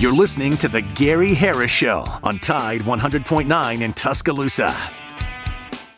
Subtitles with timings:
[0.00, 4.74] You're listening to The Gary Harris Show on Tide 100.9 in Tuscaloosa.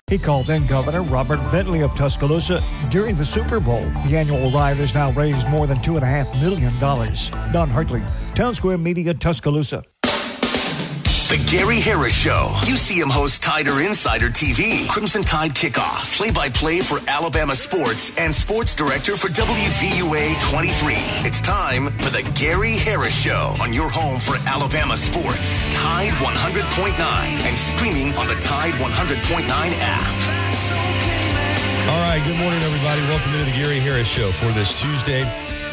[0.08, 3.88] He called in Governor Robert Bentley of Tuscaloosa during the Super Bowl.
[4.08, 6.76] The annual ride has now raised more than $2.5 million.
[7.52, 8.02] Don Hartley,
[8.34, 9.84] Town Square Media, Tuscaloosa.
[11.32, 12.52] The Gary Harris Show.
[12.60, 18.34] UCM host Tider Insider TV, Crimson Tide Kickoff, play by play for Alabama sports, and
[18.34, 20.92] sports director for WVUA 23.
[21.24, 25.62] It's time for the Gary Harris Show on your home for Alabama sports.
[25.73, 30.12] Tide 100.9 and streaming on the Tide 100.9 app.
[31.88, 33.01] All right, good morning, everybody.
[33.09, 35.24] Welcome to the Gary Harris Show for this Tuesday.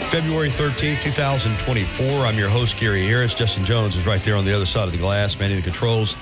[0.07, 2.25] February 13th, 2024.
[2.25, 3.35] I'm your host, Gary Harris.
[3.35, 6.15] Justin Jones is right there on the other side of the glass, manning the controls,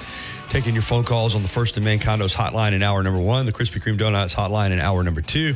[0.50, 3.46] taking your phone calls on the First and Main Condos hotline in hour number one,
[3.46, 5.56] the Krispy Kreme Donuts hotline in hour number two.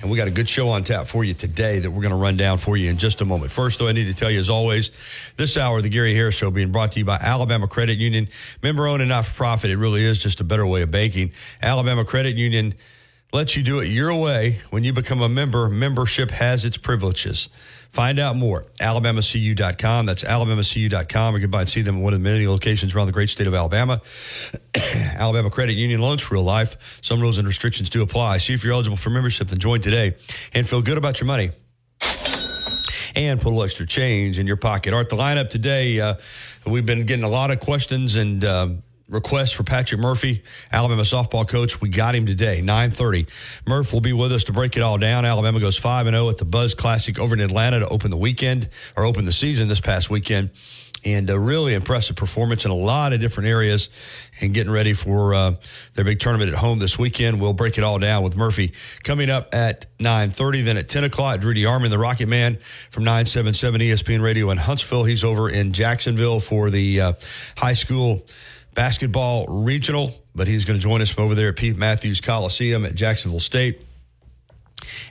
[0.00, 2.16] And we got a good show on tap for you today that we're going to
[2.16, 3.50] run down for you in just a moment.
[3.50, 4.90] First, though, I need to tell you, as always,
[5.36, 8.28] this hour, the Gary Harris Show being brought to you by Alabama Credit Union,
[8.62, 9.70] member owned and not for profit.
[9.70, 11.32] It really is just a better way of banking.
[11.60, 12.74] Alabama Credit Union
[13.32, 14.60] lets you do it your way.
[14.70, 17.48] When you become a member, membership has its privileges.
[17.90, 20.06] Find out more, alabamacu.com.
[20.06, 21.34] That's alabamacu.com.
[21.34, 23.28] Or get by and see them in one of the many locations around the great
[23.28, 24.00] state of Alabama.
[25.14, 27.00] Alabama Credit Union loans for real life.
[27.02, 28.38] Some rules and restrictions do apply.
[28.38, 30.16] See if you're eligible for membership, then join today
[30.54, 31.50] and feel good about your money
[33.14, 34.94] and put a little extra change in your pocket.
[34.94, 36.14] Right, the lineup today, uh,
[36.66, 41.46] we've been getting a lot of questions and um, requests for Patrick Murphy, Alabama softball
[41.46, 41.80] coach.
[41.80, 43.28] We got him today, 9.30.
[43.66, 45.24] Murph will be with us to break it all down.
[45.24, 48.16] Alabama goes 5 and 0 at the Buzz Classic over in Atlanta to open the
[48.16, 50.50] weekend, or open the season this past weekend.
[51.04, 53.88] And a really impressive performance in a lot of different areas
[54.40, 55.54] and getting ready for uh,
[55.94, 57.40] their big tournament at home this weekend.
[57.40, 60.64] We'll break it all down with Murphy coming up at 9.30.
[60.64, 62.56] Then at 10 o'clock, Drudy Armand, the Rocket Man
[62.88, 65.02] from 977 ESPN Radio in Huntsville.
[65.02, 67.12] He's over in Jacksonville for the uh,
[67.56, 68.24] high school
[68.74, 72.84] basketball regional, but he's going to join us from over there at Pete Matthews Coliseum
[72.84, 73.80] at Jacksonville State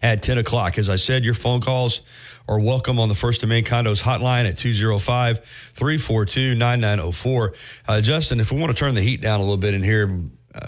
[0.02, 0.78] at 10 o'clock.
[0.78, 2.02] As I said, your phone calls
[2.48, 5.40] are welcome on the First and Main Condos hotline at 205
[5.74, 7.54] 342 9904.
[7.88, 10.20] Uh, Justin, if we want to turn the heat down a little bit in here,
[10.54, 10.68] uh,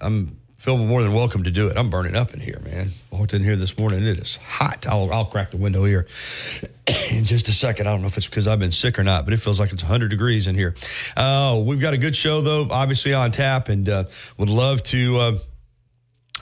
[0.00, 1.76] I'm feel more than welcome to do it.
[1.76, 2.90] I'm burning up in here, man.
[3.10, 4.06] Walked in here this morning.
[4.06, 4.86] It is hot.
[4.88, 6.06] I'll, I'll crack the window here
[7.10, 7.88] in just a second.
[7.88, 9.72] I don't know if it's because I've been sick or not, but it feels like
[9.72, 10.76] it's 100 degrees in here.
[11.16, 14.04] Uh, we've got a good show, though, obviously on tap, and uh,
[14.38, 15.18] would love to.
[15.18, 15.38] Uh,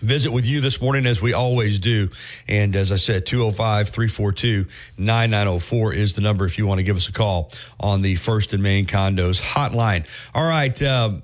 [0.01, 2.09] visit with you this morning as we always do.
[2.49, 4.67] And as I said, 205 342
[4.97, 8.55] 9904 is the number if you want to give us a call on the First
[8.55, 10.07] and Main Condos hotline.
[10.35, 10.81] All right.
[10.83, 11.23] Um,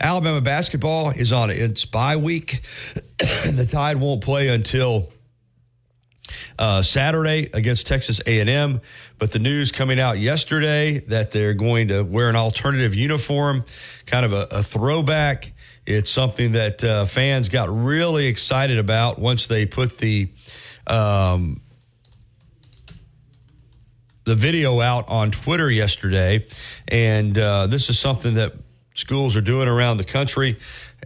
[0.00, 2.62] Alabama basketball is on its bye week.
[3.18, 5.10] the Tide won't play until
[6.58, 8.80] uh, Saturday against Texas A&M.
[9.18, 13.64] But the news coming out yesterday that they're going to wear an alternative uniform,
[14.06, 15.52] kind of a, a throwback.
[15.86, 20.28] It's something that uh, fans got really excited about once they put the
[20.86, 21.60] um,
[24.24, 26.46] the video out on Twitter yesterday,
[26.86, 28.52] and uh, this is something that
[29.00, 30.58] schools are doing around the country,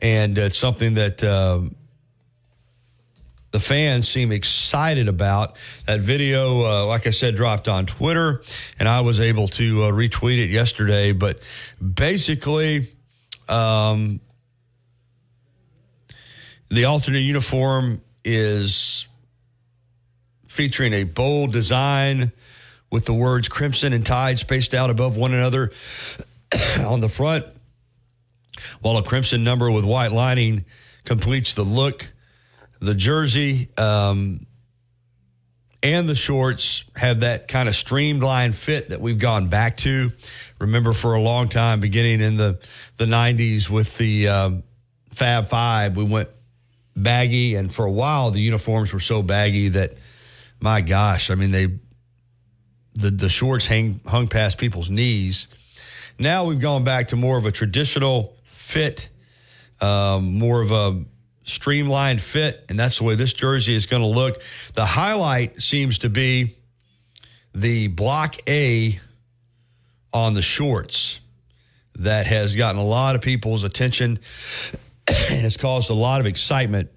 [0.03, 1.23] and it's something that.
[1.25, 1.77] Um,
[3.51, 5.55] the fans seem excited about.
[5.87, 8.43] That video, uh, like I said, dropped on Twitter,
[8.81, 11.13] and I was able to uh, retweet it yesterday.
[11.13, 11.39] But
[11.81, 12.89] basically,
[13.49, 14.21] um,
[16.69, 19.07] the alternate uniform is
[20.49, 22.33] featuring a bold design
[22.91, 25.71] with the words Crimson and Tide spaced out above one another
[26.81, 27.47] on the front,
[28.85, 30.67] while a crimson number with white lining
[31.07, 32.13] completes the look.
[32.81, 34.47] The jersey um,
[35.83, 40.13] and the shorts have that kind of streamlined fit that we've gone back to.
[40.59, 42.61] Remember, for a long time, beginning in the,
[42.99, 44.63] the 90s with the um,
[45.13, 46.29] Fab Five, we went
[46.95, 49.95] baggy, and for a while, the uniforms were so baggy that,
[50.61, 51.69] my gosh, I mean, they
[52.97, 55.49] the the shorts hang hung past people's knees.
[56.19, 58.34] Now we've gone back to more of a traditional
[58.75, 59.09] fit,
[59.81, 61.05] um, more of a
[61.45, 64.43] streamlined fit, and that's the way this jersey is going to look.
[64.75, 66.57] The highlight seems to be
[67.55, 68.99] the block A
[70.13, 71.21] on the shorts
[71.95, 74.19] that has gotten a lot of people's attention
[75.07, 76.91] and has caused a lot of excitement.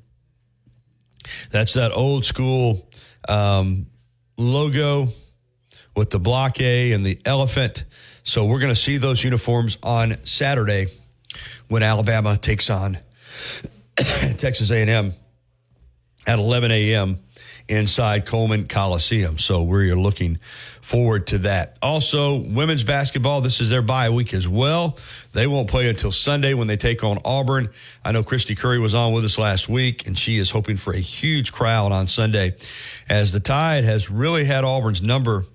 [1.52, 2.90] That's that old school
[3.30, 3.86] um,
[4.36, 5.10] logo
[5.96, 7.84] with the block A and the elephant.
[8.24, 10.88] So we're going to see those uniforms on Saturday
[11.68, 12.98] when Alabama takes on
[13.96, 15.14] Texas A&M
[16.26, 17.20] at 11 a.m.
[17.68, 19.38] inside Coleman Coliseum.
[19.38, 20.40] So we're looking
[20.82, 21.78] forward to that.
[21.82, 24.98] Also, women's basketball, this is their bye week as well.
[25.34, 27.70] They won't play until Sunday when they take on Auburn.
[28.04, 30.94] I know Kristy Curry was on with us last week, and she is hoping for
[30.94, 32.56] a huge crowd on Sunday
[33.10, 35.46] as the Tide has really had Auburn's number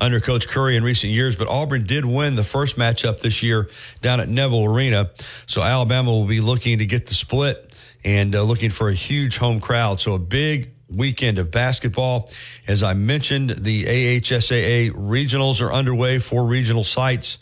[0.00, 3.68] under Coach Curry in recent years, but Auburn did win the first matchup this year
[4.00, 5.10] down at Neville Arena.
[5.46, 7.72] So Alabama will be looking to get the split
[8.04, 10.00] and uh, looking for a huge home crowd.
[10.00, 12.28] So a big weekend of basketball.
[12.68, 17.38] As I mentioned, the AHSAA regionals are underway, four regional sites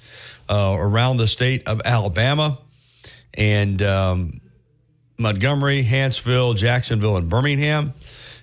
[0.49, 2.59] uh, around the state of Alabama.
[3.35, 4.41] And um,
[5.19, 7.95] Montgomery, Huntsville, Jacksonville, and Birmingham.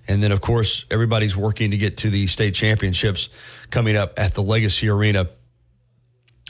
[0.08, 3.30] And then, of course, everybody's working to get to the state championships
[3.72, 5.30] coming up at the Legacy Arena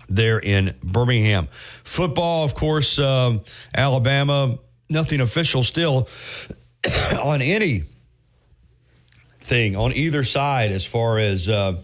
[0.10, 1.48] there in Birmingham.
[1.84, 3.42] Football, of course, um,
[3.76, 4.58] Alabama,
[4.90, 6.08] nothing official still
[7.24, 7.84] on any
[9.40, 11.82] thing on either side as far as uh,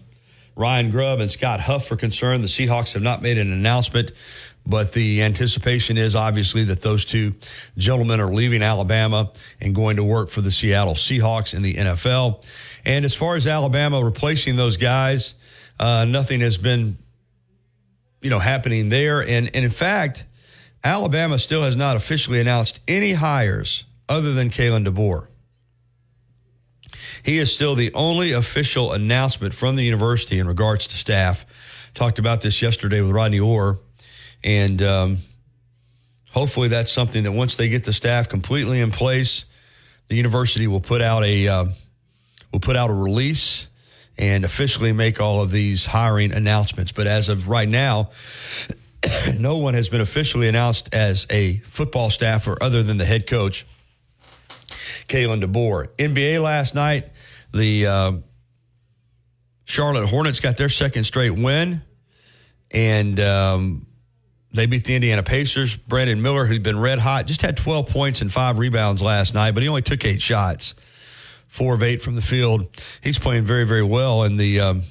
[0.54, 2.42] Ryan Grubb and Scott Huff are concerned.
[2.42, 4.12] The Seahawks have not made an announcement,
[4.66, 7.34] but the anticipation is obviously that those two
[7.76, 9.30] gentlemen are leaving Alabama
[9.60, 12.44] and going to work for the Seattle Seahawks in the NFL.
[12.86, 15.34] And as far as Alabama replacing those guys,
[15.78, 16.96] uh, nothing has been,
[18.22, 19.20] you know, happening there.
[19.20, 20.24] And, and in fact,
[20.84, 25.26] Alabama still has not officially announced any hires other than Kalen DeBoer.
[27.24, 31.44] He is still the only official announcement from the university in regards to staff.
[31.92, 33.80] Talked about this yesterday with Rodney Orr,
[34.44, 35.18] and um,
[36.30, 39.44] hopefully that's something that once they get the staff completely in place,
[40.06, 41.64] the university will put out a uh,
[42.52, 43.68] will put out a release
[44.18, 46.92] and officially make all of these hiring announcements.
[46.92, 48.10] But as of right now,
[49.38, 53.66] no one has been officially announced as a football staffer other than the head coach,
[55.08, 55.88] Kalen DeBoer.
[55.96, 57.10] NBA last night,
[57.52, 58.12] the uh,
[59.64, 61.82] Charlotte Hornets got their second straight win,
[62.70, 63.86] and um,
[64.52, 65.76] they beat the Indiana Pacers.
[65.76, 69.52] Brandon Miller, who'd been red hot, just had 12 points and five rebounds last night,
[69.52, 70.74] but he only took eight shots
[71.56, 72.68] four of eight from the field.
[73.00, 74.22] He's playing very, very well.
[74.22, 74.82] And the um,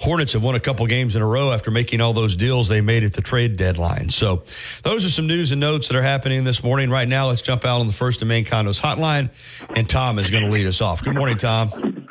[0.00, 2.80] Hornets have won a couple games in a row after making all those deals they
[2.80, 4.10] made at the trade deadline.
[4.10, 4.44] So
[4.82, 6.90] those are some news and notes that are happening this morning.
[6.90, 9.30] Right now, let's jump out on the first and main condos hotline,
[9.74, 11.02] and Tom is going to lead us off.
[11.02, 12.06] Good morning, Tom.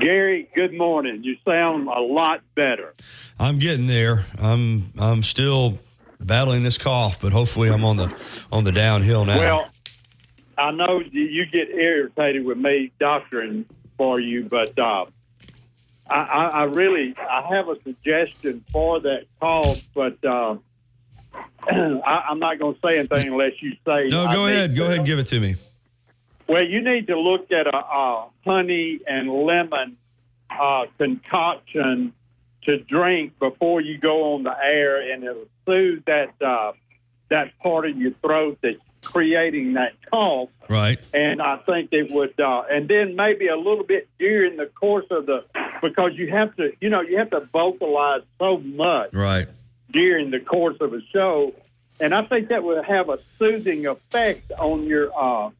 [0.00, 1.22] Gary, good morning.
[1.22, 2.94] You sound a lot better.
[3.38, 4.24] I'm getting there.
[4.40, 5.78] I'm I'm still
[6.18, 8.14] battling this cough, but hopefully I'm on the
[8.50, 9.38] on the downhill now.
[9.38, 9.70] Well,
[10.60, 13.64] I know you get irritated with me doctoring
[13.96, 15.06] for you, but uh,
[16.08, 20.56] I, I really I have a suggestion for that call, but uh,
[21.62, 24.08] I, I'm not going to say anything unless you say.
[24.08, 24.76] No, go ahead.
[24.76, 25.56] Go ahead and give it to me.
[26.46, 29.96] Well, you need to look at a, a honey and lemon
[30.50, 32.12] uh, concoction
[32.64, 36.72] to drink before you go on the air, and it'll soothe that uh,
[37.30, 40.48] that part of your throat that creating that cough.
[40.68, 40.98] Right.
[41.12, 45.06] And I think it would, uh, and then maybe a little bit during the course
[45.10, 45.44] of the,
[45.82, 49.12] because you have to, you know, you have to vocalize so much.
[49.12, 49.48] Right.
[49.90, 51.54] During the course of a show.
[51.98, 55.50] And I think that would have a soothing effect on your, uh,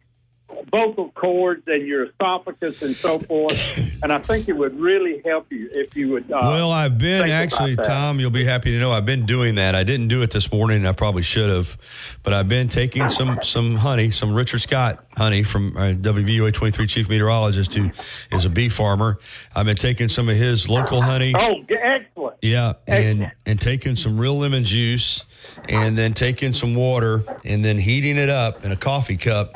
[0.71, 4.03] vocal cords and your esophagus and so forth.
[4.03, 6.25] And I think it would really help you if you would.
[6.31, 8.21] Uh, well, I've been actually, Tom.
[8.21, 9.75] You'll be happy to know I've been doing that.
[9.75, 10.87] I didn't do it this morning.
[10.87, 11.77] I probably should have,
[12.23, 16.87] but I've been taking some some honey, some Richard Scott honey from uh, WVUA 23
[16.87, 17.91] chief meteorologist who
[18.33, 19.19] is a bee farmer.
[19.55, 21.35] I've been taking some of his local honey.
[21.39, 22.37] Oh, excellent!
[22.43, 25.25] Yeah, and and taking some real lemon juice,
[25.69, 29.55] and then taking some water, and then heating it up in a coffee cup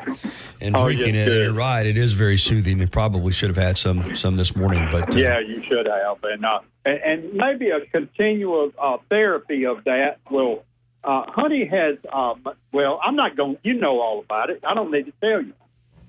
[0.61, 1.33] and drinking yes, it.
[1.33, 2.81] You're right; it is very soothing.
[2.81, 6.23] And probably should have had some some this morning, but uh, yeah, you should have,
[6.23, 10.63] and uh, and, maybe a continual uh, therapy of that will.
[11.03, 13.57] Uh, honey has, um, well, I'm not going.
[13.63, 14.63] You know all about it.
[14.67, 15.53] I don't need to tell you.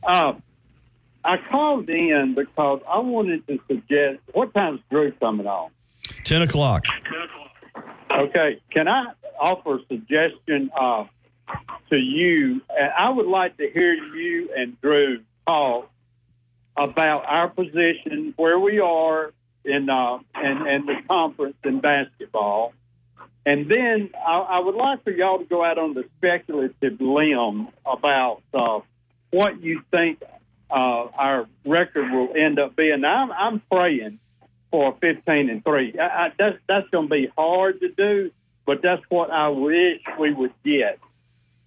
[0.06, 0.42] Um,
[1.23, 5.71] I called in because I wanted to suggest what time's Drew coming on?
[6.25, 6.85] Ten o'clock.
[8.11, 9.06] Okay, can I
[9.40, 10.71] offer a suggestion?
[11.91, 15.88] To you, and I would like to hear you and Drew talk
[16.76, 19.33] about our position, where we are
[19.65, 22.73] in uh, and and the conference in basketball,
[23.47, 27.69] and then I, I would like for y'all to go out on the speculative limb
[27.87, 28.81] about uh,
[29.31, 30.21] what you think
[30.69, 33.03] uh, our record will end up being.
[33.03, 34.19] Now, I'm, I'm praying
[34.73, 35.95] for 15 and three.
[35.99, 38.33] I, I, that's that's going to be hard to do,
[38.67, 40.99] but that's what I wish we would get.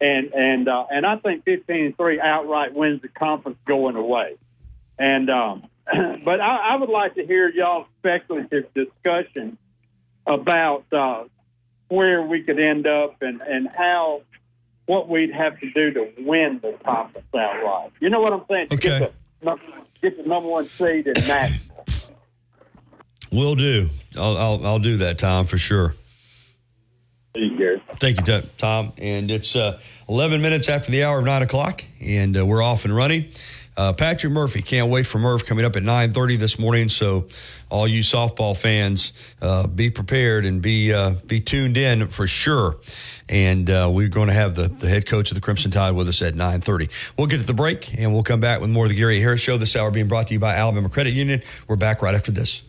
[0.01, 4.35] And and uh, and I think 15 and three outright wins the conference going away.
[4.97, 5.63] And um,
[6.25, 9.57] but I, I would like to hear y'all speculative discussion
[10.25, 11.23] about uh,
[11.87, 14.21] where we could end up and and how
[14.85, 17.91] what we'd have to do to win the conference outright.
[17.99, 18.67] You know what I'm saying?
[18.71, 18.99] Okay.
[18.99, 19.59] Get the,
[20.01, 21.51] get the number one seed in that.
[23.31, 23.89] Will do.
[24.17, 25.93] I'll, I'll, I'll do that, Tom, for sure.
[28.00, 28.93] Thank you, Tom- Tom.
[28.98, 32.86] And it's uh, 11 minutes after the hour of 9 o'clock, and uh, we're off
[32.86, 33.25] and running.
[33.77, 36.89] Uh, Patrick Murphy, can't wait for Murph coming up at 9.30 this morning.
[36.89, 37.27] So
[37.71, 42.77] all you softball fans, uh, be prepared and be uh, be tuned in for sure.
[43.29, 46.09] And uh, we're going to have the, the head coach of the Crimson Tide with
[46.09, 46.89] us at 9.30.
[47.17, 49.39] We'll get to the break, and we'll come back with more of the Gary Harris
[49.39, 49.55] Show.
[49.57, 51.41] This hour being brought to you by Alabama Credit Union.
[51.69, 52.63] We're back right after this.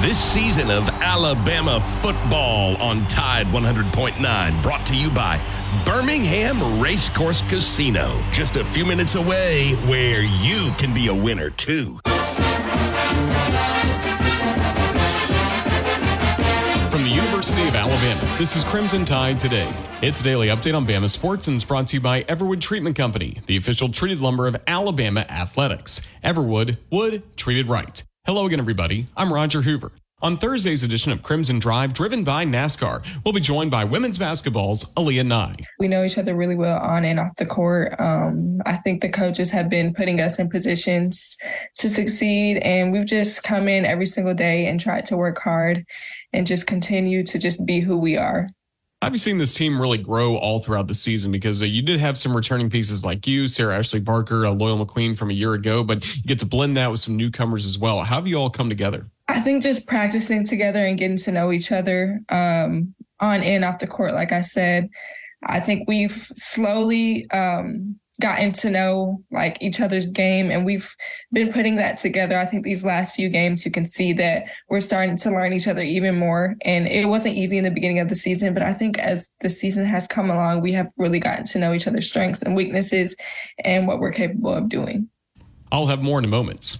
[0.00, 5.38] This season of Alabama football on Tide 100.9 brought to you by
[5.84, 8.18] Birmingham Racecourse Casino.
[8.32, 12.00] Just a few minutes away where you can be a winner too.
[16.88, 19.70] From the University of Alabama, this is Crimson Tide Today.
[20.00, 22.96] It's a daily update on Bama sports and is brought to you by Everwood Treatment
[22.96, 26.00] Company, the official treated lumber of Alabama athletics.
[26.24, 28.02] Everwood, wood treated right.
[28.26, 29.06] Hello again, everybody.
[29.16, 29.92] I'm Roger Hoover.
[30.20, 34.84] On Thursday's edition of Crimson Drive, driven by NASCAR, we'll be joined by women's basketball's
[34.94, 35.56] Aaliyah Nye.
[35.78, 37.98] we know each other really well on and off the court.
[37.98, 41.38] Um, I think the coaches have been putting us in positions
[41.76, 45.82] to succeed, and we've just come in every single day and tried to work hard
[46.34, 48.48] and just continue to just be who we are.
[49.02, 52.18] I've seen this team really grow all throughout the season because uh, you did have
[52.18, 55.82] some returning pieces like you, Sarah Ashley Barker, uh, Loyal McQueen from a year ago,
[55.82, 58.00] but you get to blend that with some newcomers as well.
[58.02, 59.06] How have you all come together?
[59.26, 63.78] I think just practicing together and getting to know each other um, on and off
[63.78, 64.90] the court, like I said,
[65.44, 70.94] I think we've slowly um, gotten to know like each other's game, and we've
[71.32, 72.38] been putting that together.
[72.38, 75.66] I think these last few games, you can see that we're starting to learn each
[75.66, 76.56] other even more.
[76.62, 79.50] And it wasn't easy in the beginning of the season, but I think as the
[79.50, 83.16] season has come along, we have really gotten to know each other's strengths and weaknesses
[83.64, 85.08] and what we're capable of doing.
[85.72, 86.78] I'll have more in a moment.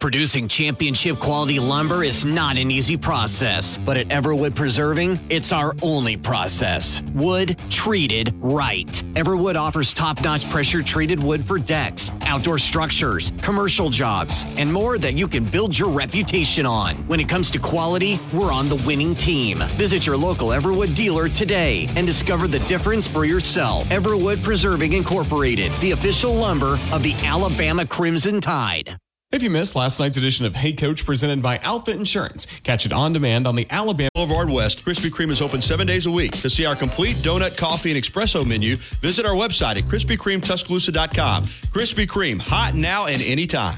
[0.00, 5.74] Producing championship quality lumber is not an easy process, but at Everwood Preserving, it's our
[5.82, 7.02] only process.
[7.14, 8.86] Wood treated right.
[9.14, 14.98] Everwood offers top notch pressure treated wood for decks, outdoor structures, commercial jobs, and more
[14.98, 16.94] that you can build your reputation on.
[17.08, 19.58] When it comes to quality, we're on the winning team.
[19.76, 23.88] Visit your local Everwood dealer today and discover the difference for yourself.
[23.88, 28.96] Everwood Preserving Incorporated, the official lumber of the Alabama Crimson Tide.
[29.30, 32.94] If you missed last night's edition of Hey Coach presented by Outfit Insurance, catch it
[32.94, 34.08] on demand on the Alabama.
[34.14, 36.32] Boulevard West, Krispy Kreme is open seven days a week.
[36.38, 41.44] To see our complete donut, coffee, and espresso menu, visit our website at KrispyKremeTuscaloosa.com.
[41.44, 43.74] Krispy Kreme, hot now and anytime.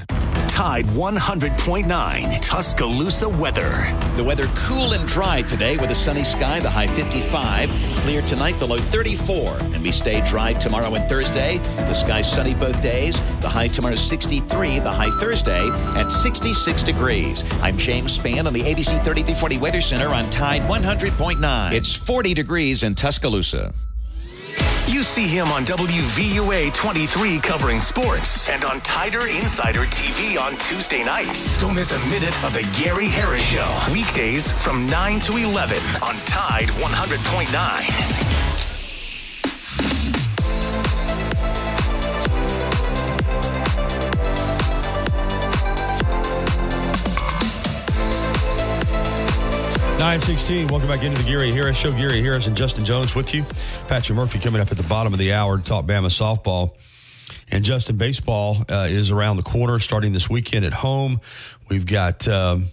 [0.51, 3.87] Tide 100.9 Tuscaloosa weather.
[4.17, 7.69] The weather cool and dry today with a sunny sky, the high 55.
[7.99, 9.57] Clear tonight, the low 34.
[9.59, 11.57] And we stay dry tomorrow and Thursday.
[11.57, 13.17] The sky sunny both days.
[13.39, 17.45] The high tomorrow 63, the high Thursday at 66 degrees.
[17.61, 21.71] I'm James Spann on the ABC 3340 Weather Center on Tide 100.9.
[21.71, 23.73] It's 40 degrees in Tuscaloosa.
[24.91, 31.01] You see him on WVUA 23 covering sports and on Tider Insider TV on Tuesday
[31.01, 31.57] nights.
[31.57, 33.85] Don't miss a minute of the Gary Harris Show.
[33.89, 38.50] Weekdays from 9 to 11 on Tide 100.9.
[50.01, 50.67] Nine sixteen.
[50.67, 51.91] Welcome back into the Gary Harris Show.
[51.91, 53.43] Gary Harris and Justin Jones with you.
[53.87, 56.71] Patrick Murphy coming up at the bottom of the hour to talk Bama softball.
[57.51, 61.21] And Justin, baseball uh, is around the corner, starting this weekend at home.
[61.69, 62.69] We've got um,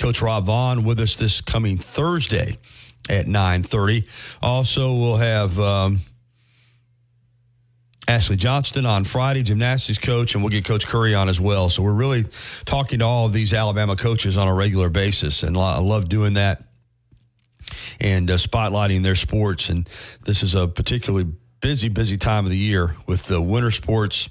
[0.00, 2.58] Coach Rob Vaughn with us this coming Thursday
[3.08, 4.08] at nine thirty.
[4.42, 5.56] Also, we'll have.
[5.60, 6.00] Um,
[8.06, 11.70] Ashley Johnston on Friday, gymnastics coach, and we'll get Coach Curry on as well.
[11.70, 12.26] So we're really
[12.66, 16.34] talking to all of these Alabama coaches on a regular basis, and I love doing
[16.34, 16.62] that
[17.98, 19.70] and uh, spotlighting their sports.
[19.70, 19.88] And
[20.24, 24.28] this is a particularly busy, busy time of the year with the winter sports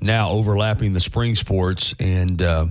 [0.00, 2.66] now overlapping the spring sports, and uh,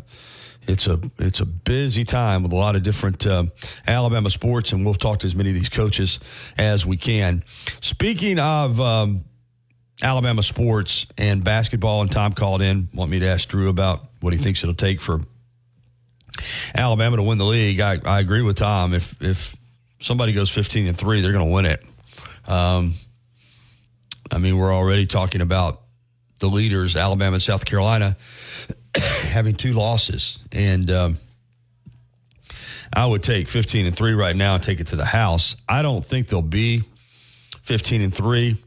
[0.67, 3.45] it's a it's a busy time with a lot of different uh,
[3.87, 6.19] Alabama sports, and we'll talk to as many of these coaches
[6.57, 7.43] as we can.
[7.81, 8.79] Speaking of.
[8.79, 9.25] Um,
[10.01, 14.33] Alabama sports and basketball, and Tom called in, want me to ask Drew about what
[14.33, 15.21] he thinks it'll take for
[16.73, 17.79] Alabama to win the league.
[17.79, 18.93] I, I agree with Tom.
[18.93, 19.55] If if
[19.99, 21.85] somebody goes fifteen and three, they're going to win it.
[22.47, 22.93] Um,
[24.31, 25.81] I mean, we're already talking about
[26.39, 28.15] the leaders, Alabama and South Carolina,
[28.95, 30.39] having two losses.
[30.51, 31.17] And um,
[32.93, 35.55] I would take 15 and 3 right now and take it to the house.
[35.67, 36.83] I don't think they'll be
[37.63, 38.57] 15 and 3.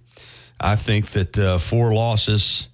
[0.62, 2.68] I think that uh, four losses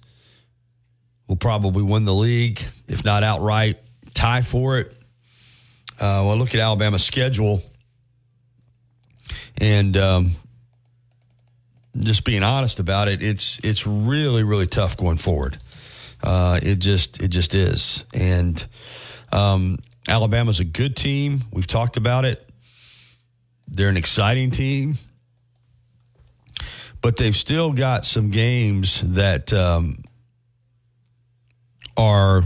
[1.27, 3.79] will probably win the league, if not outright,
[4.13, 4.91] tie for it.
[5.99, 7.61] Uh, well, look at Alabama's schedule.
[9.57, 10.31] And um,
[11.97, 15.57] just being honest about it, it's it's really really tough going forward.
[16.23, 18.65] Uh, it just it just is, and
[19.31, 19.77] um,
[20.07, 21.43] Alabama's a good team.
[21.51, 22.49] We've talked about it.
[23.67, 24.97] They're an exciting team,
[27.01, 29.97] but they've still got some games that um,
[31.97, 32.43] are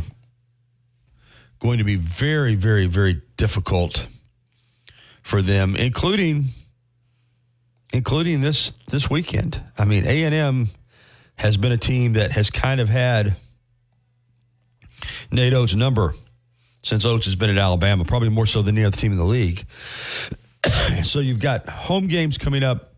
[1.59, 4.07] going to be very very very difficult
[5.21, 6.45] for them, including
[7.91, 9.61] including this this weekend.
[9.77, 10.67] I mean, A and M
[11.35, 13.35] has been a team that has kind of had
[15.31, 16.13] Nate Oats' number
[16.83, 19.23] since Oats has been at Alabama, probably more so than any other team in the
[19.23, 19.65] league.
[21.03, 22.92] so you've got home games coming up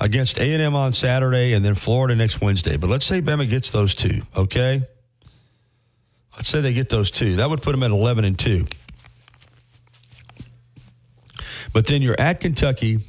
[0.00, 2.76] against A&M on Saturday and then Florida next Wednesday.
[2.76, 4.82] But let's say Bama gets those two, okay?
[6.36, 7.36] Let's say they get those two.
[7.36, 8.66] That would put them at 11 and 2.
[11.72, 13.00] But then you're at Kentucky,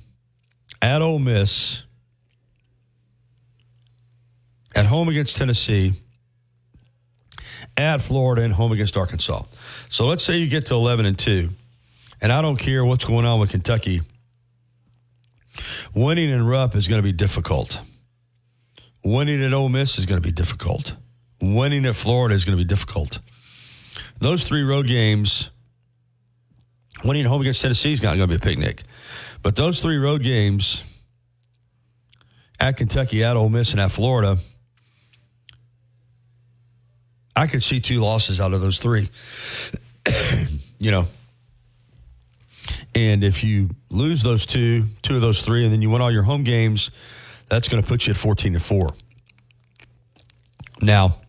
[0.82, 1.84] at Ole Miss,
[4.76, 5.94] at home against Tennessee,
[7.76, 9.44] at Florida, and home against Arkansas.
[9.90, 11.50] So let's say you get to 11 and 2,
[12.22, 14.02] and I don't care what's going on with Kentucky.
[15.94, 17.82] Winning in Rupp is going to be difficult.
[19.04, 20.96] Winning at Ole Miss is going to be difficult.
[21.42, 23.20] Winning at Florida is going to be difficult.
[24.20, 25.50] Those three road games
[27.04, 28.84] winning at home against Tennessee is not going to be a picnic.
[29.42, 30.84] But those three road games
[32.60, 34.38] at Kentucky, at Ole Miss, and at Florida,
[37.36, 39.10] I could see two losses out of those three.
[40.80, 41.08] you know,
[42.98, 46.12] and if you lose those two, two of those three, and then you win all
[46.12, 46.90] your home games,
[47.48, 48.94] that's going to put you at 14 to 4.
[50.82, 51.22] Now,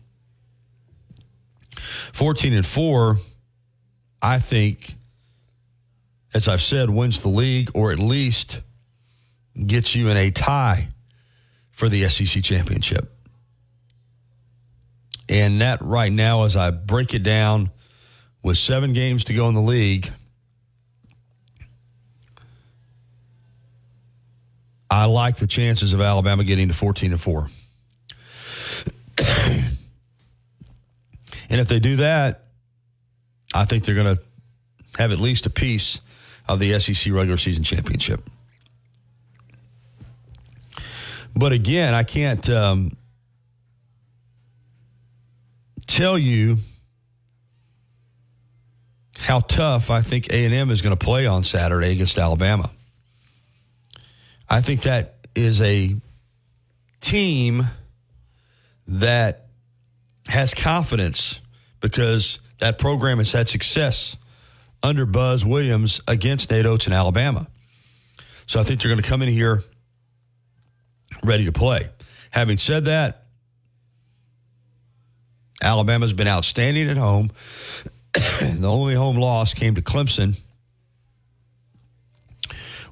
[2.11, 3.17] 14 and 4,
[4.21, 4.95] I think
[6.33, 8.61] as I've said, wins the league or at least
[9.65, 10.89] gets you in a tie
[11.71, 13.13] for the SEC championship.
[15.27, 17.71] And that right now, as I break it down
[18.43, 20.11] with seven games to go in the league,
[24.89, 27.49] I like the chances of Alabama getting to 14 and 4.
[31.49, 32.45] and if they do that,
[33.53, 34.23] I think they're going to
[34.97, 36.01] have at least a piece
[36.47, 38.27] of the SEC regular season championship.
[41.35, 42.91] But again, I can't um,
[45.87, 46.57] tell you
[49.19, 52.71] how tough I think A&M is going to play on Saturday against Alabama.
[54.49, 55.95] I think that is a
[57.01, 57.67] team
[58.87, 59.45] that
[60.27, 61.39] has confidence
[61.81, 64.17] because that program has had success
[64.81, 67.47] under Buzz Williams against Nate Oats in Alabama.
[68.47, 69.63] So I think they're going to come in here
[71.23, 71.89] ready to play.
[72.31, 73.25] Having said that,
[75.61, 77.31] Alabama's been outstanding at home.
[78.13, 80.39] the only home loss came to Clemson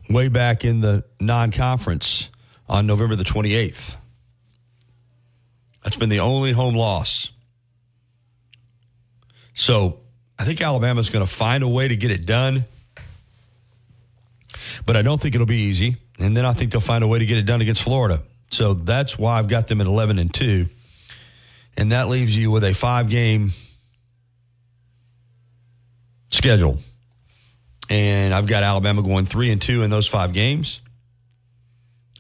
[0.09, 2.29] way back in the non conference
[2.69, 3.95] on November the 28th.
[5.83, 7.31] That's been the only home loss.
[9.53, 9.99] So
[10.37, 12.65] I think Alabama's going to find a way to get it done,
[14.85, 15.97] but I don't think it'll be easy.
[16.19, 18.21] And then I think they'll find a way to get it done against Florida.
[18.51, 20.67] So that's why I've got them at 11 and 2.
[21.75, 23.51] And that leaves you with a five game
[26.27, 26.79] schedule.
[27.89, 30.81] And I've got Alabama going 3 and 2 in those five games.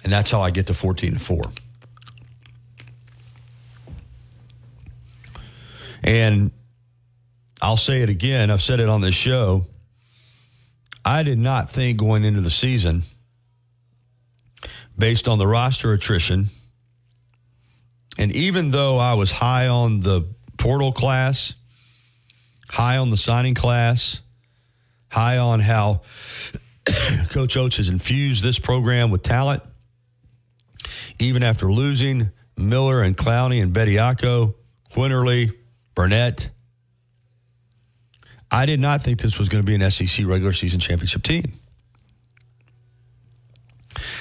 [0.03, 1.41] And that's how I get to 14 and 4.
[6.03, 6.51] And
[7.61, 8.49] I'll say it again.
[8.49, 9.65] I've said it on this show.
[11.03, 13.03] I did not think going into the season,
[14.97, 16.47] based on the roster attrition,
[18.17, 20.27] and even though I was high on the
[20.57, 21.53] portal class,
[22.69, 24.21] high on the signing class,
[25.09, 26.01] high on how
[27.29, 29.63] Coach Oats has infused this program with talent,
[31.19, 34.55] even after losing Miller and Clowney and Bediako,
[34.91, 35.53] Quinerly,
[35.95, 36.49] Burnett,
[38.49, 41.53] I did not think this was going to be an SEC regular season championship team.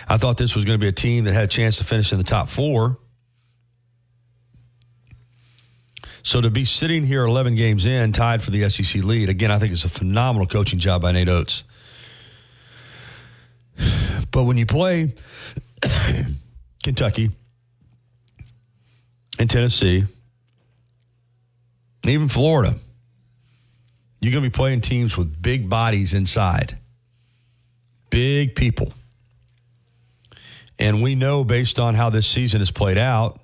[0.08, 2.12] I thought this was going to be a team that had a chance to finish
[2.12, 2.98] in the top four.
[6.26, 9.60] So to be sitting here 11 games in, tied for the SEC lead, again, I
[9.60, 11.62] think it's a phenomenal coaching job by Nate Oats.
[14.32, 15.14] But when you play
[16.82, 17.30] Kentucky
[19.38, 20.04] and Tennessee,
[22.02, 22.74] and even Florida,
[24.20, 26.76] you're going to be playing teams with big bodies inside,
[28.10, 28.92] big people.
[30.76, 33.40] And we know based on how this season has played out,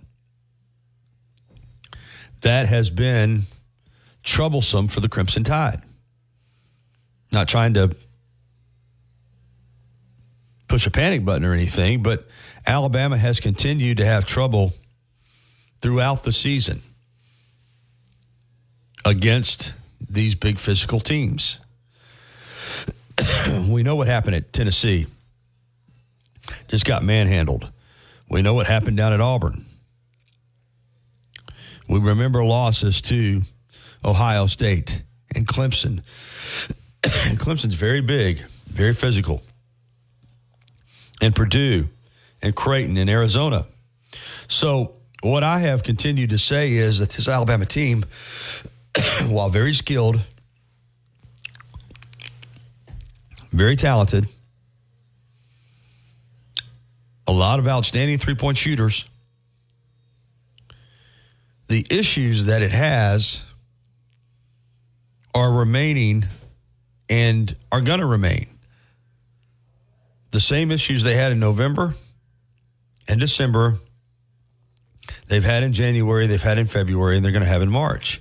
[2.42, 3.44] that has been
[4.22, 5.83] troublesome for the Crimson Tide.
[7.33, 7.96] Not trying to
[10.68, 12.28] push a panic button or anything, but
[12.66, 14.74] Alabama has continued to have trouble
[15.81, 16.83] throughout the season
[19.05, 19.72] against
[20.09, 21.59] these big physical teams.
[23.68, 25.07] we know what happened at Tennessee.
[26.68, 27.70] Just got manhandled.
[28.28, 29.66] We know what happened down at Auburn.
[31.88, 33.42] We remember losses to
[34.05, 35.03] Ohio State
[35.35, 36.03] and Clemson.
[37.03, 39.42] Clemson's very big, very physical.
[41.21, 41.88] And Purdue
[42.40, 43.66] and Creighton in Arizona.
[44.49, 48.05] So, what I have continued to say is that this Alabama team,
[49.27, 50.21] while very skilled,
[53.53, 54.29] very talented,
[57.27, 59.09] a lot of outstanding three point shooters,
[61.72, 63.42] the issues that it has
[65.35, 66.26] are remaining
[67.08, 68.46] and are going to remain.
[70.32, 71.94] The same issues they had in November
[73.08, 73.78] and December,
[75.28, 78.20] they've had in January, they've had in February, and they're going to have in March.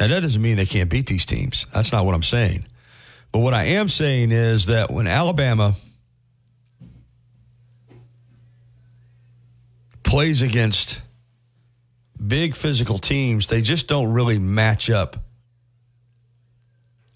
[0.00, 1.68] Now, that doesn't mean they can't beat these teams.
[1.72, 2.66] That's not what I'm saying.
[3.30, 5.76] But what I am saying is that when Alabama
[10.02, 11.00] plays against
[12.24, 15.16] big physical teams, they just don't really match up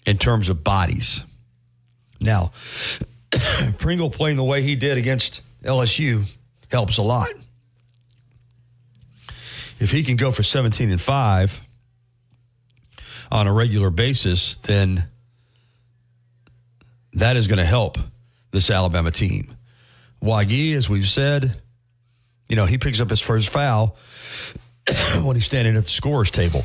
[0.05, 1.23] in terms of bodies.
[2.19, 2.51] Now,
[3.77, 6.25] Pringle playing the way he did against LSU
[6.69, 7.29] helps a lot.
[9.79, 11.61] If he can go for 17 and 5
[13.31, 15.07] on a regular basis, then
[17.13, 17.97] that is going to help
[18.51, 19.55] this Alabama team.
[20.21, 21.61] Wague, as we've said,
[22.47, 23.97] you know, he picks up his first foul
[25.23, 26.63] when he's standing at the scorer's table.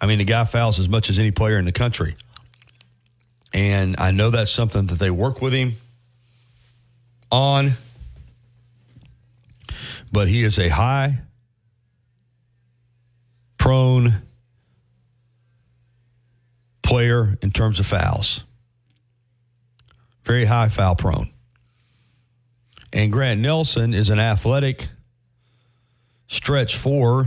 [0.00, 2.16] I mean, the guy fouls as much as any player in the country.
[3.52, 5.72] And I know that's something that they work with him
[7.30, 7.72] on.
[10.12, 11.18] But he is a high,
[13.58, 14.22] prone
[16.82, 18.44] player in terms of fouls.
[20.24, 21.30] Very high foul prone.
[22.92, 24.88] And Grant Nelson is an athletic
[26.28, 27.26] stretch four.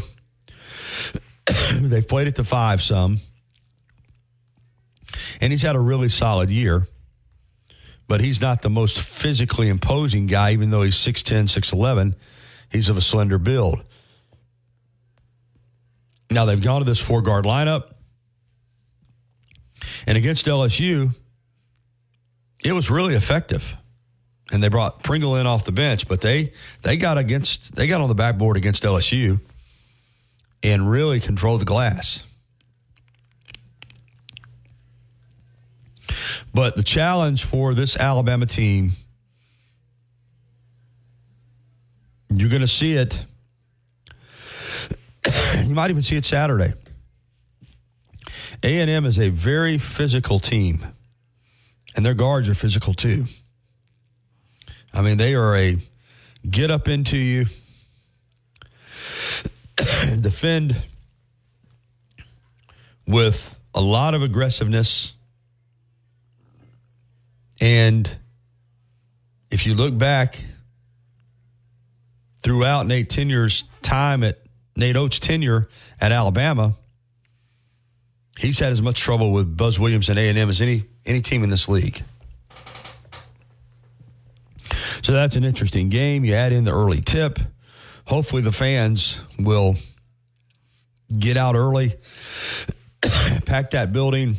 [1.73, 3.19] They've played it to five some.
[5.41, 6.87] And he's had a really solid year.
[8.07, 12.15] But he's not the most physically imposing guy, even though he's 6'10, 6'11.
[12.69, 13.83] He's of a slender build.
[16.29, 17.93] Now they've gone to this four guard lineup.
[20.07, 21.15] And against LSU,
[22.63, 23.75] it was really effective.
[24.51, 28.01] And they brought Pringle in off the bench, but they they got against they got
[28.01, 29.39] on the backboard against LSU
[30.61, 32.23] and really controlled the glass.
[36.53, 38.91] But the challenge for this Alabama team,
[42.29, 43.25] you're going to see it.
[45.63, 46.73] you might even see it Saturday.
[48.63, 50.85] A&M is a very physical team,
[51.95, 53.25] and their guards are physical too.
[54.93, 55.77] I mean, they are a
[56.49, 57.45] get up into you,
[60.19, 60.75] defend
[63.07, 65.13] with a lot of aggressiveness.
[67.59, 68.15] And
[69.49, 70.43] if you look back
[72.41, 74.39] throughout Nate Tenure's time at
[74.75, 76.73] Nate Oats' tenure at Alabama,
[78.39, 81.49] he's had as much trouble with Buzz Williams and A&M as any any team in
[81.49, 82.03] this league.
[85.01, 86.23] So that's an interesting game.
[86.23, 87.39] You add in the early tip.
[88.05, 89.75] Hopefully the fans will
[91.17, 91.95] get out early,
[93.45, 94.35] pack that building.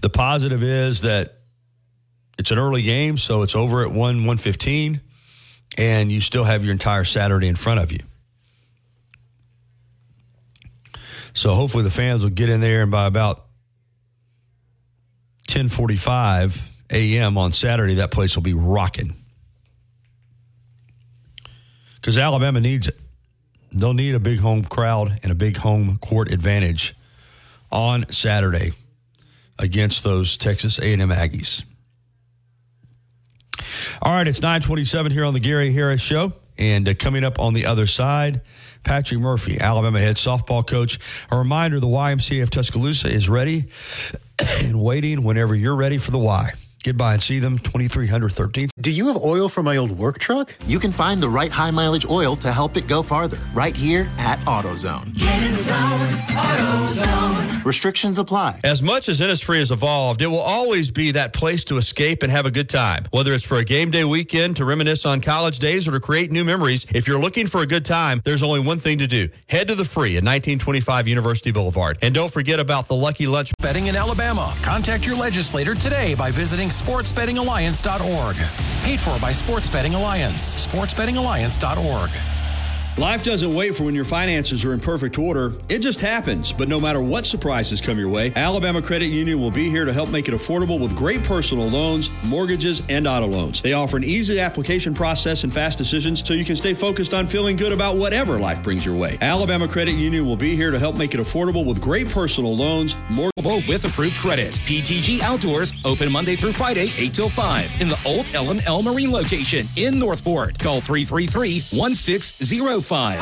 [0.00, 1.40] The positive is that
[2.38, 5.00] it's an early game, so it's over at 1 115,
[5.76, 8.00] and you still have your entire Saturday in front of you.
[11.34, 13.46] So hopefully the fans will get in there and by about
[15.48, 17.38] 1045 a.m.
[17.38, 19.14] on Saturday, that place will be rocking.
[21.96, 22.98] Because Alabama needs it.
[23.72, 26.96] They'll need a big home crowd and a big home court advantage
[27.70, 28.72] on Saturday
[29.58, 31.62] against those Texas A&M Aggies.
[34.02, 36.32] All right, it's 927 here on the Gary Harris Show.
[36.58, 38.40] And uh, coming up on the other side,
[38.82, 40.98] Patrick Murphy, Alabama head softball coach.
[41.30, 43.66] A reminder the YMCA of Tuscaloosa is ready
[44.62, 46.52] and waiting whenever you're ready for the Y.
[46.82, 48.70] Get by and see them, 2300 13th.
[48.80, 50.54] Do you have oil for my old work truck?
[50.66, 54.10] You can find the right high mileage oil to help it go farther right here
[54.16, 55.14] at AutoZone.
[55.18, 57.64] Get in the zone, AutoZone.
[57.66, 58.60] Restrictions apply.
[58.64, 62.32] As much as Innisfree has evolved, it will always be that place to escape and
[62.32, 63.04] have a good time.
[63.10, 66.32] Whether it's for a game day weekend, to reminisce on college days, or to create
[66.32, 69.28] new memories, if you're looking for a good time, there's only one thing to do.
[69.48, 71.98] Head to the free at 1925 University Boulevard.
[72.00, 73.52] And don't forget about the Lucky Lunch.
[73.70, 74.52] Betting in Alabama.
[74.62, 78.34] Contact your legislator today by visiting sportsbettingalliance.org.
[78.84, 80.66] Paid for by Sports Betting Alliance.
[80.66, 82.39] Sportsbettingalliance.org.
[82.98, 85.54] Life doesn't wait for when your finances are in perfect order.
[85.68, 86.52] It just happens.
[86.52, 89.92] But no matter what surprises come your way, Alabama Credit Union will be here to
[89.92, 93.62] help make it affordable with great personal loans, mortgages, and auto loans.
[93.62, 97.26] They offer an easy application process and fast decisions so you can stay focused on
[97.26, 99.16] feeling good about whatever life brings your way.
[99.20, 102.96] Alabama Credit Union will be here to help make it affordable with great personal loans,
[103.08, 103.30] mortgage
[103.68, 104.54] with approved credit.
[104.66, 109.12] PTG Outdoors open Monday through Friday, 8 till 5 in the old LML L Marine
[109.12, 110.58] location in Northport.
[110.58, 113.20] Call 333 1600 105.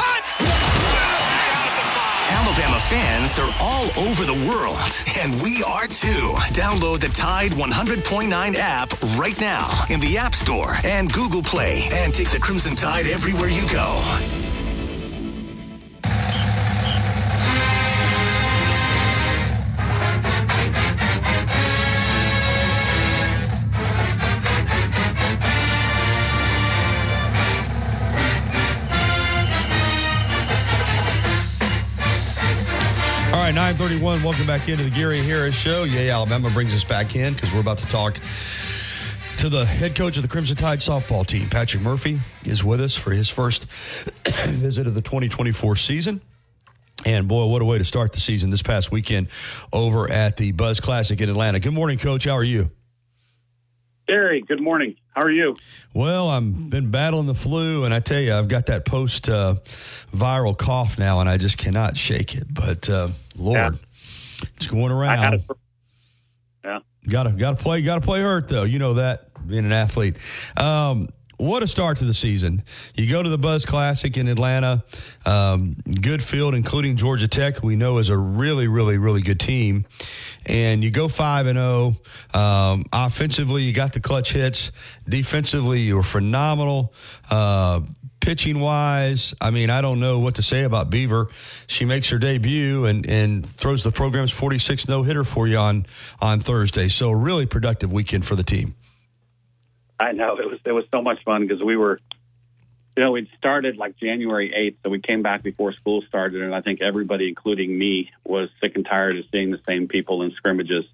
[2.31, 4.79] Alabama fans are all over the world,
[5.21, 6.35] and we are too.
[6.55, 12.15] Download the Tide 100.9 app right now in the App Store and Google Play, and
[12.15, 14.48] take the Crimson Tide everywhere you go.
[33.49, 34.23] Right, 931.
[34.23, 35.85] Welcome back into the Gary Harris Show.
[35.85, 38.21] Yay, Alabama brings us back in because we're about to talk
[39.39, 41.49] to the head coach of the Crimson Tide softball team.
[41.49, 43.65] Patrick Murphy is with us for his first
[44.27, 46.21] visit of the 2024 season.
[47.07, 49.29] And boy, what a way to start the season this past weekend
[49.73, 51.59] over at the Buzz Classic in Atlanta.
[51.59, 52.25] Good morning, coach.
[52.25, 52.71] How are you?
[54.07, 54.95] Gary, good morning.
[55.19, 55.57] How are you?
[55.95, 59.57] Well, I've been battling the flu, and I tell you, I've got that post uh,
[60.15, 62.47] viral cough now, and I just cannot shake it.
[62.49, 64.49] But uh, Lord, yeah.
[64.55, 65.19] it's going around.
[65.19, 65.57] I had it for,
[66.65, 66.79] yeah.
[67.09, 68.63] Gotta gotta play gotta play hurt though.
[68.63, 70.19] You know that being an athlete.
[70.57, 72.63] Um, what a start to the season.
[72.95, 74.85] You go to the Buzz Classic in Atlanta,
[75.25, 79.87] um, good field, including Georgia Tech, we know is a really, really, really good team.
[80.47, 81.97] And you go 5 and 0.
[82.35, 84.73] Um, offensively, you got the clutch hits.
[85.09, 86.93] Defensively, you were phenomenal.
[87.31, 87.83] Uh,
[88.21, 91.29] pitching wise, I mean, I don't know what to say about Beaver.
[91.69, 95.87] She makes her debut and, and throws the program's 46 no hitter for you on,
[96.21, 96.89] on Thursday.
[96.89, 98.75] So, really productive weekend for the team.
[100.01, 101.99] I know it was it was so much fun because we were,
[102.97, 106.55] you know, we'd started like January eighth, so we came back before school started, and
[106.55, 110.31] I think everybody, including me, was sick and tired of seeing the same people in
[110.33, 110.85] scrimmages.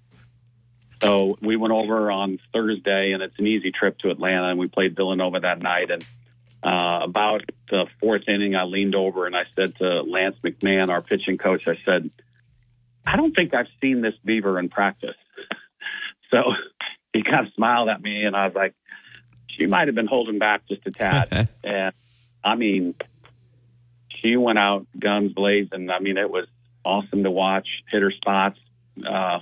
[1.01, 4.67] So we went over on Thursday, and it's an easy trip to Atlanta, and we
[4.67, 5.91] played Villanova that night.
[5.91, 6.03] And
[6.63, 11.01] uh, about the fourth inning, I leaned over and I said to Lance McMahon, our
[11.01, 12.09] pitching coach, I said,
[13.05, 15.17] "I don't think I've seen this beaver in practice."
[16.31, 16.53] so
[17.13, 18.73] he kind of smiled at me, and I was like
[19.57, 21.49] she might have been holding back just a tad.
[21.63, 21.93] and
[22.43, 22.95] I mean,
[24.21, 25.89] she went out guns blazing.
[25.89, 26.47] I mean, it was
[26.83, 27.67] awesome to watch.
[27.91, 28.59] Hit her spots.
[29.05, 29.39] Uh,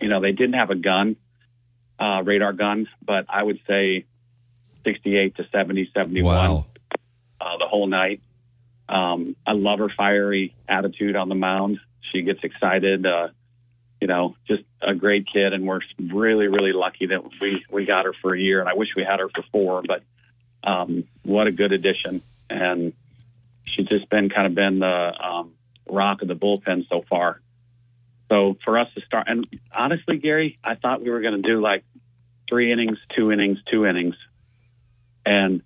[0.00, 1.16] you know, they didn't have a gun,
[1.98, 4.04] uh, radar gun, but I would say
[4.84, 6.66] 68 to 70, 71 wow.
[7.40, 8.20] uh, the whole night.
[8.88, 11.78] Um, I love her fiery attitude on the mound.
[12.12, 13.06] She gets excited.
[13.06, 13.28] Uh,
[14.04, 18.04] you know, just a great kid, and we're really, really lucky that we we got
[18.04, 18.60] her for a year.
[18.60, 20.02] And I wish we had her for four, but
[20.62, 22.20] um, what a good addition!
[22.50, 22.92] And
[23.64, 25.52] she's just been kind of been the um,
[25.88, 27.40] rock of the bullpen so far.
[28.30, 31.62] So for us to start, and honestly, Gary, I thought we were going to do
[31.62, 31.82] like
[32.46, 34.16] three innings, two innings, two innings,
[35.24, 35.62] and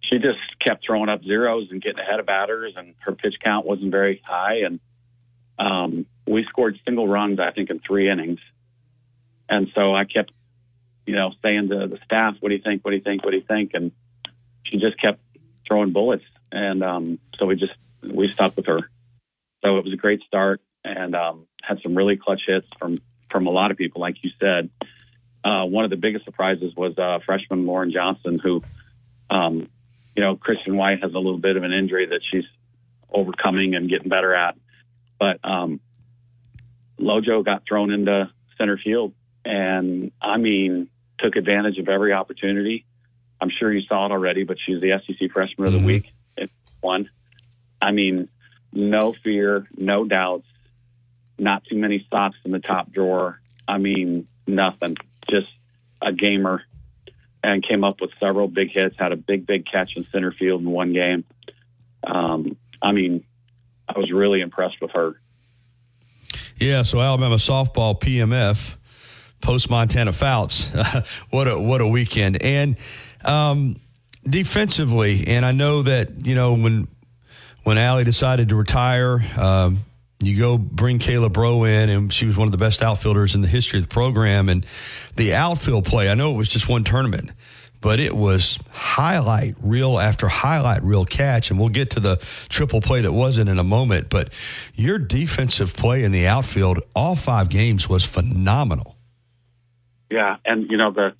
[0.00, 3.66] she just kept throwing up zeros and getting ahead of batters, and her pitch count
[3.66, 4.80] wasn't very high, and
[5.58, 8.40] um, we scored single runs, I think, in three innings.
[9.48, 10.32] And so I kept,
[11.06, 12.84] you know, saying to the staff, what do you think?
[12.84, 13.24] What do you think?
[13.24, 13.72] What do you think?
[13.74, 13.92] And
[14.64, 15.20] she just kept
[15.66, 16.24] throwing bullets.
[16.50, 18.80] And um, so we just, we stuck with her.
[19.64, 22.98] So it was a great start and um, had some really clutch hits from,
[23.30, 24.70] from a lot of people, like you said.
[25.46, 28.62] uh, one of the biggest surprises was uh, freshman Lauren Johnson, who,
[29.30, 29.68] um,
[30.16, 32.44] you know, Christian White has a little bit of an injury that she's
[33.12, 34.56] overcoming and getting better at.
[35.20, 35.80] But um,
[37.00, 39.12] Lojo got thrown into center field,
[39.44, 42.84] and I mean, took advantage of every opportunity.
[43.40, 46.12] I'm sure you saw it already, but she's the SEC Freshman of the Week.
[46.36, 46.50] It
[46.82, 47.10] won.
[47.80, 48.28] I mean,
[48.72, 50.46] no fear, no doubts,
[51.38, 53.40] not too many socks in the top drawer.
[53.68, 54.96] I mean, nothing.
[55.30, 55.48] Just
[56.00, 56.62] a gamer
[57.42, 60.62] and came up with several big hits, had a big, big catch in center field
[60.62, 61.24] in one game.
[62.04, 63.24] Um, I mean,
[63.88, 65.20] I was really impressed with her.
[66.58, 68.76] Yeah, so Alabama softball PMF
[69.42, 70.70] post Montana Fouts.
[71.30, 72.42] what a what a weekend.
[72.42, 72.76] And
[73.24, 73.76] um,
[74.24, 76.88] defensively, and I know that, you know, when
[77.64, 79.84] when Allie decided to retire, um,
[80.20, 83.42] you go bring Kayla Braud in, and she was one of the best outfielders in
[83.42, 84.48] the history of the program.
[84.48, 84.64] And
[85.16, 87.32] the outfield play, I know it was just one tournament,
[87.86, 91.50] but it was highlight reel after highlight reel catch.
[91.50, 92.16] And we'll get to the
[92.48, 94.10] triple play that wasn't in a moment.
[94.10, 94.32] But
[94.74, 98.96] your defensive play in the outfield, all five games, was phenomenal.
[100.10, 101.14] Yeah, and you know the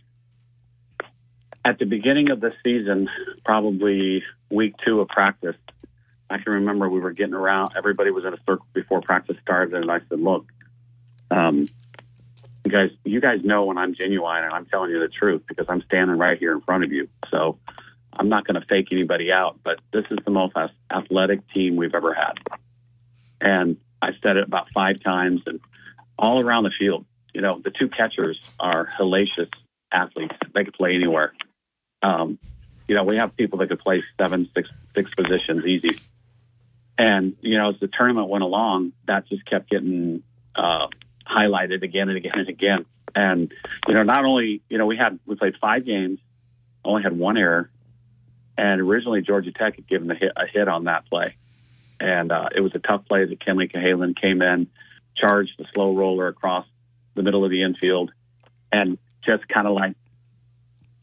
[1.65, 3.09] at the beginning of the season,
[3.45, 5.55] probably week two of practice,
[6.29, 7.75] I can remember we were getting around.
[7.79, 10.47] Everybody was in a circle before practice started, and I said, "Look,
[11.31, 11.69] um,
[12.67, 15.67] you guys, you guys know when I'm genuine and I'm telling you the truth because
[15.69, 17.09] I'm standing right here in front of you.
[17.31, 17.59] So
[18.13, 19.61] I'm not going to fake anybody out.
[19.63, 20.55] But this is the most
[20.91, 22.35] athletic team we've ever had,
[23.41, 25.61] and I said it about five times, and
[26.19, 27.05] all around the field.
[27.33, 29.51] You know, the two catchers are hellacious
[29.93, 30.35] athletes.
[30.55, 31.35] They could play anywhere.
[32.03, 32.39] Um,
[32.89, 35.99] you know, we have people that could play seven, six, six positions easy.
[36.99, 40.23] And, you know, as the tournament went along, that just kept getting
[40.55, 40.87] uh,
[41.29, 42.85] highlighted again and again and again.
[43.15, 43.53] And,
[43.89, 46.19] you know, not only, you know, we had, we played five games,
[46.85, 47.71] only had one error.
[48.59, 51.37] And originally Georgia Tech had given a hit, a hit on that play.
[52.01, 54.69] And uh, it was a tough play that Kenleigh Cahalan came in,
[55.17, 56.67] charged the slow roller across
[57.15, 58.13] the middle of the infield,
[58.71, 59.95] and just kind of like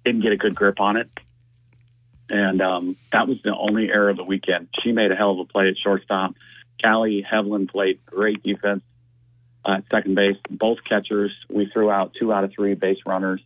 [0.05, 1.09] didn't get a good grip on it
[2.29, 4.69] and um, that was the only error of the weekend.
[4.81, 6.33] She made a hell of a play at shortstop.
[6.81, 8.81] Kali Heivilin played great defense
[9.65, 10.37] at second base.
[10.49, 13.41] Both catchers, we threw out two out of three base runners.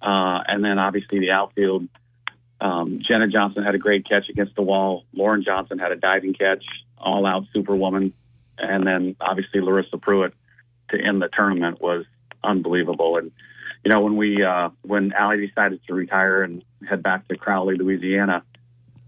[0.00, 1.88] Uh, and then obviously the outfield,
[2.60, 5.04] um, Jenna Johnson had a great catch against the wall.
[5.12, 6.64] Lauren Johnson had a diving catch,
[6.98, 8.12] all out superwoman.
[8.58, 10.32] And then obviously Larissa Preuitt
[10.90, 12.04] to end the tournament was
[12.44, 13.16] unbelievable.
[13.16, 13.32] And
[13.84, 17.76] you know, when we uh, when Allie decided to retire and head back to Crowley,
[17.76, 18.44] Louisiana,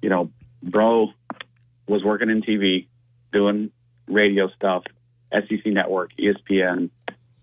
[0.03, 0.31] you know,
[0.63, 1.11] Braud
[1.87, 2.87] was working in TV,
[3.33, 3.71] doing
[4.09, 4.83] radio stuff,
[5.35, 6.91] SEC Network, ESPN,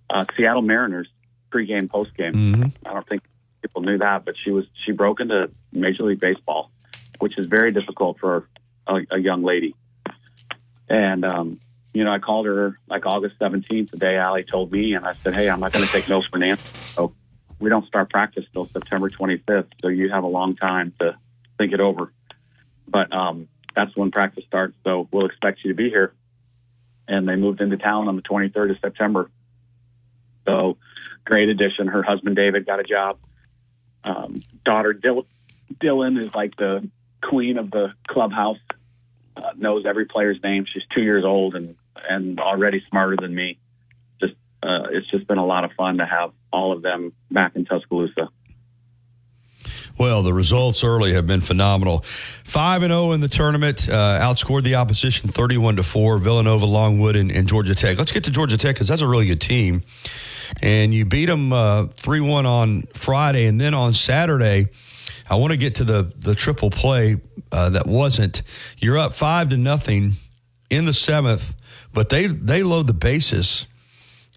[0.10, 1.08] uh, Seattle Mariners
[1.52, 2.34] pregame, postgame.
[2.34, 2.88] Mm-hmm.
[2.88, 3.24] I don't think
[3.62, 6.72] people knew that, but she was she broke into Major League Baseball,
[7.20, 8.48] which is very difficult for
[8.88, 9.76] a, a young lady.
[10.90, 11.60] And um,
[11.94, 15.14] you know, I called her like August 17th, the day Allie told me, and I
[15.24, 17.14] said, "Hey, I'm not going to take no for an answer." So
[17.60, 21.18] we don't start practice till September 25th, so you have a long time to
[21.58, 22.12] think it over.
[22.88, 26.14] But um, that's when practice starts, so we'll expect you to be here.
[27.12, 29.30] And they moved into town on the 23rd of September.
[30.48, 30.78] So
[31.26, 31.88] great addition.
[31.88, 33.20] Her husband David got a job.
[34.04, 35.28] Um, daughter Dill-
[35.80, 36.90] Dylan is like the
[37.22, 38.58] queen of the clubhouse.
[39.36, 40.66] Uh, knows every player's name.
[40.66, 41.76] She's two years old and
[42.10, 43.60] and already smarter than me.
[44.20, 47.56] Just uh, it's just been a lot of fun to have all of them back
[47.56, 48.30] in Tuscaloosa.
[49.98, 52.04] Well, the results early have been phenomenal.
[52.44, 56.18] Five and zero oh in the tournament, uh, outscored the opposition thirty-one to four.
[56.18, 57.98] Villanova, Longwood, and, and, Georgia Tech.
[57.98, 59.84] Let's get to Georgia Tech because that's a really good team,
[60.62, 64.70] and you beat them uh, three one on Friday, and then on Saturday.
[65.30, 68.44] I want to get to the the triple play uh, that wasn't.
[68.78, 70.14] You're up five to nothing
[70.70, 71.56] in the seventh,
[71.94, 73.66] but they they load the bases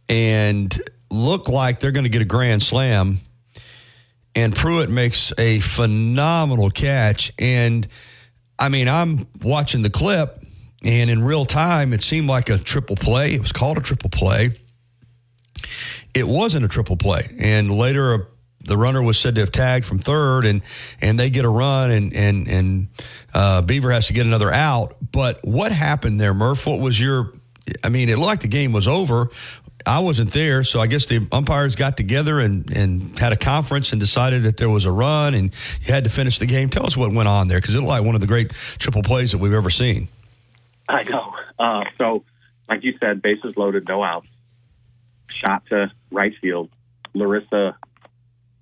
[0.09, 3.21] and look like they're going to get a grand slam.
[4.37, 7.33] And Preuitt makes a phenomenal catch.
[7.39, 7.87] And
[8.59, 10.39] I mean, I'm watching the clip,
[10.83, 13.35] and in real time, it seemed like a triple play.
[13.35, 14.53] It was called a triple play.
[16.15, 17.35] It wasn't a triple play.
[17.39, 18.29] And later,
[18.65, 20.63] the runner was said to have tagged from third, and
[21.01, 22.89] and they get a run, and and and
[23.33, 24.97] uh, Beaver has to get another out.
[25.13, 26.67] But what happened there, Murph?
[26.67, 27.33] What was your?
[27.83, 29.31] I mean, it looked like the game was over.
[29.87, 33.93] I wasn't there, so I guess the umpires got together and, and had a conference
[33.93, 36.71] and decided that there was a run and you had to finish the game.
[36.71, 39.03] Tell us what went on there because it looked like one of the great triple
[39.03, 40.09] plays that we've ever seen.
[40.89, 41.35] I know.
[41.59, 42.25] Uh, so,
[42.69, 44.27] like you said, bases loaded, no outs.
[45.29, 46.71] Shot to right field.
[47.13, 47.77] Larissa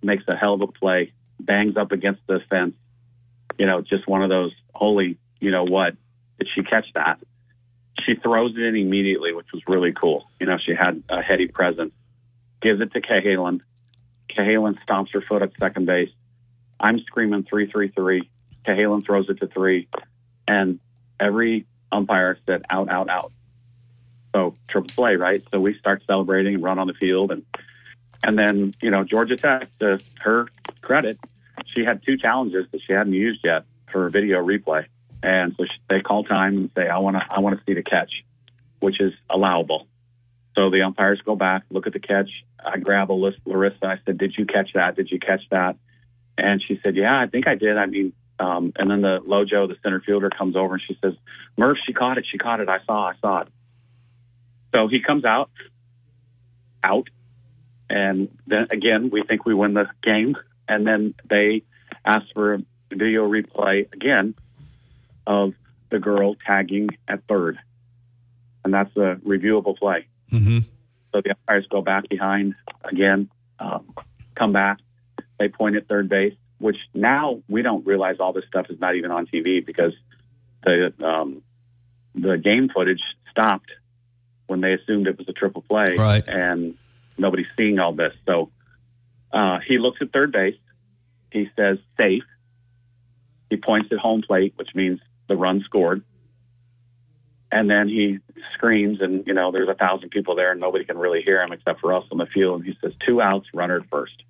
[0.03, 2.75] makes a hell of a play, bangs up against the fence.
[3.59, 5.95] You know, just one of those holy, you know what?
[6.39, 7.21] Did she catch that?
[8.07, 10.29] She throws it in immediately, which was really cool.
[10.41, 11.93] You know, she had a heady presence.
[12.61, 13.61] Gives it to Cahalan.
[14.31, 16.11] Cahalan stomps her foot at second base.
[16.81, 18.31] I'm screaming three, three, three.
[18.67, 19.89] Cahalan throws it to three,
[20.47, 20.81] and
[21.19, 23.33] every umpire said out, out, out.
[24.35, 25.43] So triple play, right?
[25.51, 27.45] So we start celebrating and run on the field, and
[28.25, 30.49] and then you know Georgia Tech, to her
[30.81, 31.19] credit,
[31.67, 34.87] she had two challenges that she hadn't used yet for video replay,
[35.23, 37.75] and so she, they call time and say, I want to, I want to see
[37.75, 38.25] the catch,
[38.81, 39.87] which is allowable.
[40.55, 42.29] So the umpires go back, look at the catch.
[42.65, 43.87] I grab a list, Larissa.
[43.87, 44.97] I said, "Did you catch that?
[44.97, 45.77] Did you catch that?"
[46.37, 47.79] And she said, "Yeah, I think I did.
[47.79, 51.15] I mean, um, and then the Lojo, the center fielder, comes over and she says,
[51.57, 52.27] Murph, she caught it.
[52.31, 52.69] She caught it.
[52.69, 53.09] I saw.
[53.11, 53.49] I saw it.
[54.75, 55.51] So he comes out,
[56.83, 57.09] out,
[57.91, 60.35] and then again we think we win the game,
[60.67, 61.63] and then they
[62.05, 62.59] ask for a
[62.91, 64.35] video replay again
[65.27, 65.55] of
[65.91, 67.59] the girl tagging at third,
[68.65, 70.07] and that's a reviewable play.
[70.31, 70.59] Mm-hmm.
[71.13, 72.55] So the umpires go back behind
[72.85, 73.95] again, um,
[74.35, 74.79] come back.
[75.39, 78.95] They point at third base, which now we don't realize all this stuff is not
[78.97, 79.93] even on TV because
[80.65, 81.43] the um,
[82.15, 83.01] the game footage
[83.31, 83.71] stopped
[84.47, 86.25] when they assumed it was a triple play, Right.
[86.27, 86.77] and
[87.19, 88.13] nobody's seeing all this.
[88.27, 88.51] So
[89.33, 90.57] uh, he looks at third base.
[91.31, 92.25] He says safe.
[93.51, 96.03] He points at home plate, which means the run scored.
[97.51, 98.19] And then he
[98.55, 101.53] screams, and you know there's a thousand people there, and nobody can really hear him
[101.53, 102.61] except for us on the field.
[102.61, 104.23] And he says, two outs, runner at first.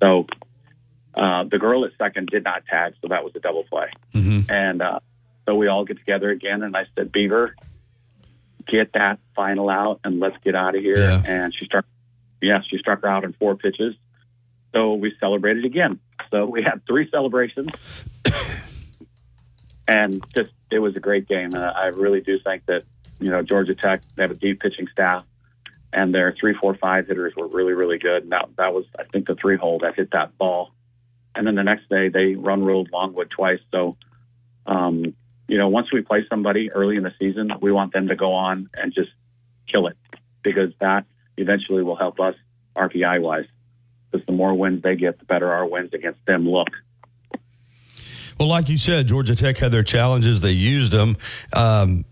[0.00, 0.26] So
[1.14, 3.90] uh, the girl at second did not tag, so that was a double play.
[4.12, 4.50] Mm-hmm.
[4.52, 5.00] And uh,
[5.46, 7.54] so we all get together again, and I said, Beaver,
[8.66, 10.98] get that final out, and let's get out of here.
[10.98, 11.22] Yeah.
[11.26, 11.86] And she struck,
[12.40, 13.94] yeah, she struck her out in four pitches.
[14.72, 16.00] So we celebrated again.
[16.30, 17.70] So we had three celebrations,
[19.86, 21.54] and just it was a great game.
[21.54, 22.84] And I really do think that
[23.20, 25.24] you know Georgia Tech they have a deep pitching staff,
[25.92, 28.24] and their three, four, five hitters were really, really good.
[28.24, 30.72] And that that was I think the three hole that hit that ball.
[31.36, 33.60] And then the next day they run ruled Longwood twice.
[33.72, 33.96] So
[34.66, 35.14] um,
[35.48, 38.32] you know, once we play somebody early in the season, we want them to go
[38.32, 39.10] on and just
[39.70, 39.96] kill it
[40.42, 41.04] because that
[41.36, 42.34] eventually will help us
[42.76, 43.46] RPI wise.
[44.10, 46.68] Because the more wins they get, the better our wins against them look.
[48.38, 50.40] Well, like you said, Georgia Tech had their challenges.
[50.40, 51.16] They used them.
[51.52, 52.04] Um,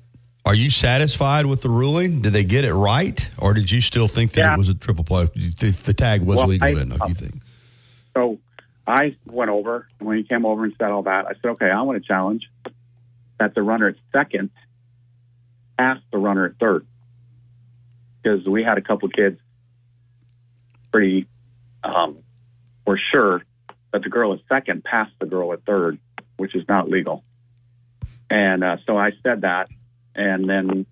[0.45, 2.21] are you satisfied with the ruling?
[2.21, 4.55] Did they get it right, or did you still think that Yeah.
[4.55, 5.27] it was a triple play?
[5.35, 7.43] The, tag was Well, legal I- then, don't you think?
[8.15, 8.39] So
[8.87, 11.71] I went over, and when he came over and said all that, I said, okay,
[11.71, 12.49] I want to challenge
[13.39, 14.51] that the runner at second
[15.79, 16.87] pass the runner at third.
[18.23, 19.41] Because we had a couple kids
[20.93, 21.27] pretty,
[21.83, 22.19] um,
[22.87, 23.43] were sure
[23.93, 25.99] that the girl at second passed the girl at third,
[26.43, 27.23] which is not legal.
[28.29, 29.69] And uh, so I said that,
[30.13, 30.87] and then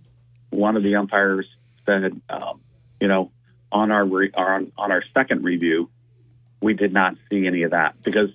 [0.51, 1.49] one of the umpires
[1.85, 2.61] said, um,
[3.01, 3.33] you know,
[3.73, 5.91] on our re- on, on our second review,
[6.63, 8.31] we did not see any of that because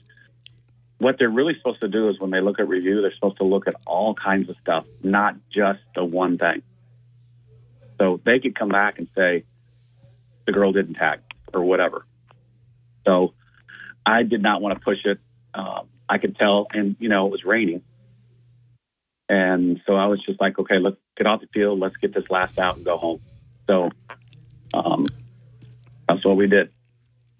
[0.97, 3.45] what they're really supposed to do is when they look at review, they're supposed to
[3.45, 6.63] look at all kinds of stuff, not just the one thing.
[7.97, 9.45] So they could come back and say
[10.45, 11.21] the girl didn't tag
[11.53, 12.05] or whatever.
[13.07, 13.33] So
[14.05, 15.19] I did not want to push it.
[15.53, 17.81] Um, I could tell, and you know, it was raining.
[19.27, 21.79] And so I was just like, okay, let's get off the field.
[21.79, 23.21] Let's get this last out and go home.
[23.67, 23.89] So
[24.73, 25.05] um,
[26.07, 26.69] that's what we did.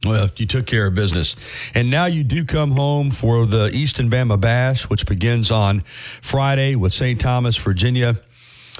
[0.04, 1.36] Well, you took care of business.
[1.74, 5.82] And now you do come home for the Easton Bama Bash, which begins on
[6.22, 7.20] Friday with St.
[7.20, 8.16] Thomas, Virginia,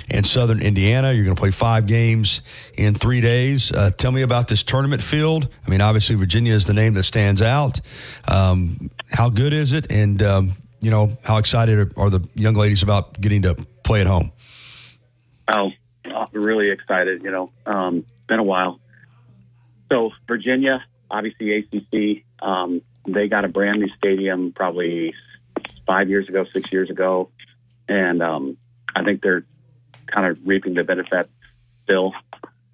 [0.10, 1.14] and Southern Indiana.
[1.14, 2.42] You're going to play five games
[2.76, 3.72] in three days.
[3.72, 5.48] Uh, tell me about this tournament field.
[5.66, 7.82] I mean, obviously, Virginia is the name that stands out.
[8.28, 9.92] Um, how good is it?
[9.92, 14.08] And, um, you know, how excited are, the young ladies about getting to play at
[14.08, 14.32] home?
[15.54, 15.72] Oh,
[16.32, 17.24] really excited.
[17.24, 18.80] You know, um, been a while.
[19.92, 25.14] So Virginia, obviously ACC, um, they got a brand new stadium probably
[25.86, 27.30] five years ago, six years ago,
[27.88, 28.58] and um,
[28.96, 29.46] I think they're
[30.08, 31.30] kind of reaping the benefit
[31.84, 32.14] still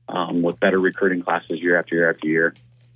[0.07, 2.53] um, with better recruiting classes year after year after year.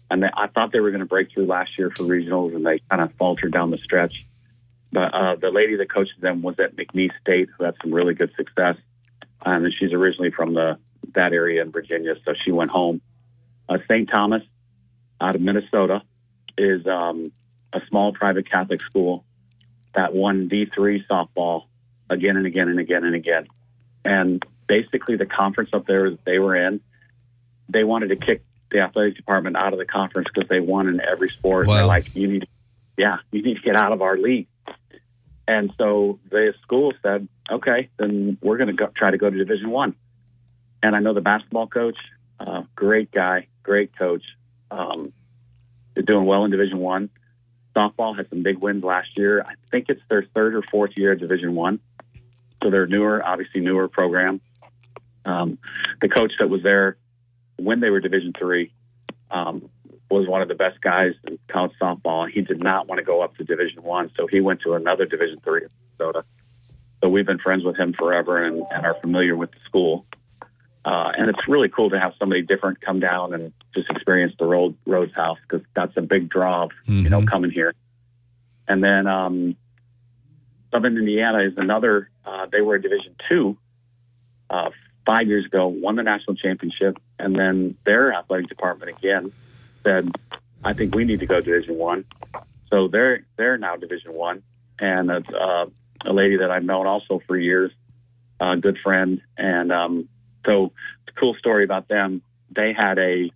[0.09, 2.65] And they, I thought they were going to break through last year for regionals, and
[2.65, 4.25] they kind of faltered down the stretch.
[4.91, 8.13] But uh, the lady that coached them was at McNeese State, who had some really
[8.13, 8.77] good success.
[9.41, 10.77] Um, and she's originally from the
[11.13, 13.01] that area in Virginia, so she went home.
[13.69, 14.09] Uh, St.
[14.09, 14.43] Thomas,
[15.21, 16.01] out of Minnesota,
[16.57, 17.31] is um,
[17.73, 19.23] a small private Catholic school
[19.93, 21.65] that won D3 softball
[22.09, 23.47] again and again and again and again.
[24.05, 26.79] And basically, the conference up there that they were in,
[27.67, 31.01] they wanted to kick the athletic department out of the conference because they won in
[31.01, 31.67] every sport.
[31.67, 31.75] Wow.
[31.75, 32.47] They're like, you need,
[32.97, 34.47] yeah, you need to get out of our league.
[35.47, 39.69] And so the school said, okay, then we're going to try to go to Division
[39.69, 39.95] One.
[40.81, 41.97] And I know the basketball coach,
[42.39, 44.23] uh, great guy, great coach.
[44.71, 45.13] Um,
[45.93, 47.09] they're doing well in Division One.
[47.75, 49.41] Softball had some big wins last year.
[49.41, 51.79] I think it's their third or fourth year at Division One,
[52.65, 54.41] so they're newer, obviously newer program.
[55.23, 55.59] Um,
[56.01, 56.97] the coach that was there
[57.57, 58.73] when they were Division Three
[59.29, 59.69] um,
[60.09, 62.27] was one of the best guys in college softball.
[62.29, 65.05] He did not want to go up to Division One, so he went to another
[65.05, 66.25] Division Three in Minnesota.
[67.03, 70.07] So we've been friends with him forever and, and are familiar with the school.
[70.83, 74.45] Uh, and it's really cool to have somebody different come down and just experience the
[74.45, 77.73] road Rhoads House because that's a big draw, of, you know, coming here.
[78.67, 79.55] And then um,
[80.75, 82.09] Southern Indiana is another.
[82.25, 83.57] Uh, they were in Division Two
[84.49, 84.71] uh,
[85.05, 89.31] five years ago, won the national championship, and then their athletic department again
[89.83, 90.11] said,
[90.65, 92.03] "I think we need to go Division One."
[92.69, 94.43] So they're they're now Division One,
[94.77, 95.67] and uh,
[96.05, 97.71] a lady that I've known also for years,
[98.41, 100.09] a good friend, and um,
[100.45, 100.73] so
[101.05, 102.21] the cool story about them.
[102.51, 103.31] They had a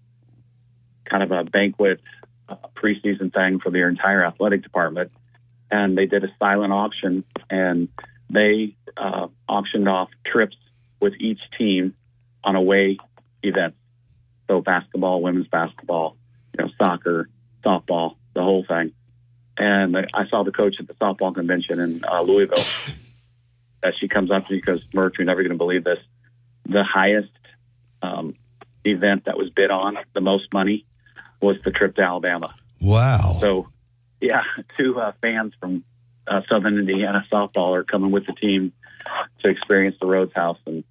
[1.05, 2.01] kind of a banquet
[2.49, 5.11] uh, preseason thing for their entire athletic department,
[5.71, 7.89] and they did a silent auction, and
[8.29, 10.57] they uh, auctioned off trips
[10.99, 11.95] with each team
[12.43, 12.97] on away
[13.43, 13.77] events.
[14.47, 16.17] So basketball, women's basketball,
[16.57, 17.29] you know, soccer,
[17.63, 18.93] softball, the whole thing.
[19.57, 22.63] And I saw the coach at the softball convention in uh, Louisville.
[23.81, 25.99] That she comes up to me because, Murph, you're never going to believe this.
[26.65, 27.31] The highest
[28.01, 28.33] um,
[28.83, 30.85] event that was bid on, the most money,
[31.41, 32.53] was the trip to Alabama.
[32.81, 33.37] Wow.
[33.39, 33.69] So,
[34.21, 34.43] yeah,
[34.77, 35.83] two uh, fans from
[36.27, 38.73] uh, Southern Indiana softball are coming with the team
[39.41, 40.83] to experience the Rhoads House, and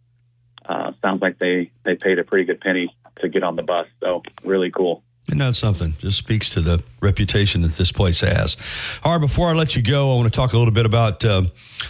[0.67, 3.87] uh, sounds like they they paid a pretty good penny to get on the bus.
[4.01, 5.03] So, really cool.
[5.31, 5.95] And that's something.
[5.99, 8.57] Just speaks to the reputation that this place has.
[9.05, 11.23] All right, before I let you go, I want to talk a little bit about
[11.25, 11.43] uh,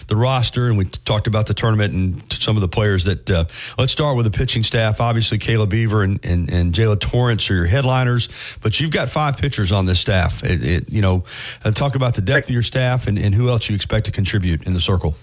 [0.07, 3.29] the roster, and we talked about the tournament and some of the players that.
[3.29, 3.45] Uh,
[3.77, 4.99] let's start with the pitching staff.
[4.99, 8.27] Obviously, Kayla Beaver and and, and Jaala Torrence are your headliners,
[8.61, 10.43] but you've got five pitchers on this staff.
[10.43, 11.23] It, it, you know,
[11.63, 14.11] uh, talk about the depth of your staff and, and who else you expect to
[14.11, 15.15] contribute in the circle.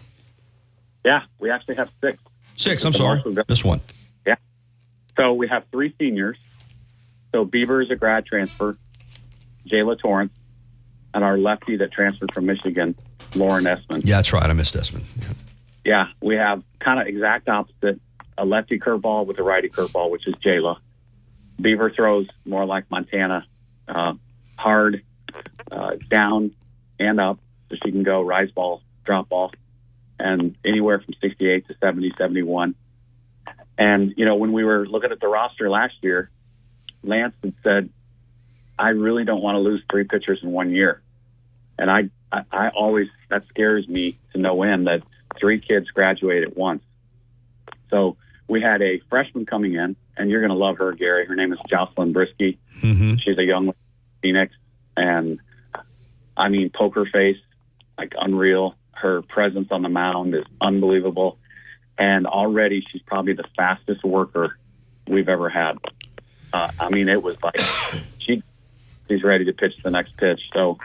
[1.05, 2.19] Yeah, we actually have six.
[2.57, 2.85] Six.
[2.85, 3.81] I'm sorry, this one.
[4.27, 4.37] Yeah.
[5.17, 6.39] So we have three seniors.
[7.33, 8.77] So Beaver is a grad transfer,
[9.69, 10.33] Jaala Torrence,
[11.13, 12.97] and our lefty that transferred from Michigan,
[13.35, 14.03] Lauren Esman.
[14.05, 14.49] Yeah, that's right.
[14.49, 15.05] I missed Esman.
[15.85, 18.01] Yeah, we have kind of exact opposite
[18.39, 20.77] a lefty curveball with a righty curveball, which is Jayla.
[21.61, 23.47] Beaver throws more like Montana,
[23.89, 24.13] uh,
[24.59, 25.03] hard,
[25.71, 26.55] uh, down
[26.99, 27.39] and up,
[27.71, 29.53] so she can go rise ball, drop ball,
[30.19, 32.75] and anywhere from 68 to 70, 71.
[33.79, 36.31] And, you know, when we were looking at the roster last year,
[37.03, 37.91] Lance had said,
[38.79, 41.03] I really don't want to lose three pitchers in one year.
[41.79, 45.03] And I, I, I always, that scares me to no end that
[45.39, 46.83] three kids graduate at once.
[47.91, 48.17] So
[48.49, 51.27] we had a freshman coming in, and you're going to love her, Gary.
[51.27, 52.59] Her name is Jocelyn Briski.
[52.81, 53.17] Mm-hmm.
[53.17, 53.73] She's a young
[54.23, 54.55] Phoenix,
[54.97, 55.41] and
[56.37, 57.39] I mean, poker face,
[57.99, 58.75] like unreal.
[58.93, 61.39] Her presence on the mound is unbelievable.
[61.99, 64.59] And already she's probably the fastest worker
[65.07, 65.79] we've ever had.
[66.57, 67.59] Uh, I mean, it was like
[68.19, 68.43] she
[69.09, 70.41] she's ready to pitch the next pitch.
[70.55, 70.79] So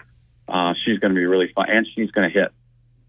[0.48, 2.52] uh, she's going to be really fun, and she's going to hit.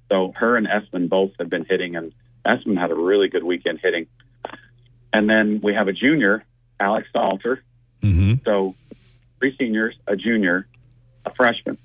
[0.08, 2.12] So her and Esman both have been hitting, and
[2.46, 4.06] Esman had a really good weekend hitting.
[5.12, 6.44] And then we have a junior,
[6.78, 7.62] Alex Salter.
[8.00, 8.44] Mm-hmm.
[8.44, 8.74] So
[9.38, 10.66] three seniors, a junior,
[11.26, 11.78] a freshman.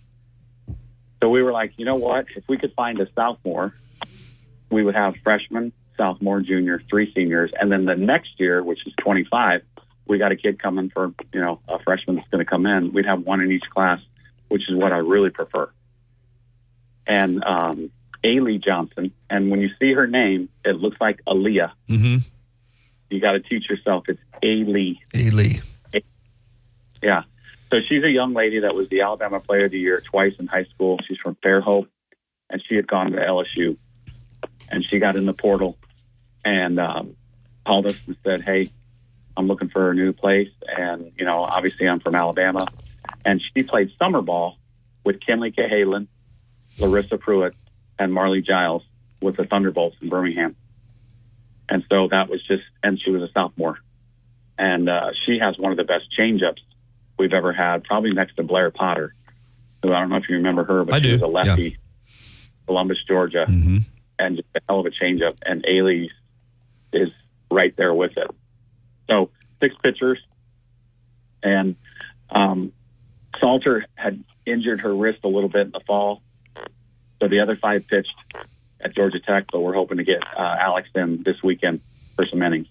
[1.21, 2.27] So we were like, you know what?
[2.35, 3.73] If we could find a sophomore,
[4.69, 8.93] we would have freshman, sophomore, junior, three seniors, and then the next year, which is
[8.99, 9.63] 25,
[10.07, 12.93] we got a kid coming for you know a freshman that's going to come in.
[12.93, 13.99] We'd have one in each class,
[14.47, 15.69] which is what I really prefer.
[17.05, 17.91] And um,
[18.23, 21.71] Alea Johnson, and when you see her name, it looks like Aaliyah.
[21.89, 22.17] Mm-hmm.
[23.09, 24.97] You got to teach yourself it's Ailey.
[25.13, 25.61] Ailey.
[27.01, 27.23] Yeah.
[27.71, 30.47] So she's a young lady that was the Alabama Player of the Year twice in
[30.47, 30.99] high school.
[31.07, 31.87] She's from Fairhope,
[32.49, 33.77] and she had gone to LSU,
[34.69, 35.77] and she got in the portal,
[36.45, 37.15] and um,
[37.65, 38.69] called us and said, "Hey,
[39.37, 42.67] I'm looking for a new place, and you know, obviously I'm from Alabama."
[43.23, 44.57] And she played summer ball
[45.03, 46.07] with Kenleigh Cahalan,
[46.79, 47.53] Larissa Preuitt,
[47.99, 48.83] and Marlie Giles
[49.21, 50.55] with the Thunderbolts in Birmingham.
[51.69, 53.77] And so that was just, and she was a sophomore,
[54.57, 56.61] and uh, she has one of the best changeups
[57.19, 59.13] we've ever had, probably next to Blair Potter,
[59.83, 61.63] who I don't know if you remember her, but I she do, was a lefty,
[61.69, 61.75] yeah.
[62.65, 63.77] Columbus, Georgia, Mm-hmm.
[64.19, 65.37] and just a hell of a changeup.
[65.45, 66.09] And Ailey
[66.93, 67.09] is
[67.51, 68.29] right there with it.
[69.09, 69.29] So
[69.61, 70.19] six pitchers,
[71.43, 71.75] and
[72.29, 72.73] um,
[73.39, 76.21] Salter had injured her wrist a little bit in the fall,
[77.21, 78.13] so the other five pitched
[78.79, 79.45] at Georgia Tech.
[79.51, 81.81] But we're hoping to get uh, Alex in this weekend
[82.15, 82.67] for some innings.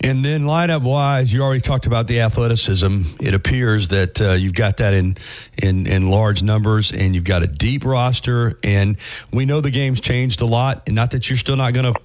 [0.00, 3.02] And then lineup wise, you already talked about the athleticism.
[3.20, 5.16] It appears that uh, you've got that in,
[5.56, 8.58] in in large numbers, and you've got a deep roster.
[8.62, 8.98] And
[9.32, 10.82] we know the game's changed a lot.
[10.86, 12.00] And not that you're still not going to,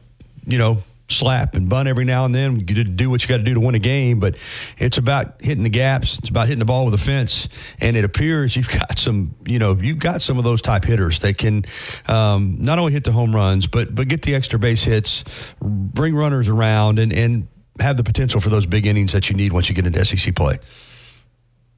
[0.46, 2.60] you know, slap and bunt every now and then.
[2.60, 4.38] You do what you got to do to win a game, but
[4.78, 6.20] it's about hitting the gaps.
[6.20, 7.50] It's about hitting the ball with a fence.
[7.80, 11.20] And it appears you've got some, you know, you've got some of those type hitters
[11.20, 11.66] that can
[12.08, 15.24] um, not only hit the home runs, but but get the extra base hits,
[15.60, 17.48] bring runners around, and and
[17.80, 20.36] have the potential for those big innings that you need once you get into SEC
[20.36, 20.60] play.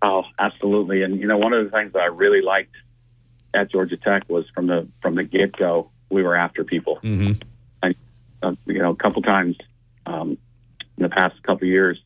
[0.01, 1.03] Oh, absolutely.
[1.03, 2.73] And you know, one of the things that I really liked
[3.53, 6.99] at Georgia Tech was from the from the get go, we were after people.
[7.03, 7.47] Mm-hmm
[8.41, 9.57] uh, you know, a couple times
[10.05, 10.37] um,
[10.97, 12.01] in the past couple years,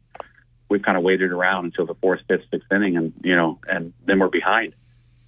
[0.69, 3.93] we've kind of waited around until the fourth, fifth, sixth inning, and you know, and
[4.05, 4.73] then we're behind.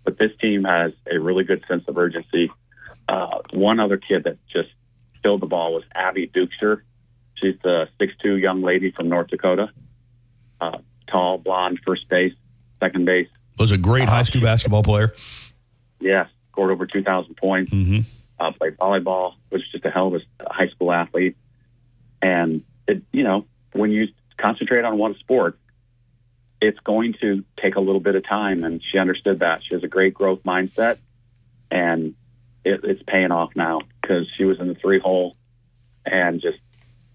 [0.03, 2.51] But this team has a really good sense of urgency.
[3.09, 4.69] Uh, one other kid that just
[5.23, 6.81] filled the ball was Abby Duchscherer.
[7.35, 9.69] She's the six-two young lady from North Dakota.
[10.59, 12.33] Uh, tall, blonde, first base,
[12.79, 13.27] second base.
[13.59, 15.13] Was a great uh, high school basketball player.
[15.99, 17.71] Yes, scored over 2,000 points.
[17.71, 18.01] Mm-hmm
[18.39, 21.37] uh, played volleyball, was just a hell of a high school athlete.
[22.21, 24.07] And it, you know, when you
[24.37, 25.57] concentrate on one sport,
[26.61, 28.63] it's going to take a little bit of time.
[28.63, 29.61] And she understood that.
[29.63, 30.97] She has a great growth mindset,
[31.69, 32.15] and
[32.63, 35.35] it, it's paying off now because she was in the three hole
[36.05, 36.57] and just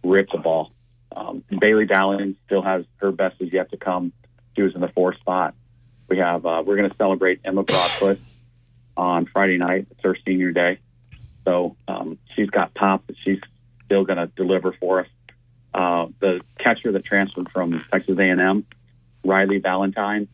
[0.05, 0.73] ripped the ball.
[1.14, 4.12] Um, Bailey Dowling still has her best is yet to come.
[4.57, 5.55] She was in the fourth spot.
[6.09, 8.20] We have uh, we're going to celebrate Emma Broadfoot
[8.97, 9.87] on Friday night.
[9.91, 10.79] It's her senior day.
[11.45, 13.40] So um, she's got pop that she's
[13.84, 15.09] still going to deliver for us.
[15.74, 18.66] Uh, the catcher that transferred from Texas A&M,
[19.24, 20.28] Riley Valentine,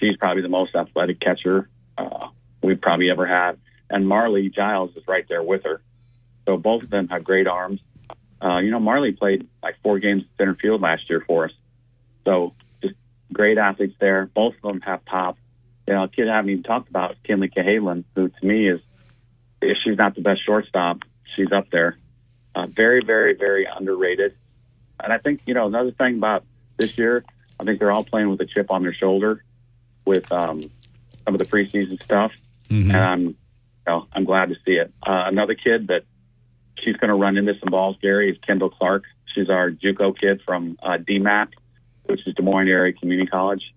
[0.00, 2.28] she's probably the most athletic catcher uh,
[2.62, 3.58] we've probably ever had.
[3.90, 5.80] And Marlie Giles is right there with her.
[6.46, 7.80] So both of them have great arms.
[8.42, 11.52] Uh, you know, Marley played like four games center field last year for us.
[12.24, 12.94] So just
[13.32, 14.30] great athletes there.
[14.34, 15.38] Both of them have pop.
[15.86, 18.80] You know, a kid I haven't even talked about Kenleigh Cahalan, who to me is
[19.60, 21.00] if she's not the best shortstop,
[21.36, 21.96] she's up there.
[22.54, 24.36] Uh, very, very, very underrated.
[25.00, 26.44] And I think you know another thing about
[26.76, 27.24] this year,
[27.60, 29.44] I think they're all playing with a chip on their shoulder
[30.04, 30.62] with um,
[31.24, 32.32] some of the preseason stuff,
[32.68, 32.90] mm-hmm.
[32.90, 33.34] and I'm, you
[33.86, 34.92] know, I'm glad to see it.
[35.06, 36.02] Uh, another kid that
[36.82, 39.04] she's going to run into some balls, Gary, is Kendall Clark.
[39.34, 41.48] She's our JUCO kid from uh, DMAC,
[42.04, 43.74] which is Des Moines Area Community College.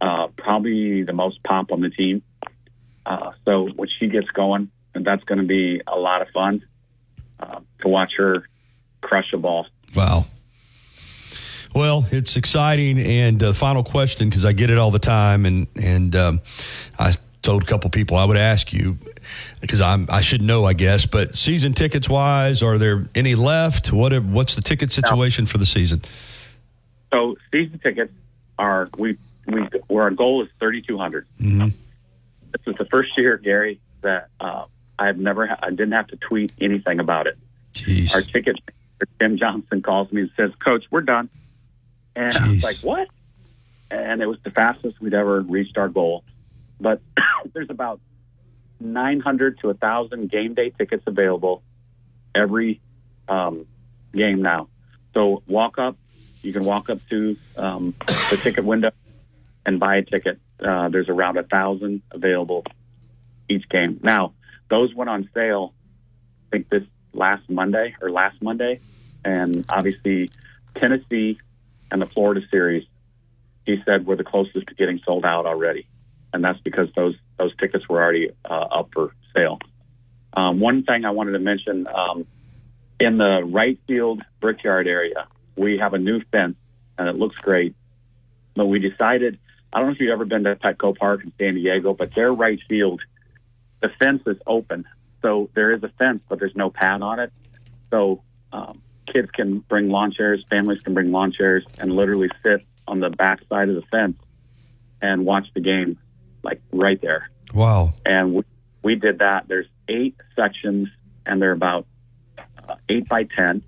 [0.00, 2.22] Uh, probably the most pop on the team.
[3.06, 6.64] Uh, so when she gets going, and that's going to be a lot of fun
[7.40, 8.48] uh, to watch her
[9.00, 9.66] crush a ball.
[9.94, 10.26] Wow.
[11.74, 12.98] Well, it's exciting.
[12.98, 16.40] And uh, final question, because I get it all the time, and and um,
[16.98, 18.98] I told a couple people I would ask you
[19.60, 21.06] because I'm I should know, I guess.
[21.06, 23.92] But season tickets wise, are there any left?
[23.92, 26.02] What what's the ticket situation for the season?
[27.12, 28.12] So season tickets
[28.58, 31.26] are we we where our goal is thirty two hundred.
[31.40, 31.68] Mm-hmm.
[32.52, 34.64] This is the first year, Gary, that uh,
[34.98, 37.38] I've never, I didn't have to tweet anything about it.
[37.72, 38.14] Jeez.
[38.14, 38.56] Our ticket,
[39.20, 41.30] Tim Johnson calls me and says, Coach, we're done.
[42.16, 42.40] And Jeez.
[42.40, 43.08] I was like, what?
[43.90, 46.24] And it was the fastest we'd ever reached our goal.
[46.80, 47.00] But
[47.52, 48.00] there's about
[48.80, 51.62] 900 to 1,000 game day tickets available
[52.34, 52.80] every
[53.28, 53.66] um,
[54.12, 54.68] game now.
[55.14, 55.96] So walk up,
[56.42, 58.90] you can walk up to um, the ticket window
[59.66, 60.38] and buy a ticket.
[60.60, 62.64] Uh, there's around a thousand available
[63.48, 64.00] each game.
[64.02, 64.32] Now,
[64.70, 65.74] those went on sale,
[66.46, 68.80] I think this last Monday or last Monday,
[69.24, 70.30] and obviously
[70.76, 71.38] Tennessee
[71.90, 72.86] and the Florida series,
[73.66, 75.86] he said were the closest to getting sold out already,
[76.32, 79.58] and that's because those those tickets were already uh, up for sale.
[80.34, 82.26] Um, one thing I wanted to mention um,
[83.00, 86.56] in the right field brickyard area, we have a new fence,
[86.96, 87.74] and it looks great.
[88.54, 89.38] But we decided,
[89.72, 92.32] I don't know if you've ever been to Petco Park in San Diego, but their
[92.32, 93.00] right field
[93.80, 94.84] the fence is open.
[95.22, 97.32] So there is a fence, but there's no pad on it.
[97.90, 98.22] So
[98.52, 103.00] um, kids can bring lawn chairs, families can bring lawn chairs, and literally sit on
[103.00, 104.16] the back side of the fence
[105.00, 105.98] and watch the game,
[106.42, 107.30] like right there.
[107.54, 107.94] Wow!
[108.04, 108.42] And we,
[108.82, 109.48] we did that.
[109.48, 110.88] There's eight sections,
[111.26, 111.86] and they're about
[112.38, 113.62] uh, eight by ten.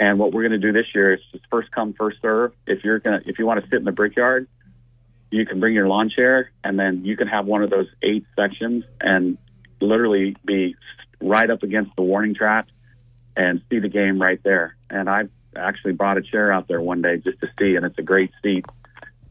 [0.00, 2.52] And what we're going to do this year is just first come, first serve.
[2.66, 4.48] If you're gonna, if you want to sit in the brickyard,
[5.34, 8.24] you can bring your lawn chair and then you can have one of those eight
[8.36, 9.36] sections and
[9.80, 10.76] literally be
[11.20, 12.66] right up against the warning track
[13.36, 14.76] and see the game right there.
[14.88, 15.24] And I
[15.56, 18.30] actually brought a chair out there one day just to see, and it's a great
[18.42, 18.64] seat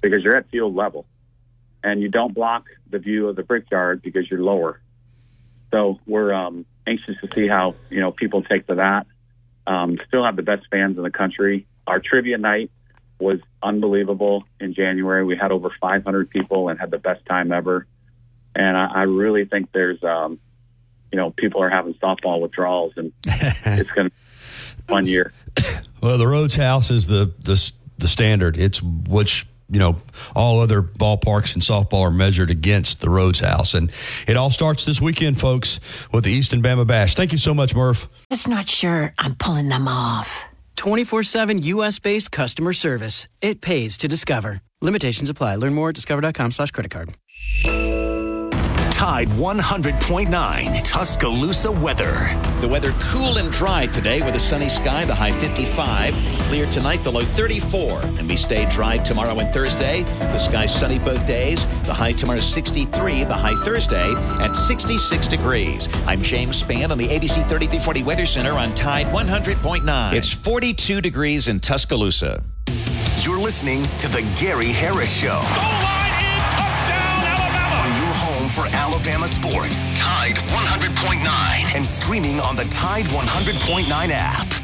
[0.02, 1.06] because you're at field level.
[1.84, 4.80] and you don't block the view of the brickyard because you're lower.
[5.72, 9.06] So we're um, anxious to see how you know people take to that.
[9.66, 11.66] Um, still have the best fans in the country.
[11.86, 12.72] Our trivia night
[13.24, 15.24] was unbelievable in January.
[15.24, 17.88] We had over 500 people and had the best time ever.
[18.56, 20.40] And I, I really think there's, um,
[21.12, 25.34] you know, people are having softball withdrawals, and it's going to be a fun year.
[26.02, 28.58] Well, the Rhoads House is the the the standard.
[28.58, 29.98] It's which you know
[30.36, 33.92] all other ballparks and softball are measured against the Rhoads House, and
[34.28, 35.80] it all starts this weekend, folks,
[36.12, 37.16] with the Easton Bama Bash.
[37.16, 38.10] Thank you so much, Murph.
[38.30, 40.46] Just not sure I'm pulling them off.
[40.84, 43.28] 24 7 US based customer service.
[43.42, 44.62] It pays to discover.
[44.82, 45.56] Limitations apply.
[45.56, 47.16] Learn more at discover.com slash credit card.
[49.04, 52.30] Tide 100.9 Tuscaloosa weather.
[52.62, 56.16] The weather cool and dry today with a sunny sky, the high 55.
[56.44, 58.00] Clear tonight, the low 34.
[58.02, 60.04] And we stay dry tomorrow and Thursday.
[60.04, 61.66] The sky sunny both days.
[61.84, 65.90] The high tomorrow 63, the high Thursday at 66 degrees.
[66.08, 70.14] I'm James Spann on the ABC 3340 Weather Center on Tide 100.9.
[70.14, 72.42] It's 42 degrees in Tuscaloosa.
[73.18, 75.42] You're listening to The Gary Harris Show.
[75.44, 75.93] Home
[78.54, 80.00] for Alabama sports.
[80.00, 81.76] Tide 100.9.
[81.76, 84.64] And streaming on the Tide 100.9 app.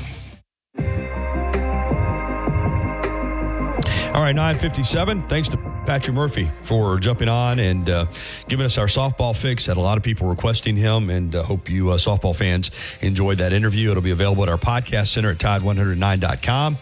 [4.14, 5.28] All right, 957.
[5.28, 8.06] Thanks to Patrick Murphy for jumping on and uh,
[8.48, 9.66] giving us our softball fix.
[9.66, 12.70] Had a lot of people requesting him, and uh, hope you uh, softball fans
[13.02, 13.92] enjoyed that interview.
[13.92, 16.78] It'll be available at our podcast center at tide109.com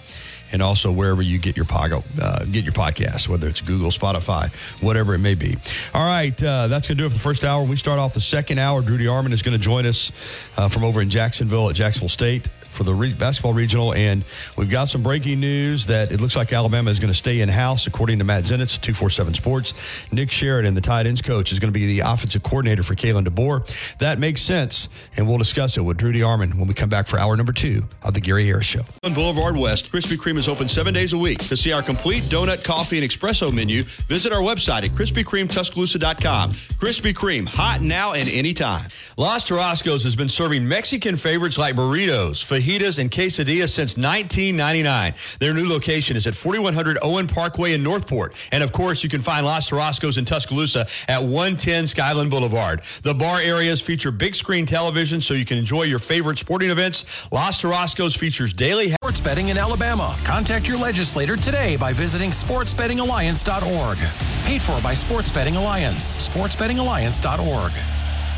[0.52, 1.92] and also wherever you get your pod,
[2.22, 5.58] uh, get your podcast, whether it's Google, Spotify, whatever it may be.
[5.94, 7.64] All right, uh, that's going to do it for the first hour.
[7.64, 8.82] We start off the second hour.
[8.82, 10.12] Drew DeArmond is going to join us
[10.58, 12.48] uh, from over in Jacksonville at Jacksonville State
[12.78, 14.24] for the re- basketball regional, and
[14.56, 17.50] we've got some breaking news that it looks like Alabama is going to stay in
[17.50, 19.74] house, according to Matt Zenitz at 247 Sports.
[20.12, 23.26] Nick Sheridan, the tight ends coach, is going to be the offensive coordinator for Kalen
[23.26, 23.98] DeBoer.
[23.98, 27.18] That makes sense, and we'll discuss it with Drew DeArmond when we come back for
[27.20, 28.82] hour number two of the Gary Harris Show.
[29.04, 31.40] On Boulevard West, Krispy Kreme is open seven days a week.
[31.40, 36.52] To see our complete donut, coffee, and espresso menu, visit our website at KrispyKremeTuscaloosa.com.
[36.52, 38.88] Krispy Kreme, hot now and anytime.
[39.18, 45.14] Los Tarascos has been serving Mexican favorites like burritos, fajitas, and quesadillas since 1999.
[45.40, 48.36] Their new location is at 4100 Owen Parkway in Northport.
[48.52, 52.82] And of course, you can find Los Tarascos in Tuscaloosa at 110 Skyland Boulevard.
[53.04, 57.32] The bar areas feature big screen television so you can enjoy your favorite sporting events.
[57.32, 60.14] Los Tarascos features daily sports betting in Alabama.
[60.26, 63.98] Contact your legislator today by visiting sportsbettingalliance.org.
[64.46, 66.28] Paid for by Sports Betting Alliance.
[66.28, 68.07] sportsbettingalliance.org.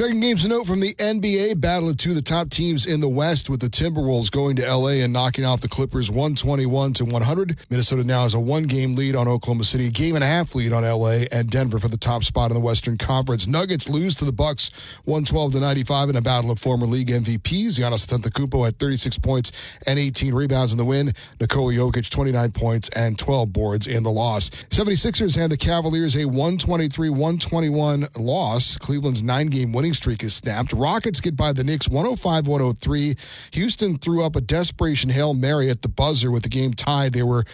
[0.00, 3.02] Checking games to note from the NBA, battle of two of the top teams in
[3.02, 7.04] the West, with the Timberwolves going to LA and knocking off the Clippers 121 to
[7.04, 7.60] 100.
[7.68, 10.72] Minnesota now has a one-game lead on Oklahoma City, a game and a half lead
[10.72, 13.46] on LA and Denver for the top spot in the Western Conference.
[13.46, 14.70] Nuggets lose to the Bucks
[15.04, 17.78] 112 to 95 in a battle of former league MVPs.
[17.78, 19.52] Giannis Antetokounmpo had 36 points
[19.86, 21.12] and 18 rebounds in the win.
[21.38, 24.48] Nikola Jokic 29 points and 12 boards in the loss.
[24.48, 28.78] 76ers hand the Cavaliers a 123-121 loss.
[28.78, 30.72] Cleveland's nine-game winning streak is snapped.
[30.72, 33.16] Rockets get by the Knicks 105 103.
[33.52, 37.12] Houston threw up a desperation Hail Mary at the buzzer with the game tied.
[37.12, 37.44] They were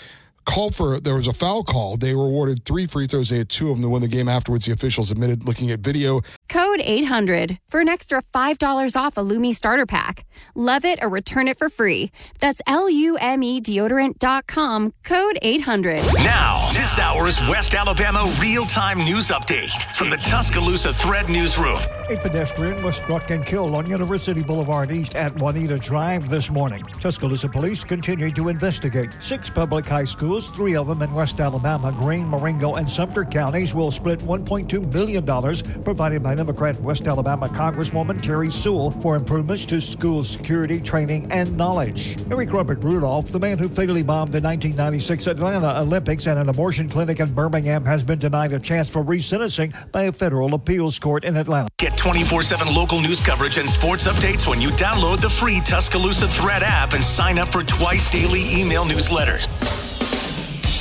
[0.46, 1.96] called for there was a foul call.
[1.96, 3.28] They were awarded three free throws.
[3.28, 4.28] They had two of them to win the game.
[4.28, 6.22] Afterwards, the officials admitted looking at video.
[6.48, 10.24] Code 800 for an extra $5 off a Lume starter pack.
[10.54, 12.10] Love it or return it for free.
[12.40, 14.92] That's L-U-M-E deodorant.com.
[15.04, 15.96] Code 800.
[15.96, 21.80] Now, this hour's West Alabama real-time news update from the Tuscaloosa Thread Newsroom.
[22.08, 26.84] A pedestrian was struck and killed on University Boulevard East at Juanita Drive this morning.
[27.00, 29.10] Tuscaloosa police continue to investigate.
[29.18, 33.74] Six public high schools, three of them in West Alabama, Greene, Marengo, and Sumter counties,
[33.74, 39.64] will split $1.2 million provided by the Democrat West Alabama Congresswoman Terri Sewell for improvements
[39.66, 42.16] to school security, training, and knowledge.
[42.30, 46.88] Eric Robert Rudolph, the man who fatally bombed the 1996 Atlanta Olympics and an abortion
[46.88, 51.24] clinic in Birmingham, has been denied a chance for resentencing by a federal appeals court
[51.24, 51.68] in Atlanta.
[51.78, 56.28] Get 24 7 local news coverage and sports updates when you download the free Tuscaloosa
[56.28, 59.85] Thread app and sign up for twice daily email newsletters.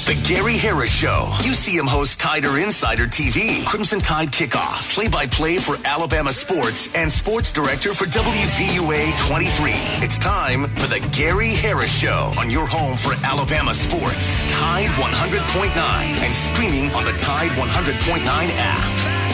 [0.05, 1.31] The Gary Harris Show.
[1.39, 7.11] UCM host Tider Insider TV, Crimson Tide Kickoff, play by play for Alabama sports, and
[7.11, 9.71] sports director for WVUA 23.
[10.05, 14.37] It's time for The Gary Harris Show on your home for Alabama sports.
[14.53, 19.24] Tide 100.9 and streaming on the Tide 100.9 app.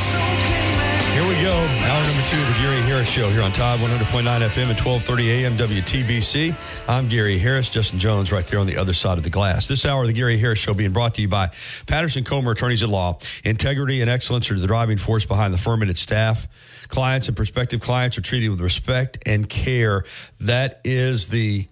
[1.12, 1.52] Here we go.
[1.52, 5.32] Hour number two of the Gary Harris Show here on Tide 100.9 FM and 1230
[5.32, 6.56] AM WTBC.
[6.88, 7.68] I'm Gary Harris.
[7.68, 9.68] Justin Jones right there on the other side of the glass.
[9.68, 11.52] This hour of the Gary Harris Show being brought to you by
[11.86, 13.20] Patterson Comer Attorneys at Law.
[13.44, 16.48] Integrity and excellence are the driving force behind the firm and its staff.
[16.88, 20.06] Clients and prospective clients are treated with respect and care.
[20.40, 21.68] That is the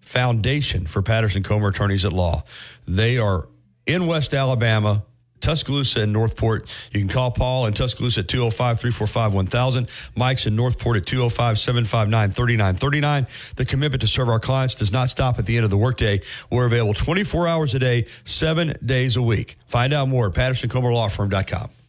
[0.00, 2.44] foundation for Patterson Comer Attorneys at Law.
[2.88, 3.46] They are
[3.86, 5.04] in West Alabama
[5.40, 6.68] Tuscaloosa and Northport.
[6.92, 9.88] You can call Paul in Tuscaloosa at 205 345 1000.
[10.16, 13.26] Mike's in Northport at 205 759 3939.
[13.56, 16.20] The commitment to serve our clients does not stop at the end of the workday.
[16.50, 19.56] We're available 24 hours a day, seven days a week.
[19.66, 21.79] Find out more at pattersoncomerlawfirm.com.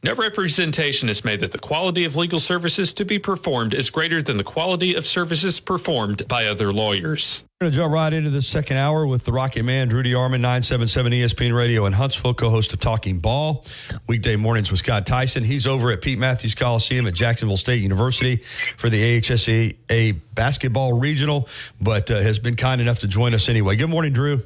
[0.00, 4.22] No representation is made that the quality of legal services to be performed is greater
[4.22, 7.42] than the quality of services performed by other lawyers.
[7.60, 10.40] We're going to jump right into the second hour with the Rocket Man, Drew DeArmond,
[10.40, 13.64] 977 ESPN Radio in Huntsville, co host of Talking Ball.
[14.06, 15.42] Weekday mornings with Scott Tyson.
[15.42, 18.36] He's over at Pete Mathews Coliseum at Jacksonville State University
[18.76, 21.48] for the AHSA basketball regional,
[21.80, 23.74] but uh, has been kind enough to join us anyway.
[23.74, 24.44] Good morning, Drew.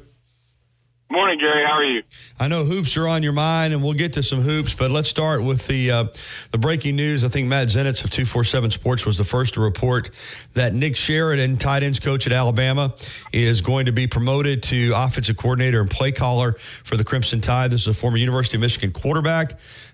[1.11, 1.63] Morning, Gary.
[1.63, 2.01] How are you?
[2.43, 5.07] I know hoops are on your mind, and we'll get to some hoops, but let's
[5.07, 6.05] start with the uh,
[6.51, 7.23] the breaking news.
[7.23, 10.09] I think Matt Zenitz of two four seven Sports was the first to report
[10.53, 12.95] that Nick Sheridan, tight ends coach at Alabama,
[13.31, 17.71] is going to be promoted to offensive coordinator and play caller for the Crimson Tide.
[17.71, 19.53] This is a former University of Michigan quarterback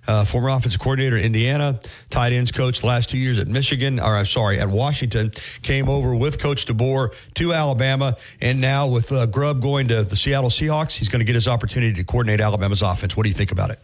[0.09, 1.79] uh, former offensive coordinator at Indiana,
[2.09, 5.31] tight ends coach last two years at Michigan, or I'm sorry, at Washington,
[5.61, 10.15] came over with Coach DeBoer to Alabama, and now with uh, Grubb going to the
[10.15, 13.15] Seattle Seahawks, he's going to get his opportunity to coordinate Alabama's offense.
[13.15, 13.79] What do you think about it?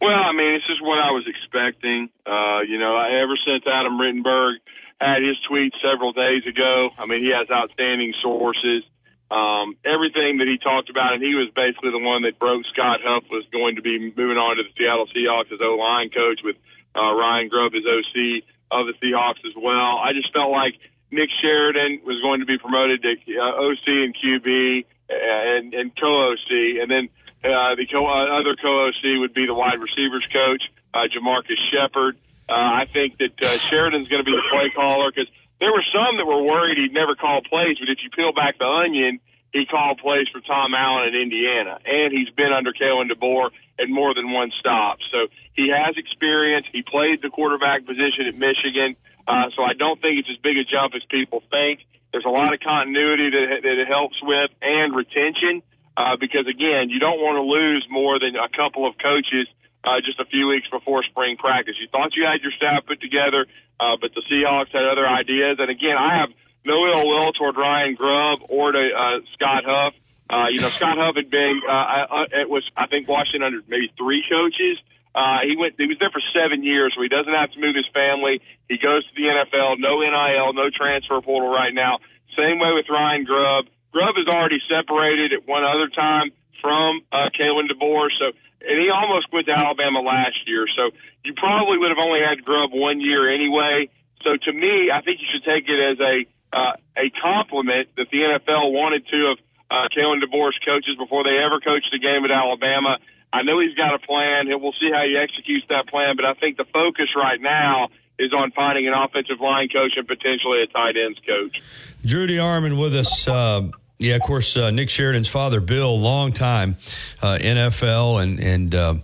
[0.00, 2.10] Well, I mean, it's just what I was expecting.
[2.26, 4.56] Uh, you know, ever since Adam Rittenberg
[5.00, 8.84] had his tweet several days ago, I mean, he has outstanding sources
[9.30, 13.02] um, everything that he talked about, and he was basically the one that broke Scott
[13.02, 16.40] Huff was going to be moving on to the Seattle Seahawks as O line coach
[16.46, 16.54] with
[16.94, 19.98] uh, Ryan Grubb as OC of the Seahawks as well.
[19.98, 20.78] I just felt like
[21.10, 26.82] Nick Sheridan was going to be promoted to uh, OC and QB and, and co-OC,
[26.82, 27.08] and then
[27.44, 30.62] uh, the co- uh, other co-OC would be the wide receivers coach,
[30.94, 32.16] uh, JaMarcus Shephard.
[32.48, 35.28] Uh, I think that uh, Sheridan's going to be the play caller because
[35.60, 38.58] there were some that were worried he'd never call plays, but if you peel back
[38.58, 39.20] the onion,
[39.52, 43.88] he called plays for Tom Allen in Indiana, and he's been under Kalen DeBoer at
[43.88, 44.98] more than one stop.
[45.10, 46.66] So he has experience.
[46.72, 48.96] He played the quarterback position at Michigan,
[49.26, 51.80] uh, so I don't think it's as big a jump as people think.
[52.12, 55.62] There's a lot of continuity that, that it helps with and retention,
[55.96, 59.48] uh, because again, you don't want to lose more than a couple of coaches
[59.84, 61.74] uh, just a few weeks before spring practice.
[61.80, 63.46] You thought you had your staff put together,
[63.78, 65.58] uh, but the Seahawks had other ideas.
[65.58, 66.30] And again, I have
[66.64, 69.94] no ill will toward Ryan Grubb or to uh, Scott Huff.
[70.28, 73.60] Uh, you know, Scott Huff had been, uh, uh, it was, I think, Washington under
[73.68, 74.78] maybe three coaches.
[75.16, 77.72] Uh, he went, he was there for seven years, so he doesn't have to move
[77.72, 78.44] his family.
[78.68, 82.04] He goes to the NFL, no NIL, no transfer portal right now.
[82.36, 83.72] Same way with Ryan Grubb.
[83.96, 88.90] Grubb is already separated at one other time from uh, Kalen DeBoer, so and he
[88.92, 90.66] almost went to Alabama last year.
[90.76, 90.90] So
[91.24, 93.88] you probably would have only had Grubb one year anyway.
[94.20, 96.14] So to me, I think you should take it as a
[96.52, 99.36] uh, a compliment that the NFL wanted to of
[99.70, 102.98] uh, Kalen DeBoer's coaches before they ever coached a game at Alabama.
[103.36, 106.16] I know he's got a plan, and we'll see how he executes that plan.
[106.16, 110.08] But I think the focus right now is on finding an offensive line coach and
[110.08, 111.60] potentially a tight ends coach.
[112.04, 113.28] Drew DeArmond with us.
[113.28, 113.68] Uh,
[113.98, 116.76] yeah, of course, uh, Nick Sheridan's father, Bill, long time
[117.22, 118.94] uh, NFL and and uh,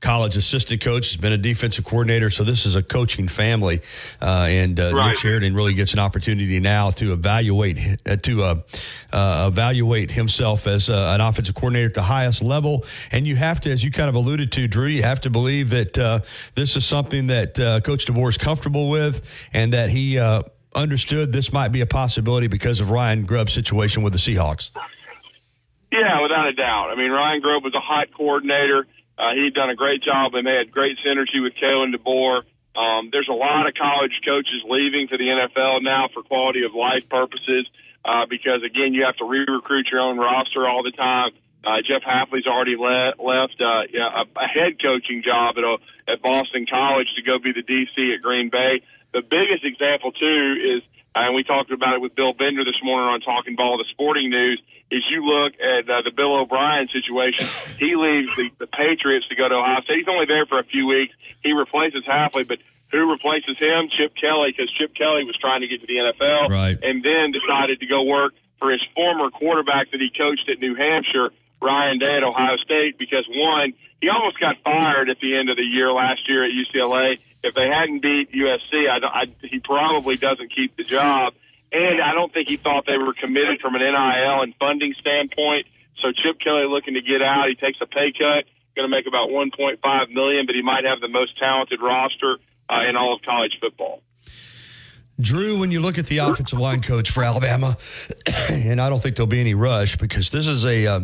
[0.00, 2.30] college assistant coach, has been a defensive coordinator.
[2.30, 3.80] So this is a coaching family,
[4.20, 5.08] uh, and uh, right.
[5.08, 8.62] Nick Sheridan really gets an opportunity now to evaluate uh, to
[9.12, 12.84] evaluate himself as an offensive coordinator at the highest level.
[13.12, 15.70] And you have to, as you kind of alluded to, Drew, you have to believe
[15.70, 16.24] that
[16.54, 20.18] this is something that Coach DeBoer is comfortable with, and that he
[20.74, 24.70] understood this might be a possibility because of Ryan Grubb's situation with the Seahawks.
[25.92, 26.90] Yeah, without a doubt.
[26.90, 28.86] I mean, Ryan Grubb was a hot coordinator.
[29.20, 32.42] Uh, he'd done a great job, and they had great synergy with Kalen DeBoer.
[32.74, 36.72] Um, there's a lot of college coaches leaving for the NFL now for quality of
[36.74, 37.68] life purposes
[38.02, 41.32] uh, because, again, you have to re-recruit your own roster all the time.
[41.62, 45.76] Uh, Jeff Hafley's already le- left uh, yeah, a, a head coaching job at, a,
[46.08, 48.80] at Boston College to go be the DC at Green Bay.
[49.12, 50.82] The biggest example, too, is–
[51.14, 54.30] and we talked about it with Bill Bender this morning on Talking Ball, the sporting
[54.30, 57.46] news, is you look at uh, the Bill O'Brien situation.
[57.78, 59.98] He leaves the, the Patriots to go to Ohio State.
[59.98, 61.14] He's only there for a few weeks.
[61.42, 62.58] He replaces Hafley, but
[62.90, 63.88] who replaces him?
[63.96, 66.78] Chip Kelly, because Chip Kelly was trying to get to the NFL right.
[66.82, 70.74] and then decided to go work for his former quarterback that he coached at New
[70.74, 71.30] Hampshire,
[71.60, 75.56] Ryan Day at Ohio State, because one, he almost got fired at the end of
[75.56, 80.16] the year last year at UCLA if they hadn't beat USC, I, I, he probably
[80.16, 81.34] doesn't keep the job.
[81.72, 85.66] And I don't think he thought they were committed from an NIL and funding standpoint.
[86.02, 87.48] So Chip Kelly looking to get out.
[87.48, 88.44] He takes a pay cut,
[88.74, 89.78] going to make about 1.5
[90.12, 92.38] million, but he might have the most talented roster
[92.68, 94.02] uh, in all of college football.
[95.20, 97.76] Drew, when you look at the offensive line coach for Alabama,
[98.50, 101.00] and I don't think there'll be any rush because this is a, uh,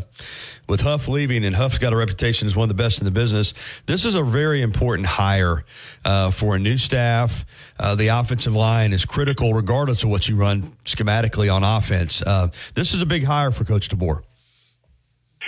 [0.68, 3.10] with Huff leaving, and Huff's got a reputation as one of the best in the
[3.10, 3.54] business,
[3.86, 5.64] this is a very important hire
[6.04, 7.44] uh, for a new staff.
[7.78, 12.22] Uh, the offensive line is critical regardless of what you run schematically on offense.
[12.22, 14.22] Uh, this is a big hire for Coach DeBoer.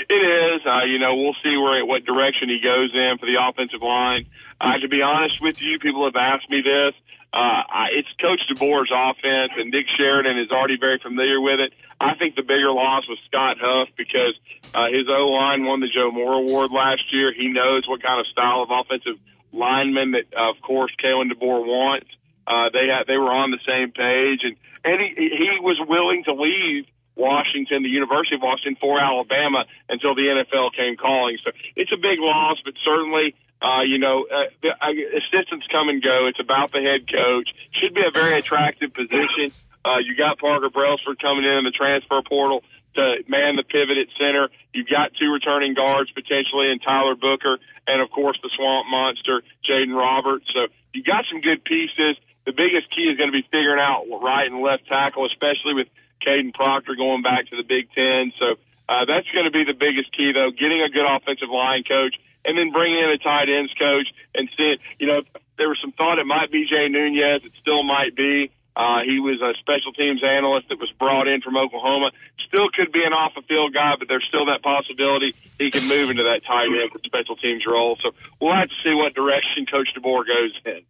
[0.09, 0.61] It is.
[0.65, 4.27] Uh, you know, we'll see where what direction he goes in for the offensive line.
[4.61, 6.95] Uh, to be honest with you, people have asked me this.
[7.33, 7.63] Uh,
[7.93, 11.75] it's Coach DeBoer's offense, and Nick Sheridan is already very familiar with it.
[12.01, 14.35] I think the bigger loss was Scott Huff because
[14.75, 17.33] uh, his O line won the Joe Moore Award last year.
[17.33, 19.21] He knows what kind of style of offensive
[19.53, 22.09] lineman that, uh, of course, Kalen DeBoer wants.
[22.47, 26.25] Uh, they had, they were on the same page, and and he he was willing
[26.25, 31.37] to leave Washington, the University of Washington, for Alabama until the NFL came calling.
[31.45, 35.89] So it's a big loss, but certainly uh, you know, uh, the, uh, assistants come
[35.89, 36.27] and go.
[36.27, 37.51] It's about the head coach.
[37.81, 39.51] Should be a very attractive position.
[39.85, 42.63] Uh, you got Parker Brailsford coming in in the transfer portal
[42.95, 44.49] to man the pivot at center.
[44.73, 49.43] You've got two returning guards potentially in Tyler Booker and of course the swamp monster,
[49.65, 50.47] Jaeden Roberts.
[50.53, 52.21] So you got some good pieces.
[52.45, 55.89] The biggest key is going to be figuring out right and left tackle, especially with
[56.25, 58.33] Kadyn Proctor going back to the Big Ten.
[58.39, 61.85] So uh, that's going to be the biggest key, though, getting a good offensive line
[61.85, 65.23] coach and then bringing in a tight ends coach and seeing, you know,
[65.57, 67.45] there was some thought it might be Jay Nunez.
[67.45, 68.51] It still might be.
[68.79, 72.13] Uh, he was a special teams analyst that was brought in from Oklahoma.
[72.47, 75.87] Still could be an off the field guy, but there's still that possibility he can
[75.89, 77.99] move into that tight end special teams role.
[78.01, 80.83] So we'll have to see what direction Coach DeBoer goes in.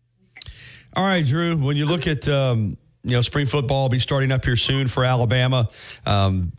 [0.95, 1.57] All right, Drew.
[1.57, 4.87] When you look at um, you know spring football, will be starting up here soon
[4.87, 5.71] for Alabama.
[6.05, 6.53] Um,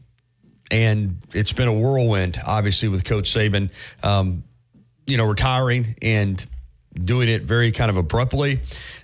[0.71, 3.71] and it's been a whirlwind, obviously, with Coach Saban.
[4.03, 4.43] Um,
[5.09, 6.45] you know, retiring and
[6.93, 8.59] doing it very kind of abruptly.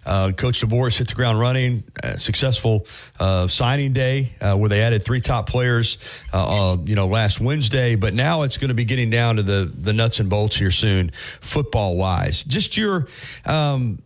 [0.05, 1.83] Uh, Coach DeBoer hit the ground running.
[2.03, 2.85] Uh, successful
[3.19, 5.97] uh, signing day uh, where they added three top players,
[6.33, 7.95] uh, uh, you know, last Wednesday.
[7.95, 10.71] But now it's going to be getting down to the the nuts and bolts here
[10.71, 12.43] soon, football wise.
[12.43, 13.07] Just your
[13.45, 14.01] um,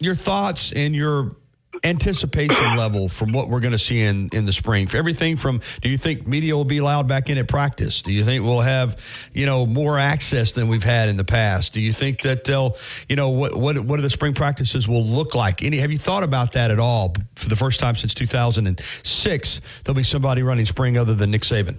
[0.00, 1.36] your thoughts and your
[1.82, 4.86] anticipation level from what we're going to see in, in the spring?
[4.86, 8.02] For everything from, do you think media will be allowed back in at practice?
[8.02, 8.96] Do you think we'll have,
[9.32, 11.72] you know, more access than we've had in the past?
[11.72, 12.76] Do you think that they'll,
[13.08, 15.62] you know, what what what are the spring practices will look like?
[15.62, 17.14] Any have you thought about that at all?
[17.36, 21.78] For the first time since 2006, there'll be somebody running spring other than Nick Saban.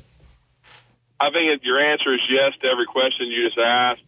[1.20, 4.02] I think if your answer is yes to every question you just asked.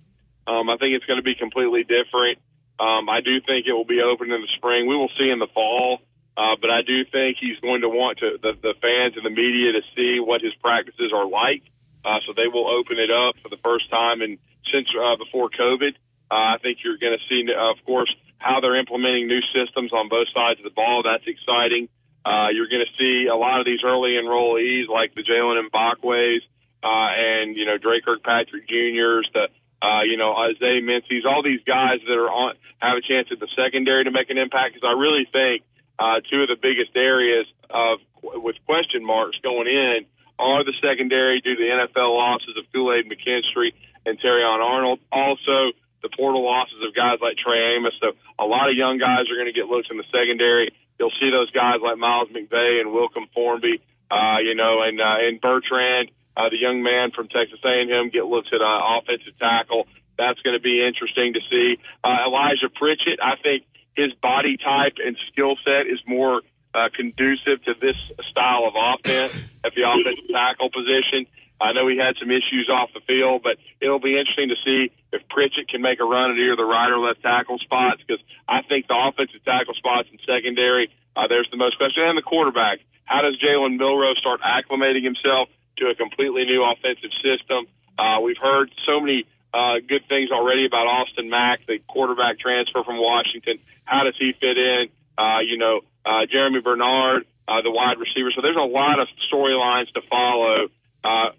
[0.45, 2.39] Um, I think it's going to be completely different.
[2.80, 4.88] Um, I do think it will be open in the spring.
[4.88, 5.99] We will see in the fall,
[6.38, 9.34] uh, but I do think he's going to want to the, the fans and the
[9.34, 11.63] media to see what his practices are like.
[12.05, 14.38] Uh, so they will open it up for the first time and
[14.71, 15.97] since uh, before COVID.
[16.30, 19.91] Uh, I think you're going to see, uh, of course, how they're implementing new systems
[19.91, 21.01] on both sides of the ball.
[21.03, 21.89] That's exciting.
[22.23, 26.43] Uh, you're going to see a lot of these early enrollees like the Jalen Mbakwe's,
[26.84, 29.47] uh, and, you know, Dre Kirkpatrick Jr.'s, the,
[29.82, 33.39] uh, you know, Isaiah Mincy's, all these guys that are on have a chance at
[33.39, 34.73] the secondary to make an impact.
[34.73, 35.63] Because I really think
[35.99, 40.05] uh, two of the biggest areas of with question marks going in
[40.39, 43.73] are the secondary due to the NFL losses of Kool Aid McKinstry
[44.05, 44.99] and Terrion Arnold.
[45.11, 47.93] Also, the portal losses of guys like Trey Amos.
[48.01, 50.69] So a lot of young guys are going to get looks in the secondary.
[50.99, 55.17] You'll see those guys like Miles McVay and Wilkin Formby, uh, you know, and uh,
[55.21, 59.88] and Bertrand uh, the young man from Texas A&M get looks at uh, offensive tackle.
[60.17, 61.81] That's going to be interesting to see.
[62.03, 63.65] Uh, Elijah Pritchett, I think
[63.97, 66.41] his body type and skill set is more
[66.77, 67.97] uh, conducive to this
[68.29, 69.33] style of offense
[69.65, 71.25] at the offensive tackle position.
[71.59, 74.93] I know he had some issues off the field, but it'll be interesting to see
[75.11, 78.21] if Pritchett can make a run at either the right or left tackle spots because
[78.47, 82.05] I think the offensive tackle spots in secondary, uh, there's the most question.
[82.05, 82.85] And the quarterback.
[83.05, 87.67] How does Jalen Milroe start acclimating himself to a completely new offensive system?
[87.97, 92.84] Uh, we've heard so many uh, good things already about Austin Mack, the quarterback transfer
[92.84, 93.59] from Washington.
[93.86, 94.89] How does he fit in?
[95.17, 98.30] Uh, you know, uh, Germie Bernard, uh, the wide receiver.
[98.36, 100.69] So there's a lot of storylines to follow
[101.03, 101.30] uh,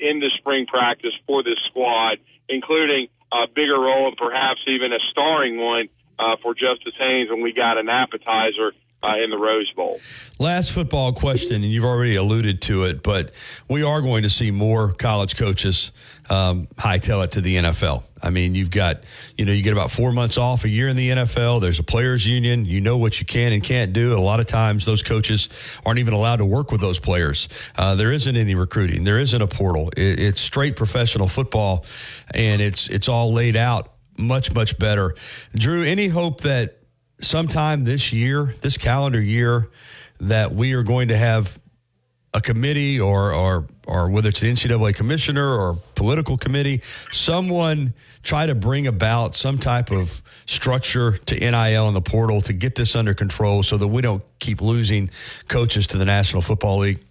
[0.00, 2.18] in the spring practice for this squad,
[2.48, 7.42] including a bigger role and perhaps even a starring one uh, for Justice Haynes when
[7.42, 8.72] we got an appetizer
[9.04, 10.00] uh, in the Rose Bowl.
[10.38, 13.32] Last football question, and you've already alluded to it, but
[13.68, 15.92] we are going to see more college coaches
[16.30, 18.04] um, hightail it to the NFL.
[18.22, 19.04] I mean, you've got,
[19.36, 21.60] you know, you get about four months off a year in the NFL.
[21.60, 22.64] There's a players' union.
[22.64, 24.14] You know what you can and can't do.
[24.14, 25.50] A lot of times, those coaches
[25.84, 27.48] aren't even allowed to work with those players.
[27.76, 29.04] Uh, there isn't any recruiting.
[29.04, 29.90] There isn't a portal.
[29.96, 31.84] It, it's straight professional football,
[32.32, 35.14] and it's it's all laid out much much better.
[35.54, 36.78] Drew, any hope that
[37.24, 39.68] sometime this year, this calendar year,
[40.20, 41.58] that we are going to have
[42.32, 48.46] a committee or or or whether it's the NCAA commissioner or political committee, someone try
[48.46, 52.96] to bring about some type of structure to NIL and the portal to get this
[52.96, 55.10] under control so that we don't keep losing
[55.48, 57.04] coaches to the National Football League?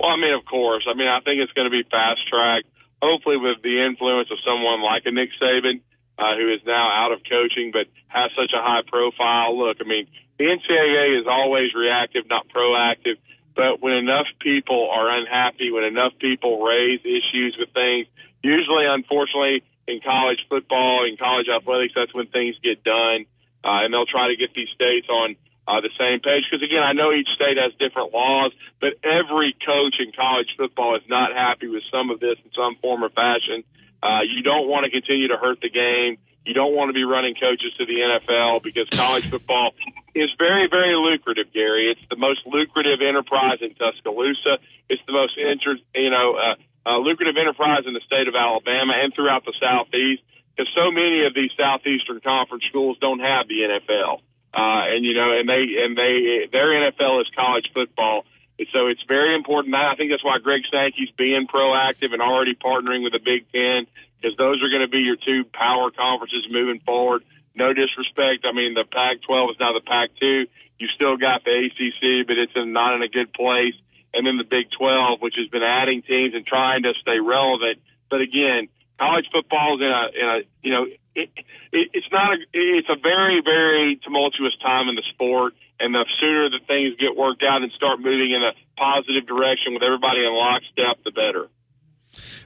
[0.00, 0.86] Well, I mean, of course.
[0.88, 2.66] I mean, I think it's going to be fast tracked.
[3.02, 5.80] Hopefully, with the influence of someone like a Nick Saban,
[6.18, 9.56] uh, who is now out of coaching but has such a high profile.
[9.58, 10.06] Look, I mean,
[10.38, 13.16] the NCAA is always reactive, not proactive.
[13.54, 18.06] But when enough people are unhappy, when enough people raise issues with things,
[18.42, 23.26] usually, unfortunately, in college football, in college athletics, that's when things get done.
[23.64, 25.36] Uh, and they'll try to get these states on
[25.66, 26.44] uh, the same page.
[26.50, 30.96] Because again, I know each state has different laws, but every coach in college football
[30.96, 33.64] is not happy with some of this in some form or fashion.
[34.02, 36.18] Uh, you don't want to continue to hurt the game.
[36.44, 39.70] You don't want to be running coaches to the NFL because college football
[40.12, 41.86] is very, very lucrative, Gary.
[41.94, 44.58] It's the most lucrative enterprise in Tuscaloosa.
[44.90, 46.54] It's the most, inter- you know, uh,
[46.84, 51.24] uh, lucrative enterprise in the state of Alabama and throughout the Southeast because so many
[51.24, 54.20] of these Southeastern Conference schools don't have the NFL.
[54.54, 58.24] Uh, and you know, and they and they their NFL is college football.
[58.72, 59.74] So it's very important.
[59.74, 63.86] I think that's why Greg Sankey's being proactive and already partnering with the Big Ten
[64.22, 67.24] because those are going to be your two power conferences moving forward.
[67.54, 68.46] No disrespect.
[68.46, 70.46] I mean, the Pac-12 is now the Pac-2.
[70.78, 73.74] You still got the ACC, but it's in, not in a good place.
[74.14, 77.80] And then the Big 12, which has been adding teams and trying to stay relevant.
[78.10, 81.30] But again, college football is in a, in a you know, it,
[81.72, 85.54] it, it's not a, it's a very, very tumultuous time in the sport.
[85.80, 89.74] And the sooner that things get worked out and start moving in a positive direction
[89.74, 91.48] with everybody in lockstep, the better.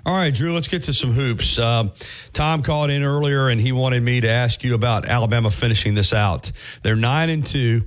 [0.07, 1.59] All right, Drew, let's get to some hoops.
[1.59, 1.89] Uh,
[2.33, 6.13] Tom called in earlier and he wanted me to ask you about Alabama finishing this
[6.13, 6.53] out.
[6.83, 7.83] They're 9 and 2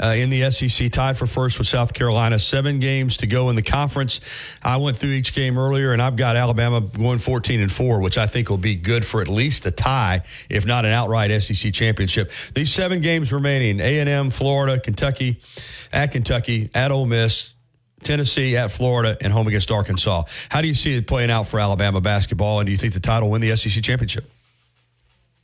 [0.00, 3.56] uh, in the SEC, tied for first with South Carolina, seven games to go in
[3.56, 4.20] the conference.
[4.62, 8.18] I went through each game earlier and I've got Alabama going 14 and 4, which
[8.18, 11.72] I think will be good for at least a tie, if not an outright SEC
[11.72, 12.30] championship.
[12.54, 15.40] These seven games remaining A&M, Florida, Kentucky,
[15.92, 17.53] at Kentucky, at Ole Miss,
[18.04, 20.24] Tennessee at Florida and home against Arkansas.
[20.48, 23.00] How do you see it playing out for Alabama basketball, and do you think the
[23.00, 24.24] title win the SEC championship?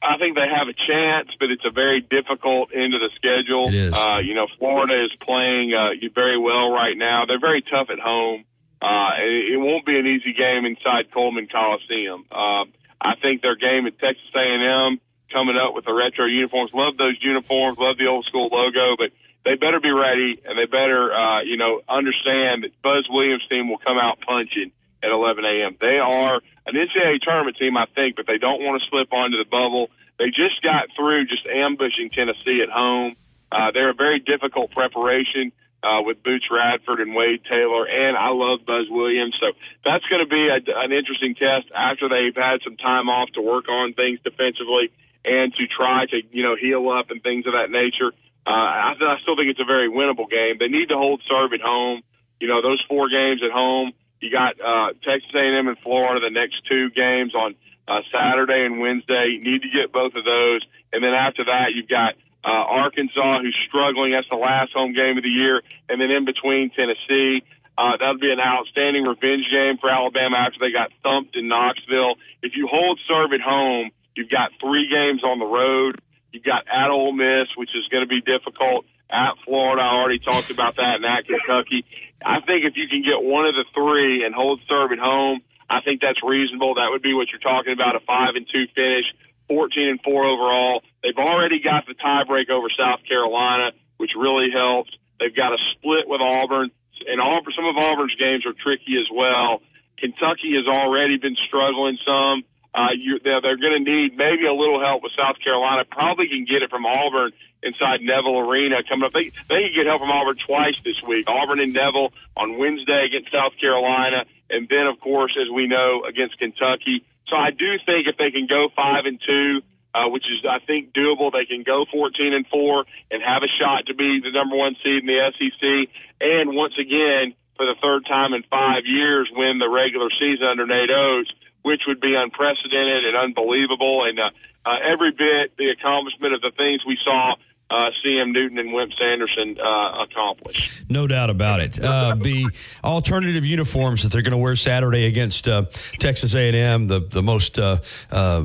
[0.02, 3.68] I think they have a chance, but it's a very difficult end of the schedule.
[3.68, 3.92] It is.
[3.92, 7.26] Uh, you know, Florida is playing uh, very well right now.
[7.26, 8.44] They're very tough at home.
[8.80, 12.24] Uh, it, it won't be an easy game inside Coleman Coliseum.
[12.32, 12.64] Uh,
[13.00, 15.00] I think their game at Texas A&M
[15.30, 16.72] coming up with the retro uniforms.
[16.72, 17.78] Love those uniforms.
[17.78, 19.12] Love the old school logo, but
[19.45, 23.68] they better be ready and they better, uh, you know, understand that Buzz Williams' team
[23.68, 24.72] will come out punching
[25.03, 25.76] at 11 a.m.
[25.80, 29.38] They are an NCAA tournament team, I think, but they don't want to slip onto
[29.38, 29.88] the bubble.
[30.18, 33.17] They just got through just ambushing Tennessee at home.
[33.50, 35.53] Uh, they're a very difficult preparation
[35.83, 39.34] uh, with Boots Radford and Wade Taylor, and I love Buzz Williams.
[39.41, 43.30] So that's going to be a, an interesting test after they've had some time off
[43.34, 44.92] to work on things defensively
[45.25, 48.12] and to try to, you know, heal up and things of that nature.
[48.46, 50.57] Uh, I, I still think it's a very winnable game.
[50.58, 52.03] They need to hold serve at home.
[52.41, 53.92] You know, those four games at home.
[54.21, 57.54] You got uh, Texas A&M and Florida the next two games on
[57.88, 59.33] uh, Saturday and Wednesday.
[59.33, 60.61] You need to get both of those,
[60.92, 62.14] and then after that, you've got
[62.45, 64.12] uh, Arkansas who's struggling.
[64.12, 67.42] That's the last home game of the year, and then in between Tennessee.
[67.79, 72.21] Uh, that'll be an outstanding revenge game for Alabama after they got thumped in Knoxville.
[72.42, 75.96] If you hold serve at home, you've got three games on the road
[76.32, 78.86] You've got at Ole Miss, which is going to be difficult.
[79.11, 79.82] at Florida.
[79.82, 81.84] I already talked about that, and at Kentucky.
[82.24, 85.40] I think if you can get one of the three and hold serve at home,
[85.68, 86.74] I think that's reasonable.
[86.74, 89.07] That would be what you're talking about a five and two finish,
[89.48, 90.82] 14 and four overall.
[91.02, 94.90] They've already got the tiebreak over South Carolina, which really helps.
[95.18, 96.70] They've got a split with Auburn,
[97.07, 99.62] and Auburn, some of Auburn's games are tricky as well.
[99.98, 102.42] Kentucky has already been struggling some.
[102.72, 105.83] Uh, you're, they're, they're going to need maybe a little help with South Carolina.
[105.91, 107.33] Probably can get it from Auburn
[107.63, 109.13] inside Neville Arena coming up.
[109.13, 111.29] They they can get help from Auburn twice this week.
[111.29, 116.05] Auburn and Neville on Wednesday against South Carolina, and then of course, as we know,
[116.09, 117.05] against Kentucky.
[117.29, 119.63] So I do think if they can go five and two,
[119.95, 123.51] uh, which is I think doable, they can go fourteen and four and have a
[123.61, 125.91] shot to be the number one seed in the SEC.
[126.21, 130.67] And once again, for the third time in five years, win the regular season under
[130.67, 131.30] Nate Oats
[131.62, 134.30] which would be unprecedented and unbelievable, and uh,
[134.64, 137.34] uh, every bit the accomplishment of the things we saw
[137.70, 140.82] uh, CM Newton and Wimp Sanderson uh, accomplish.
[140.88, 141.82] No doubt about it.
[141.82, 142.49] Uh, the
[142.82, 145.66] alternative uniforms that they're going to wear Saturday against uh,
[145.99, 147.58] Texas A&M, the the most.
[147.58, 147.78] Uh,
[148.11, 148.45] uh,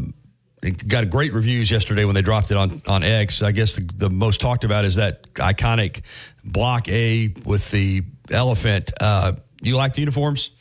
[0.88, 3.44] got great reviews yesterday when they dropped it on, on X.
[3.44, 6.02] I guess the, the most talked about is that iconic
[6.44, 8.02] block A with the
[8.32, 8.92] elephant.
[9.62, 10.52] You like the uniforms?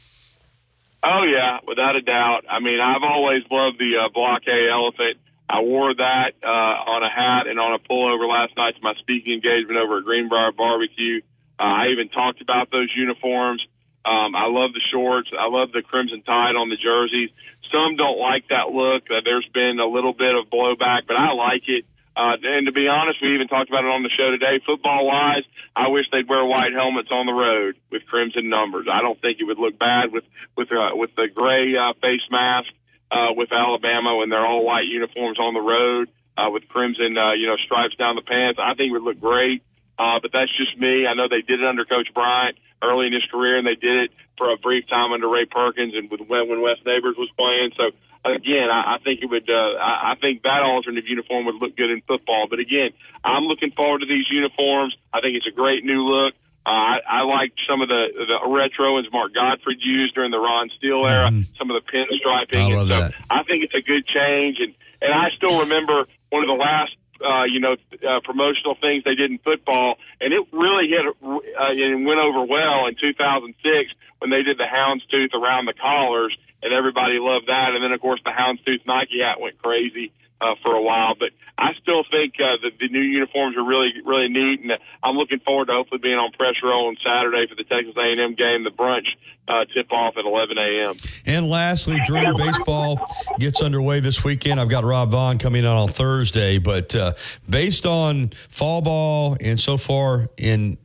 [1.05, 2.49] Oh yeah, without a doubt.
[2.49, 5.21] I mean, I've always loved the uh, Block A elephant.
[5.49, 8.95] I wore that uh, on a hat and on a pullover last night to my
[8.99, 11.21] speaking engagement over at Greenbrier Barbecue.
[11.61, 13.61] Uh, I even talked about those uniforms.
[14.05, 15.29] Um, I love the shorts.
[15.37, 17.29] I love the crimson tide on the jerseys.
[17.69, 19.05] Some don't like that look.
[19.13, 21.85] Uh, there's been a little bit of blowback, but I like it.
[22.17, 24.63] Uh, and to be honest, we even talked about it on the show today.
[24.65, 25.43] Football wise,
[25.75, 28.87] I wish they'd wear white helmets on the road with crimson numbers.
[28.87, 30.25] I don't think it would look bad with
[30.57, 32.71] with uh, with the gray uh, face mask
[33.11, 36.09] uh, with Alabama when they're all white uniforms on the road
[36.39, 38.59] uh, with crimson, uh, you know, stripes down the pants.
[38.63, 39.63] I think it would look great.
[39.99, 41.07] Uh, but that's just me.
[41.07, 44.05] I know they did it under Coach Bryant early in his career, and they did
[44.05, 47.31] it for a brief time under Ray Perkins and with when, when Wes Neighbors was
[47.39, 47.71] playing.
[47.77, 49.49] So again, I, I think it would.
[49.49, 52.47] Uh, I, I think that alternative uniform would look good in football.
[52.49, 52.91] But again,
[53.23, 54.97] I'm looking forward to these uniforms.
[55.13, 56.35] I think it's a great new look.
[56.67, 60.39] Uh, I, I like some of the the retro ones Mark Gottfried used during the
[60.39, 61.29] Ron Steele era.
[61.29, 61.47] Mm.
[61.59, 63.15] Some of the pinstriping, I and so that.
[63.29, 64.57] I think it's a good change.
[64.61, 67.77] And and I still remember one of the last uh, you know,
[68.07, 72.45] uh, promotional things they did in football, and it really hit uh, and went over
[72.45, 77.75] well in 2006 when they did the houndstooth around the collars, and everybody loved that.
[77.75, 81.15] And then, of course, the houndstooth Nike hat went crazy uh, for a while.
[81.19, 85.17] But I still think uh, that the new uniforms are really, really neat, and I'm
[85.17, 88.65] looking forward to hopefully being on press row on Saturday for the Texas A&M game,
[88.65, 89.07] the brunch
[89.47, 90.97] uh, tip off at 11 a.m.
[91.27, 93.07] And lastly, Drew, baseball
[93.39, 94.61] gets underway this weekend.
[94.61, 97.13] I've got Rob Vaughn coming in on Thursday, but uh,
[97.49, 100.79] based on fall ball and so far in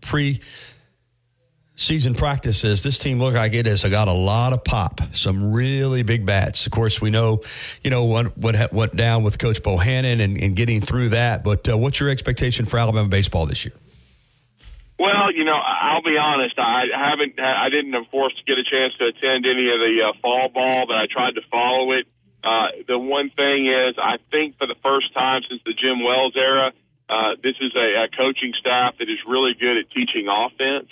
[0.00, 0.40] pre
[1.76, 6.02] season practices, this team look like it has got a lot of pop, some really
[6.02, 6.66] big bats.
[6.66, 7.42] Of course, we know,
[7.84, 11.44] you know, what what went down with Coach Bohannon and, and getting through that.
[11.44, 13.74] But uh, what's your expectation for Alabama baseball this year?
[14.98, 16.58] Well, you know, I'll be honest.
[16.58, 20.18] I haven't, I didn't, of course, get a chance to attend any of the uh,
[20.22, 22.06] fall ball, but I tried to follow it.
[22.42, 26.34] Uh, the one thing is, I think for the first time since the Jim Wells
[26.34, 26.72] era,
[27.10, 30.88] uh, this is a, a coaching staff that is really good at teaching offense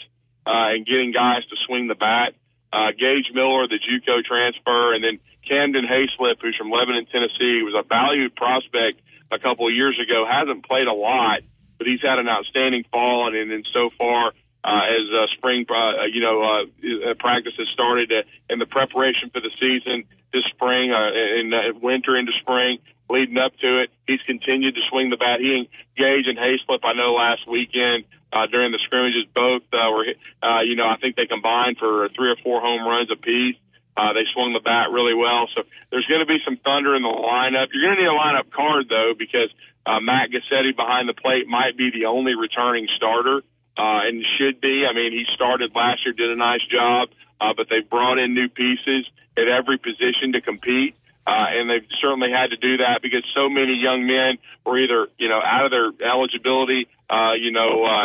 [0.46, 2.34] uh, and getting guys to swing the bat.
[2.72, 5.18] Uh, Gage Miller, the JUCO transfer, and then
[5.48, 9.00] Camden Hayslip, who's from Lebanon, Tennessee, was a valued prospect
[9.30, 10.26] a couple of years ago.
[10.28, 11.40] Hasn't played a lot,
[11.78, 14.32] but he's had an outstanding fall, and, and so far
[14.64, 18.66] uh, as uh, spring, uh, you know, uh, uh, practice has started uh, in the
[18.66, 23.82] preparation for the season this spring, uh, in uh, winter into spring, leading up to
[23.82, 23.90] it.
[24.06, 25.38] He's continued to swing the bat.
[25.38, 28.04] He and Gage and Hayslip, I know last weekend
[28.34, 30.10] uh, during the scrimmages, both uh, were,
[30.42, 33.54] uh, you know, I think they combined for three or four home runs apiece.
[33.96, 35.46] Uh, they swung the bat really well.
[35.54, 35.62] So
[35.94, 37.70] there's going to be some thunder in the lineup.
[37.70, 39.54] You're going to need a lineup card though, because
[39.86, 43.46] uh, Mac Guscette behind the plate might be the only returning starter,
[43.78, 44.82] uh, and should be.
[44.82, 48.34] I mean, he started last year, did a nice job, uh, but they've brought in
[48.34, 49.06] new pieces
[49.38, 50.96] at every position to compete.
[51.26, 55.08] Uh, and they've certainly had to do that because so many young men were either,
[55.16, 58.04] you know, out of their eligibility, uh, you know, uh,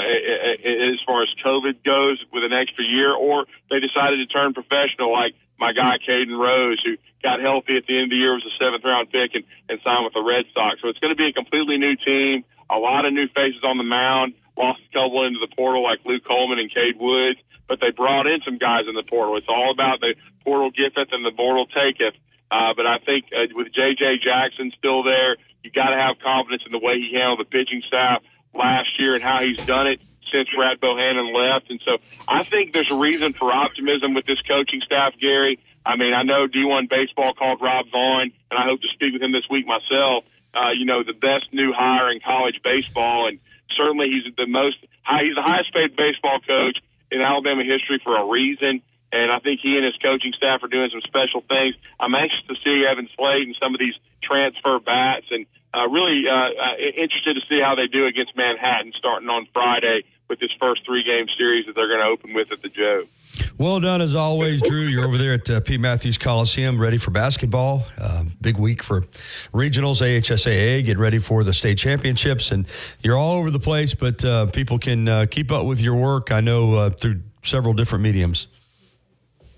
[0.64, 5.12] as far as COVID goes with an extra year, or they decided to turn professional
[5.12, 8.48] like my guy Caden Rose, who got healthy at the end of the year, was
[8.48, 10.80] a seventh round pick and, and signed with the Red Sox.
[10.80, 13.76] So it's going to be a completely new team, a lot of new faces on
[13.76, 17.84] the mound, lost a couple into the portal like Luke Coleman and Cade Woods, but
[17.84, 19.36] they brought in some guys in the portal.
[19.36, 20.16] It's all about the
[20.48, 22.16] portal gifteth and the portal taketh.
[22.52, 24.20] Uh, but I think uh, with J.J.
[24.24, 27.82] Jackson still there, you got to have confidence in the way he handled the pitching
[27.88, 28.24] staff
[28.54, 30.02] last year and how he's done it
[30.32, 31.70] since Brad Bohannon left.
[31.70, 31.98] And so
[32.28, 35.60] I think there's a reason for optimism with this coaching staff, Gary.
[35.86, 39.22] I mean, I know D1 Baseball called Rob Vaughn, and I hope to speak with
[39.22, 40.24] him this week myself.
[40.54, 43.40] Uh, you know, the best new hire in college baseball, and
[43.78, 46.78] certainly he's the most high, he's the highest paid baseball coach
[47.12, 48.82] in Alabama history for a reason.
[49.12, 51.76] And I think he and his coaching staff are doing some special things.
[52.00, 56.24] I'm anxious to see Evan Slade and some of these transfer bats, and uh, really
[56.30, 60.52] uh, uh, interested to see how they do against Manhattan starting on Friday with this
[60.60, 63.06] first three game series that they're going to open with at the Joe.
[63.58, 64.82] Well done as always, Drew.
[64.82, 67.86] You're over there at uh, Pete Mathews Coliseum, ready for basketball.
[68.00, 69.02] Uh, big week for
[69.54, 72.68] regionals, AHSAA, get ready for the state championships, and
[73.02, 73.94] you're all over the place.
[73.94, 76.32] But uh, people can uh, keep up with your work.
[76.32, 78.48] I know through several different mediums.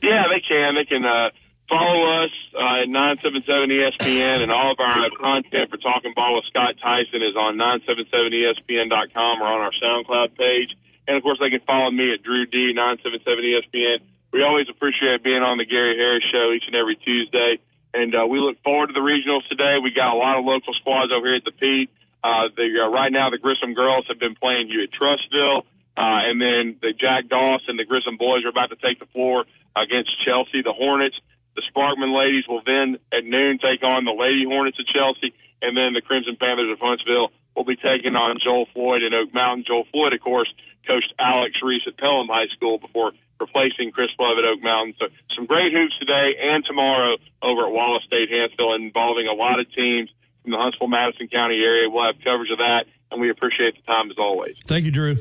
[0.02, 0.76] Yeah, they can.
[0.76, 1.30] They can uh,
[1.70, 6.46] follow us uh, at 977 ESPN, and all of our content for Talking Ball with
[6.50, 10.76] Scott Tyson is on 977ESPN.com or on our SoundCloud page.
[11.08, 14.00] And of course, they can follow me at Drew D 977 ESPN.
[14.34, 17.60] We always appreciate being on the Gary Harris Show each and every Tuesday.
[17.94, 19.76] And uh, we look forward to the regionals today.
[19.84, 21.90] We got a lot of local squads over here at the Pete.
[22.24, 25.64] Uh, the, uh, right now, the Grissom girls have been playing Hewitt-Trussville.
[25.98, 29.10] Uh, and then the Jack Doss and the Grissom boys are about to take the
[29.12, 29.46] floor
[29.76, 31.16] against Chelsea, the Hornets.
[31.56, 35.76] The Sparkman ladies will then at noon take on the Lady Hornets of Chelsea, and
[35.76, 39.66] then the Crimson Panthers of Huntsville will be taking on Joel Floyd in Oak Mountain.
[39.68, 40.48] Joel Floyd, of course,
[40.88, 44.96] coached Alex Reese at Pelham High School before replacing Chris Love at Oak Mountain.
[45.00, 45.06] So
[45.36, 49.68] some great hoops today and tomorrow over at Wallace State Huntsville involving a lot of
[49.74, 50.10] teams
[50.42, 51.90] from the Huntsville Madison County area.
[51.90, 54.56] We'll have coverage of that, and we appreciate the time as always.
[54.66, 55.18] Thank you, Drew.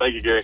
[0.00, 0.42] Thank you, Gary.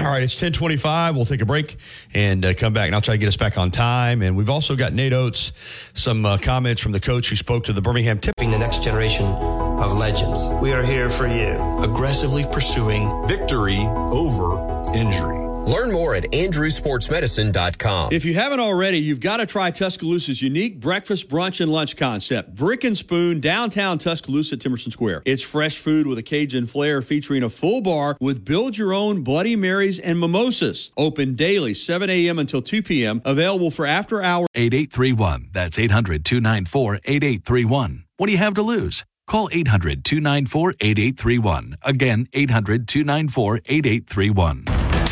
[0.00, 1.14] All right, it's 1025.
[1.16, 1.76] We'll take a break
[2.12, 4.22] and uh, come back, and I'll try to get us back on time.
[4.22, 5.52] And we've also got Nate Oats,
[5.92, 8.34] some uh, comments from the coach who spoke to the Birmingham Tip.
[8.36, 10.52] The next generation of legends.
[10.60, 11.82] We are here for you.
[11.82, 15.43] Aggressively pursuing victory over injury.
[15.66, 18.12] Learn more at andrewsportsmedicine.com.
[18.12, 22.54] If you haven't already, you've got to try Tuscaloosa's unique breakfast, brunch, and lunch concept.
[22.54, 25.22] Brick and Spoon, downtown Tuscaloosa, Temerson Square.
[25.24, 29.22] It's fresh food with a Cajun flair featuring a full bar with build your own
[29.22, 30.92] Bloody Marys and mimosas.
[30.96, 32.38] Open daily, 7 a.m.
[32.38, 33.22] until 2 p.m.
[33.24, 34.48] Available for after hours.
[34.54, 35.48] 8831.
[35.52, 38.04] That's 800 294 8831.
[38.16, 39.04] What do you have to lose?
[39.26, 41.76] Call 800 294 8831.
[41.82, 44.64] Again, 800 294 8831.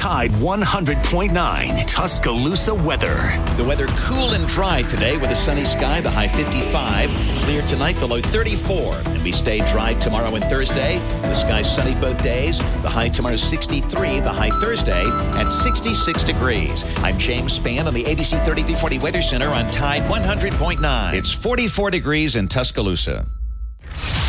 [0.03, 3.41] Tide 100.9 Tuscaloosa weather.
[3.57, 7.09] The weather cool and dry today with a sunny sky, the high 55.
[7.43, 8.97] Clear tonight, the low 34.
[8.97, 10.99] And we stay dry tomorrow and Thursday.
[10.99, 12.59] The sky sunny both days.
[12.59, 16.83] The high tomorrow 63, the high Thursday at 66 degrees.
[16.99, 21.15] I'm James Spann on the ABC 3340 Weather Center on Tide 100.9.
[21.15, 23.29] It's 44 degrees in Tuscaloosa.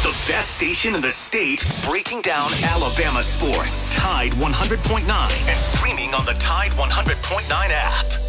[0.04, 3.96] The best station in the state, breaking down Alabama sports.
[3.96, 8.24] Tide 100.9 and streaming on the Tide 100.9 app.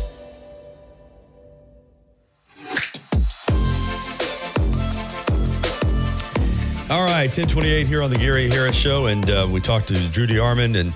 [6.91, 9.07] All right, 1028 here on the Gary Harris Show.
[9.07, 10.95] And uh, we talked to Drew DeArmond and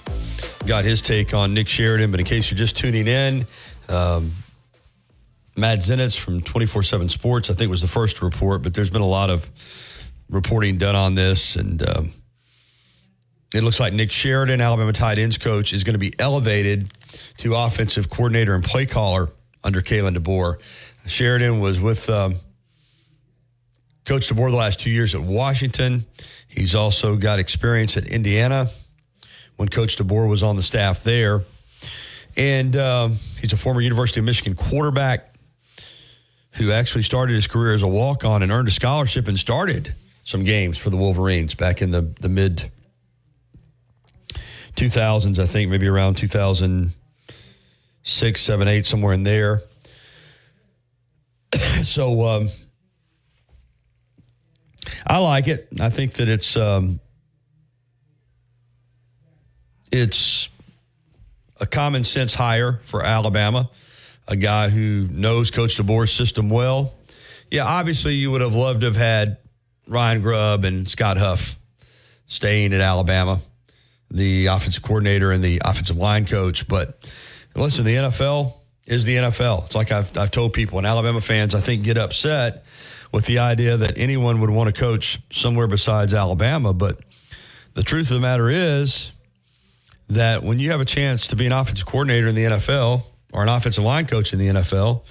[0.67, 2.11] got his take on Nick Sheridan.
[2.11, 3.47] But in case you're just tuning in,
[3.89, 4.33] um,
[5.57, 8.91] Matt Zenitz from 24 7 Sports, I think, was the first to report, but there's
[8.91, 9.51] been a lot of
[10.29, 11.57] reporting done on this.
[11.57, 12.13] And um,
[13.55, 16.91] it looks like Nick Sheridan, Alabama tight ends coach, is going to be elevated
[17.39, 19.31] to offensive coordinator and play caller
[19.65, 20.59] under Kalen DeBoer.
[21.07, 22.37] Sheridan was with um,
[24.05, 26.05] Coach DeBoer the last two years at Washington.
[26.47, 28.69] He's also got experience at Indiana
[29.57, 31.43] when Coach DeBoer was on the staff there.
[32.37, 35.35] And um, he's a former University of Michigan quarterback
[36.53, 39.95] who actually started his career as a walk on and earned a scholarship and started
[40.29, 42.71] some games for the Wolverines back in the, the mid
[44.77, 49.63] 2000s, I think, maybe around 2006, 7, 8, somewhere in there.
[51.83, 52.51] so um,
[55.07, 55.67] I like it.
[55.81, 57.01] I think that it's um,
[59.91, 60.51] it's
[61.59, 63.71] a common sense hire for Alabama,
[64.27, 66.93] a guy who knows Coach DeBoer's system well.
[67.51, 69.39] Yeah, obviously you would have loved to have had
[69.89, 71.59] Ryan Grubb and Scott Huff
[72.27, 73.41] staying at Alabama,
[74.11, 76.69] the offensive coordinator and the offensive line coach.
[76.69, 76.99] But
[77.55, 78.53] listen, the NFL
[78.87, 79.67] is the NFL.
[79.67, 82.65] It's like I've, I've told people, and Alabama fans, I think, get upset
[83.13, 86.75] with the idea that anyone would want to coach somewhere besides Alabama.
[86.75, 87.01] But
[87.75, 89.13] the truth of the matter is
[90.09, 93.03] that when you have a chance to be an offensive coordinator in the NFL
[93.33, 95.03] or an offensive line coach in the NFL,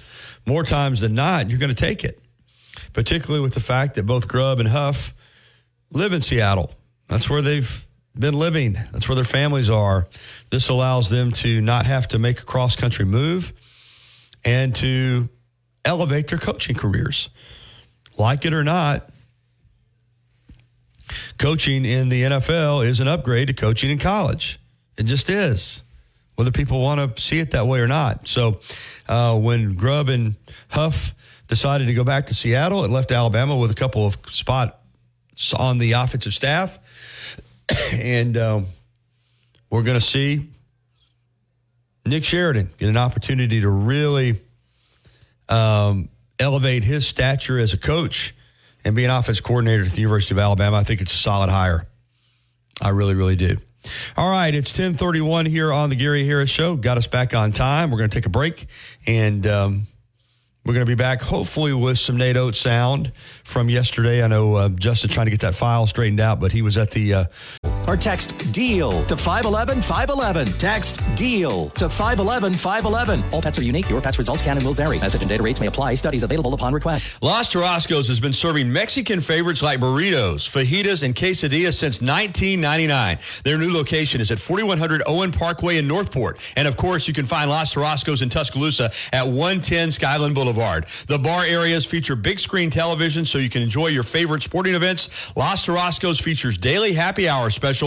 [0.46, 2.20] more times than not, you're going to take it
[2.92, 5.14] particularly with the fact that both Grubb and Huff
[5.90, 6.72] live in Seattle.
[7.08, 7.86] That's where they've
[8.18, 8.74] been living.
[8.92, 10.06] That's where their families are.
[10.50, 13.52] This allows them to not have to make a cross country move
[14.44, 15.28] and to
[15.84, 17.30] elevate their coaching careers.
[18.16, 19.08] Like it or not,
[21.38, 24.58] coaching in the NFL is an upgrade to coaching in college.
[24.96, 25.84] It just is,
[26.34, 28.26] whether people want to see it that way or not.
[28.26, 28.60] So
[29.08, 30.34] uh, when Grubb and
[30.70, 31.14] Huff
[31.48, 34.74] decided to go back to Seattle, it left Alabama with a couple of spots
[35.54, 36.78] on the offensive staff.
[37.92, 38.66] and um,
[39.70, 40.48] we're going to see
[42.06, 44.40] Nick Sheridan get an opportunity to really
[45.48, 46.08] um,
[46.38, 48.34] elevate his stature as a coach
[48.84, 50.76] and be an offense coordinator at the University of Alabama.
[50.76, 51.86] I think it's a solid hire.
[52.80, 53.56] I really, really do.
[54.16, 56.76] All right, it's 1031 here on the Gary Harris Show.
[56.76, 57.90] Got us back on time.
[57.90, 58.66] We're going to take a break
[59.06, 59.86] and um,
[60.68, 63.10] we're going to be back hopefully with some Nate Oats sound
[63.42, 64.22] from yesterday.
[64.22, 66.90] I know uh, Justin trying to get that file straightened out, but he was at
[66.90, 67.14] the.
[67.14, 67.24] Uh,
[67.88, 70.58] or text DEAL to 511 511.
[70.58, 73.24] Text DEAL to 511 511.
[73.32, 73.88] All pets are unique.
[73.88, 74.98] Your pet's results can and will vary.
[75.00, 75.94] Message and data rates may apply.
[75.94, 77.08] Studies available upon request.
[77.22, 83.18] Los Tarascos has been serving Mexican favorites like burritos, fajitas, and quesadillas since 1999.
[83.44, 86.38] Their new location is at 4100 Owen Parkway in Northport.
[86.56, 90.86] And of course, you can find Los Tarascos in Tuscaloosa at 110 Skyland Boulevard.
[91.06, 95.34] The bar areas feature big screen television so you can enjoy your favorite sporting events.
[95.36, 97.77] Los Tarascos features daily happy hour specials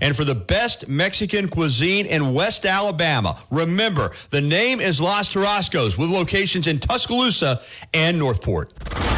[0.00, 3.38] and for the best Mexican cuisine in West Alabama.
[3.50, 7.60] Remember, the name is Los Tarascos with locations in Tuscaloosa
[7.92, 8.72] and Northport.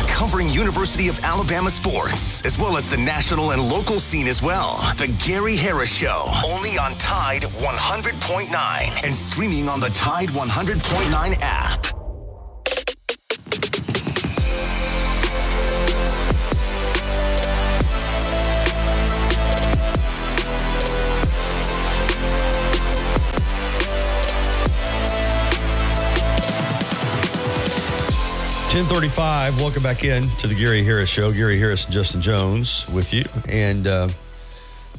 [0.09, 4.79] Covering University of Alabama sports, as well as the national and local scene as well.
[4.97, 11.96] The Gary Harris Show, only on Tide 100.9 and streaming on the Tide 100.9 app.
[28.77, 29.59] Ten thirty-five.
[29.59, 31.33] Welcome back in to the Gary Harris Show.
[31.33, 33.25] Gary Harris and Justin Jones with you.
[33.49, 34.11] And uh,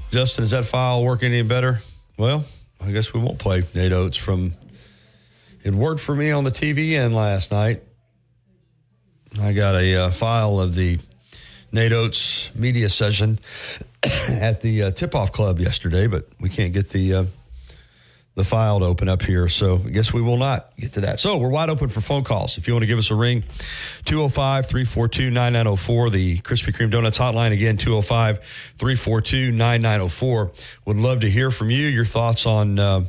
[0.09, 1.81] Justin, is that file working any better?
[2.17, 2.43] Well,
[2.81, 4.55] I guess we won't play Nate Oats from.
[5.63, 7.83] It worked for me on the TV end last night.
[9.39, 10.97] I got a uh, file of the
[11.71, 13.37] Nate Oats media session
[14.27, 17.25] at the uh, tip-off club yesterday, but we can't get the uh,
[18.37, 19.49] the file to open up here.
[19.49, 21.19] So I guess we will not get to that.
[21.19, 22.59] So we're wide open for phone calls.
[22.59, 23.43] If you want to give us a ring,
[24.05, 27.51] 205 342 9904, the Krispy Kreme Donuts hotline.
[27.51, 28.37] Again, 205
[28.77, 30.51] 342 9904.
[30.85, 33.05] Would love to hear from you, your thoughts on uh,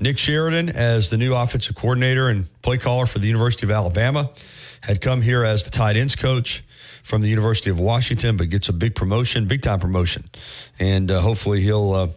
[0.00, 4.30] Nick Sheridan as the new offensive coordinator and play caller for the University of Alabama.
[4.82, 6.62] Had come here as the tight ends coach
[7.02, 10.30] from the University of Washington, but gets a big promotion, big time promotion.
[10.78, 11.92] And uh, hopefully he'll.
[11.92, 12.08] Uh,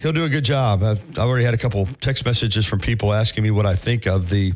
[0.00, 0.82] he'll do a good job.
[0.82, 4.06] I've, I've already had a couple text messages from people asking me what I think
[4.06, 4.54] of the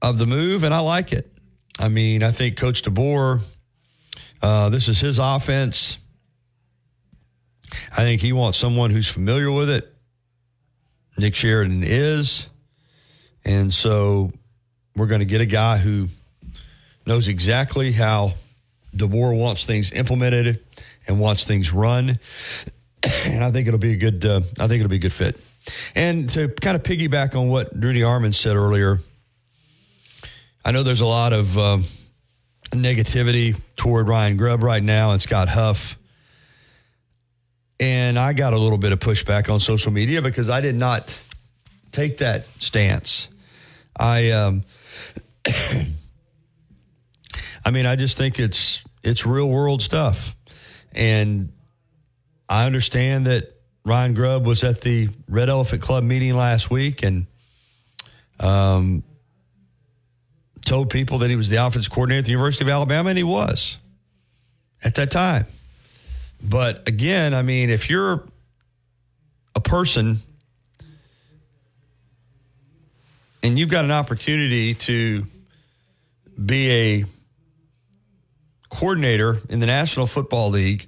[0.00, 1.32] of the move, and I like it.
[1.78, 3.40] I mean, I think Coach DeBoer,
[4.40, 5.98] uh, this is his offense.
[7.92, 9.92] I think he wants someone who's familiar with it.
[11.18, 12.48] Nick Sheridan is.
[13.44, 14.30] And so
[14.94, 16.08] we're going to get a guy who
[17.06, 18.34] knows exactly how
[18.94, 20.64] DeBoer wants things implemented
[21.06, 22.18] and wants things run.
[23.26, 24.24] And I think it'll be a good.
[24.24, 25.38] Uh, I think it'll be a good fit.
[25.94, 29.00] And to kind of piggyback on what Rudy Armand said earlier,
[30.64, 31.78] I know there's a lot of uh,
[32.70, 35.96] negativity toward Ryan Grubb right now and Scott Huff.
[37.80, 41.20] And I got a little bit of pushback on social media because I did not
[41.92, 43.28] take that stance.
[43.96, 44.64] I, um,
[47.64, 50.34] I mean, I just think it's it's real world stuff,
[50.92, 51.52] and
[52.48, 53.52] I understand that
[53.84, 57.26] Ryan Grubb was at the Red Elephant Club meeting last week and
[58.40, 59.02] um,
[60.64, 63.24] told people that he was the offense coordinator at the University of Alabama, and he
[63.24, 63.78] was
[64.82, 65.46] at that time.
[66.42, 68.24] But again, I mean, if you're
[69.54, 70.20] a person
[73.42, 75.26] and you've got an opportunity to
[76.44, 77.04] be a
[78.68, 80.86] coordinator in the National Football League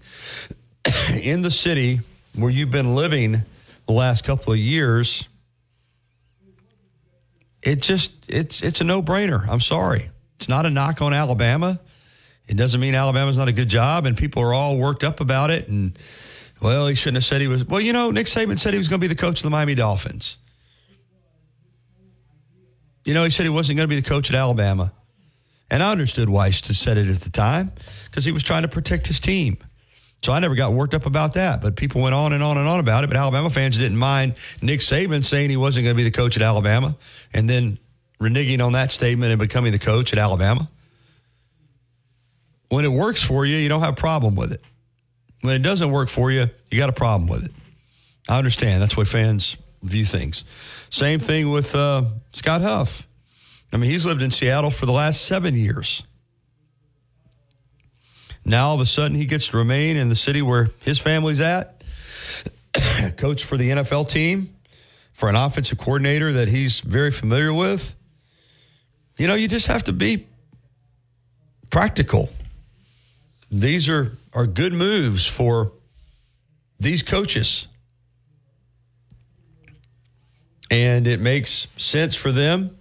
[1.10, 2.00] in the city
[2.34, 3.42] where you've been living
[3.86, 5.26] the last couple of years,
[7.62, 9.46] it just it's it's a no-brainer.
[9.48, 10.10] I'm sorry.
[10.36, 11.80] It's not a knock on Alabama.
[12.48, 15.50] It doesn't mean Alabama's not a good job and people are all worked up about
[15.50, 15.98] it and
[16.60, 18.88] well, he shouldn't have said he was well, you know, Nick Saban said he was
[18.88, 20.36] going to be the coach of the Miami Dolphins.
[23.04, 24.92] You know, he said he wasn't going to be the coach at Alabama.
[25.70, 27.72] And I understood why he said it at the time
[28.04, 29.56] because he was trying to protect his team.
[30.22, 31.62] So I never got worked up about that.
[31.62, 33.06] But people went on and on and on about it.
[33.06, 36.36] But Alabama fans didn't mind Nick Saban saying he wasn't going to be the coach
[36.36, 36.96] at Alabama
[37.32, 37.78] and then
[38.20, 40.68] reneging on that statement and becoming the coach at Alabama.
[42.68, 44.62] When it works for you, you don't have a problem with it.
[45.40, 47.52] When it doesn't work for you, you got a problem with it.
[48.28, 48.82] I understand.
[48.82, 50.44] That's why fans view things.
[50.90, 53.06] Same thing with uh, Scott Huff.
[53.72, 56.02] I mean, he's lived in Seattle for the last seven years.
[58.44, 61.40] Now all of a sudden he gets to remain in the city where his family's
[61.40, 61.82] at,
[63.16, 64.54] coach for the NFL team,
[65.12, 67.94] for an offensive coordinator that he's very familiar with.
[69.18, 70.26] You know, you just have to be
[71.68, 72.30] practical.
[73.50, 75.72] These are, are good moves for
[76.78, 77.68] these coaches.
[80.70, 82.78] And it makes sense for them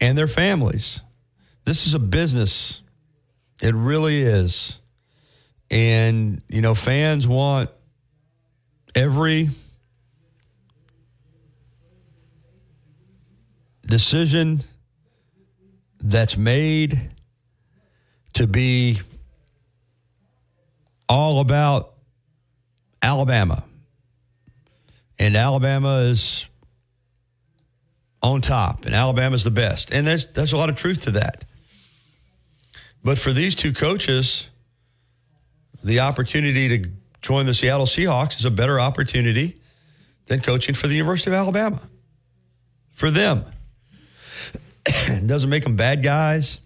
[0.00, 1.00] and their families.
[1.64, 2.80] This is a business
[3.60, 4.78] it really is.
[5.70, 7.70] And, you know, fans want
[8.94, 9.50] every
[13.86, 14.62] decision
[16.00, 17.10] that's made
[18.34, 19.00] to be
[21.08, 21.94] all about
[23.02, 23.64] Alabama.
[25.18, 26.46] And Alabama is
[28.22, 29.90] on top, and Alabama's the best.
[29.90, 31.45] And there's, there's a lot of truth to that.
[33.06, 34.48] But for these two coaches,
[35.84, 36.90] the opportunity to
[37.22, 39.60] join the Seattle Seahawks is a better opportunity
[40.26, 41.80] than coaching for the University of Alabama.
[42.94, 43.44] For them.
[44.86, 46.58] it doesn't make them bad guys.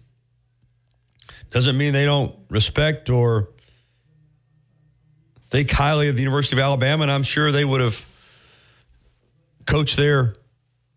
[1.51, 3.51] Doesn't mean they don't respect or
[5.43, 8.03] think highly of the University of Alabama, and I'm sure they would have
[9.67, 10.37] coached their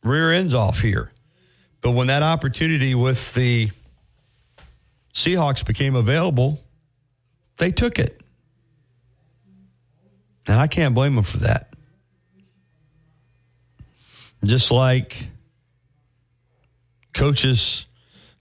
[0.03, 1.11] rear ends off here.
[1.81, 3.71] But when that opportunity with the
[5.13, 6.59] Seahawks became available,
[7.57, 8.19] they took it.
[10.47, 11.73] And I can't blame them for that.
[14.43, 15.27] Just like
[17.13, 17.85] coaches,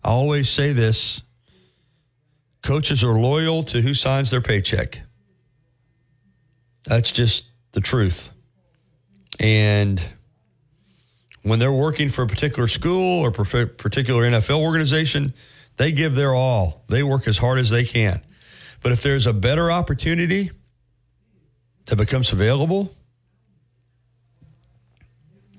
[0.02, 1.22] I always say this
[2.62, 5.02] coaches are loyal to who signs their paycheck.
[6.86, 8.30] That's just the truth.
[9.38, 10.02] And
[11.42, 15.34] when they're working for a particular school or particular NFL organization,
[15.76, 16.84] they give their all.
[16.88, 18.22] They work as hard as they can.
[18.82, 20.50] But if there's a better opportunity
[21.86, 22.92] that becomes available,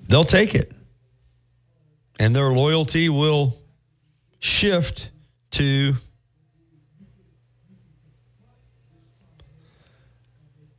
[0.08, 0.72] they'll take it.
[2.18, 3.58] And their loyalty will
[4.38, 5.10] shift
[5.52, 5.96] to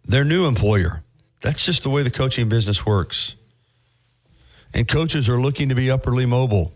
[0.06, 1.04] their new employer.
[1.42, 3.36] That's just the way the coaching business works.
[4.74, 6.74] And coaches are looking to be upwardly mobile.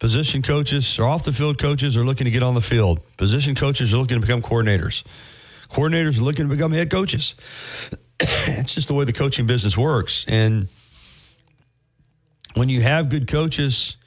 [0.00, 3.00] Position coaches or off the field coaches are looking to get on the field.
[3.18, 5.04] Position coaches are looking to become coordinators.
[5.68, 7.34] Coordinators are looking to become head coaches.
[8.20, 10.24] it's just the way the coaching business works.
[10.26, 10.68] And
[12.54, 13.98] when you have good coaches,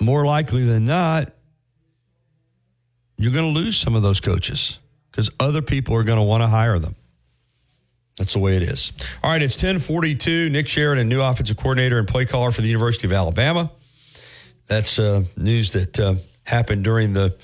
[0.00, 1.32] more likely than not,
[3.18, 4.78] you're going to lose some of those coaches
[5.10, 6.94] because other people are going to want to hire them.
[8.18, 8.92] That's the way it is.
[9.22, 10.48] All right, it's 1042.
[10.50, 13.70] Nick Sheridan, a new offensive coordinator and play caller for the University of Alabama.
[14.66, 16.14] That's uh, news that uh,
[16.44, 17.36] happened during the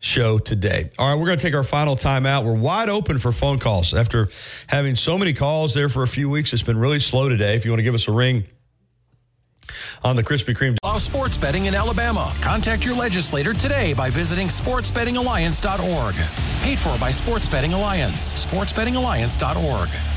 [0.00, 0.90] show today.
[0.98, 2.44] All right, we're going to take our final time out.
[2.44, 3.94] We're wide open for phone calls.
[3.94, 4.28] After
[4.66, 7.54] having so many calls there for a few weeks, it's been really slow today.
[7.54, 8.44] If you want to give us a ring,
[10.04, 10.76] on the Krispy Kreme.
[10.82, 12.32] Allow sports betting in Alabama.
[12.40, 16.14] Contact your legislator today by visiting sportsbettingalliance.org.
[16.62, 18.46] Paid for by Sports Betting Alliance.
[18.46, 20.15] Sportsbettingalliance.org.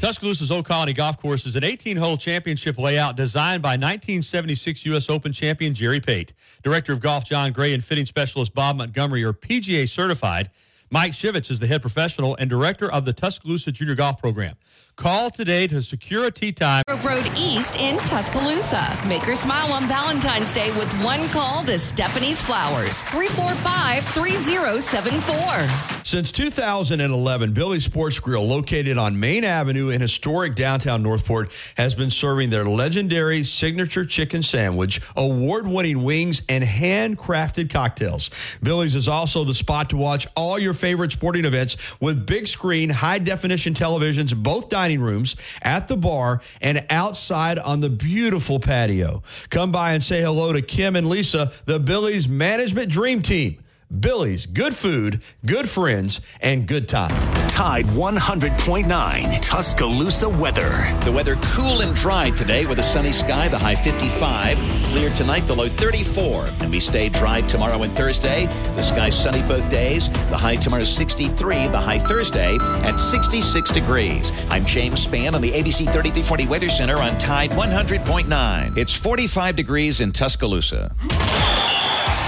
[0.00, 5.10] Tuscaloosa's Old Colony Golf Course is an 18-hole championship layout designed by 1976 U.S.
[5.10, 6.32] Open champion Jerry Pate.
[6.62, 10.50] Director of Golf John Gray and fitting specialist Bob Montgomery are PGA certified.
[10.88, 14.56] Mike Shivitz is the head professional and director of the Tuscaloosa Junior Golf Program.
[15.00, 16.82] Call today to secure a tee time.
[17.02, 18.98] Road East in Tuscaloosa.
[19.06, 23.00] Make her smile on Valentine's Day with one call to Stephanie's Flowers.
[23.04, 26.04] 345 3074.
[26.04, 32.10] Since 2011, Billy's Sports Grill, located on Main Avenue in historic downtown Northport, has been
[32.10, 38.30] serving their legendary signature chicken sandwich, award winning wings, and handcrafted cocktails.
[38.62, 42.90] Billy's is also the spot to watch all your favorite sporting events with big screen,
[42.90, 48.58] high definition televisions, both dining dining rooms, at the bar, and outside on the beautiful
[48.58, 49.22] patio.
[49.48, 53.62] Come by and say hello to Kim and Lisa, the Billy's Management Dream Team.
[54.00, 57.49] Billy's, good food, good friends, and good time.
[57.50, 60.96] Tide 100.9 Tuscaloosa weather.
[61.04, 64.56] The weather cool and dry today with a sunny sky, the high 55.
[64.84, 66.48] Clear tonight, the low 34.
[66.60, 68.46] And we stay dry tomorrow and Thursday.
[68.76, 70.08] The sky sunny both days.
[70.30, 74.30] The high tomorrow is 63, the high Thursday at 66 degrees.
[74.48, 78.78] I'm James Spann on the ABC 3340 Weather Center on Tide 100.9.
[78.78, 80.94] It's 45 degrees in Tuscaloosa.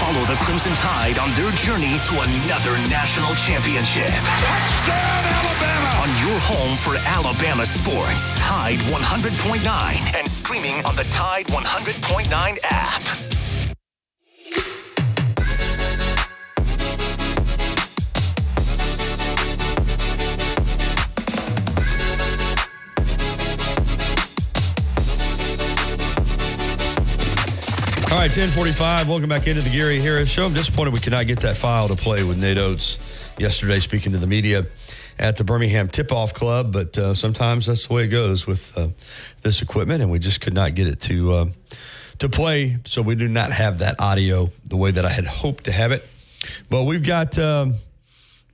[0.03, 4.09] Follow the Crimson Tide on their journey to another national championship.
[4.37, 5.22] Touchdown, Alabama!
[5.23, 13.33] On your home for Alabama sports, Tide 100.9 and streaming on the Tide 100.9 app.
[28.11, 29.07] All right, 1045.
[29.07, 30.45] Welcome back into the Gary Harris Show.
[30.45, 32.99] I'm disappointed we cannot get that file to play with Nate Oats
[33.39, 34.65] yesterday, speaking to the media
[35.19, 36.71] at the Birmingham Tip Off Club.
[36.71, 38.89] But uh, sometimes that's the way it goes with uh,
[39.41, 41.45] this equipment, and we just could not get it to uh,
[42.19, 42.77] to play.
[42.85, 45.91] So we do not have that audio the way that I had hoped to have
[45.91, 46.07] it.
[46.69, 47.75] But we've got um,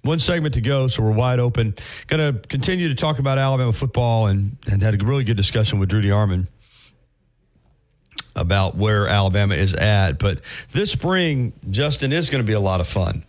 [0.04, 1.76] one segment to go, so we're wide open.
[2.08, 5.80] Going to continue to talk about Alabama football and, and had a really good discussion
[5.80, 6.48] with Drew DeArmond
[8.36, 10.20] about where Alabama is at.
[10.20, 10.40] But
[10.72, 13.26] this spring, Justin, is going to be a lot of fun.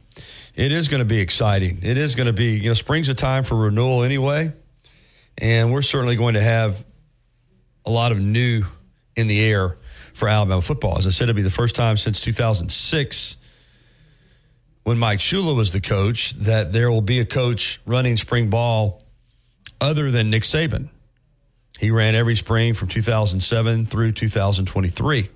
[0.61, 1.79] It is going to be exciting.
[1.83, 4.53] It is going to be, you know, spring's a time for renewal anyway.
[5.39, 6.85] And we're certainly going to have
[7.87, 8.65] a lot of new
[9.17, 9.79] in the air
[10.13, 10.99] for Alabama football.
[10.99, 13.39] As I said, it'll be the first time since 2006
[14.83, 19.03] when Mike Shula was the coach that there will be a coach running spring ball
[19.81, 20.91] other than Nick Saban.
[21.79, 25.31] He ran every spring from 2007 through 2023.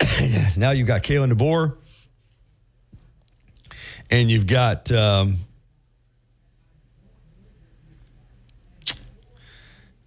[0.56, 1.76] now you've got Kalen DeBoer,
[4.10, 5.38] and you've got um,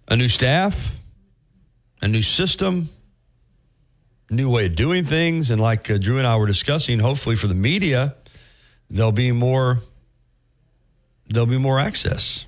[0.08, 0.96] a new staff,
[2.02, 2.88] a new system,
[4.30, 7.46] new way of doing things, and like uh, Drew and I were discussing, hopefully for
[7.46, 8.14] the media,
[8.88, 9.78] there'll be more.
[11.26, 12.46] There'll be more access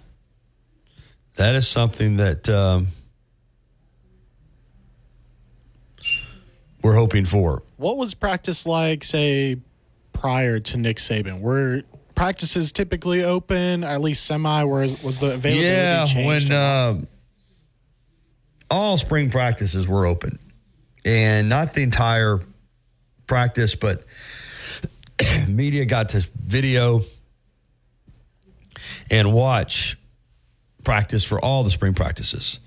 [1.36, 2.88] that is something that um,
[6.82, 7.62] we're hoping for.
[7.76, 9.58] What was practice like, say,
[10.12, 11.40] prior to Nick Saban?
[11.40, 11.82] Were
[12.14, 14.64] practices typically open, at least semi?
[14.64, 16.48] Where was the availability yeah, changed?
[16.48, 17.00] when uh,
[18.70, 20.38] all spring practices were open,
[21.04, 22.40] and not the entire
[23.26, 24.04] practice, but
[25.48, 27.02] media got to video
[29.10, 29.98] and watch
[30.84, 32.58] practice for all the spring practices.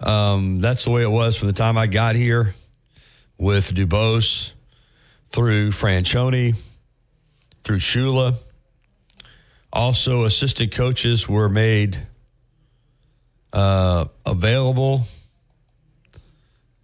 [0.00, 2.54] Um, that's the way it was from the time I got here
[3.38, 4.52] with Dubose
[5.28, 6.56] through Franchione,
[7.64, 8.34] through Shula.
[9.72, 11.98] Also, assistant coaches were made
[13.52, 15.02] uh, available.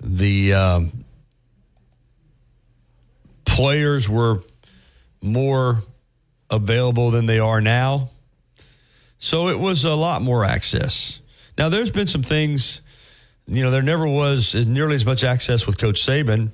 [0.01, 1.05] The um,
[3.45, 4.43] players were
[5.23, 5.83] more
[6.51, 8.11] available than they are now.
[9.19, 11.21] So it was a lot more access.
[11.59, 12.83] Now, there's been some things,
[13.47, 16.51] you know, there never was nearly as much access with Coach Saban,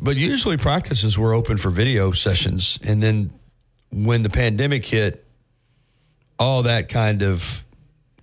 [0.00, 2.78] but usually practices were open for video sessions.
[2.82, 3.30] And then
[3.92, 5.26] when the pandemic hit,
[6.38, 7.64] all that kind of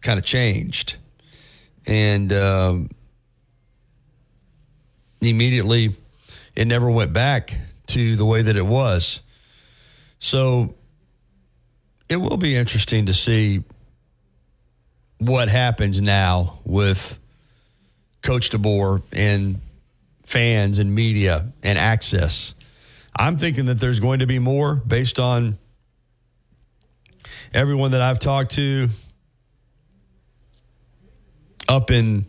[0.02, 0.96] kind of changed.
[1.86, 2.90] And um,
[5.22, 5.96] immediately
[6.56, 7.56] it never went back
[7.88, 9.22] to the way that it was.
[10.20, 10.74] So
[12.10, 13.64] it will be interesting to see
[15.20, 17.20] what happens now with
[18.24, 19.62] Coach DeBoer and
[20.28, 22.54] fans and media and access.
[23.16, 25.58] I'm thinking that there's going to be more based on
[27.54, 28.90] everyone that I've talked to
[31.70, 32.26] up in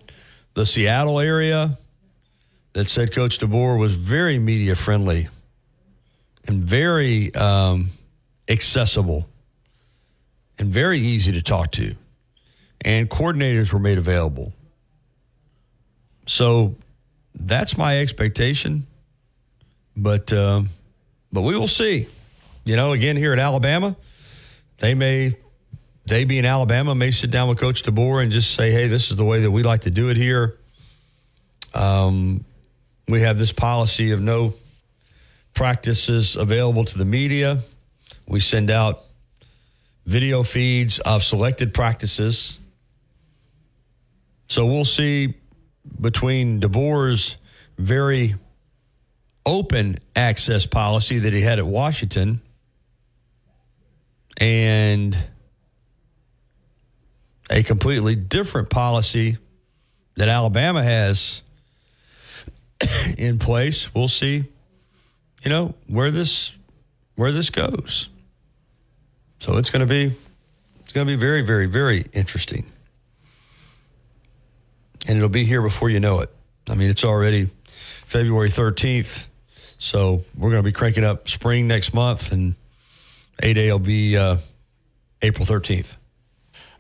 [0.55, 1.77] the Seattle area
[2.73, 5.29] that said Coach DeBoer was very media friendly
[6.47, 7.91] and very um,
[8.49, 9.29] accessible
[10.59, 11.97] and very easy to talk to.
[12.81, 14.53] And coordinators were made available.
[16.27, 16.77] So
[17.41, 18.87] that's my expectation.
[19.97, 20.63] But uh,
[21.33, 22.07] but we will see.
[22.65, 23.97] You know, again here at Alabama,
[24.79, 25.37] they may
[26.07, 29.17] they being Alabama may sit down with Coach DeBoer and just say, "Hey, this is
[29.17, 30.59] the way that we like to do it here."
[31.75, 32.45] Um,
[33.07, 34.55] we have this policy of no
[35.55, 37.59] practices available to the media.
[38.27, 39.01] We send out
[40.07, 42.59] video feeds of selected practices.
[44.47, 45.35] So we'll see
[46.01, 47.37] between DeBoer's
[47.77, 48.35] very
[49.47, 52.41] open access policy that he had at Washington
[54.37, 55.17] and
[57.51, 59.39] a completely different policy
[60.17, 61.43] that Alabama has
[63.19, 63.95] in place.
[63.95, 64.45] We'll see,
[65.43, 66.53] you know, where this
[67.15, 68.11] where this goes.
[69.41, 70.15] So it's going to be
[70.81, 72.67] it's going to be very very very interesting.
[75.07, 76.31] And it'll be here before you know it.
[76.69, 77.51] I mean, it's already
[78.05, 79.27] February 13th.
[79.79, 82.57] So we're going to be cranking up spring next month and
[83.41, 84.39] A Day will be uh,
[85.23, 85.97] April 13th.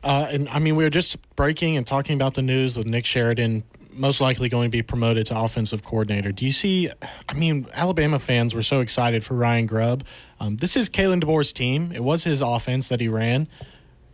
[0.02, 3.04] Uh, and I mean, we were just breaking and talking about the news with Nick
[3.04, 3.64] Sheridan
[3.98, 6.32] most likely going to be promoted to offensive coordinator.
[6.32, 6.90] Do you see?
[7.28, 10.04] I mean, Alabama fans were so excited for Ryan Grubb.
[10.40, 11.92] Um, this is Kalen DeBoer's team.
[11.92, 13.48] It was his offense that he ran,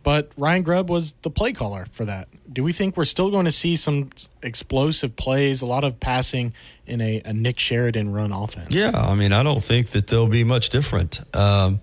[0.05, 2.27] but Ryan Grubb was the play caller for that.
[2.53, 4.11] Do we think we're still going to see some
[4.43, 6.53] explosive plays, a lot of passing
[6.85, 8.73] in a, a Nick Sheridan run offense?
[8.73, 11.21] Yeah, I mean, I don't think that they'll be much different.
[11.35, 11.81] Um,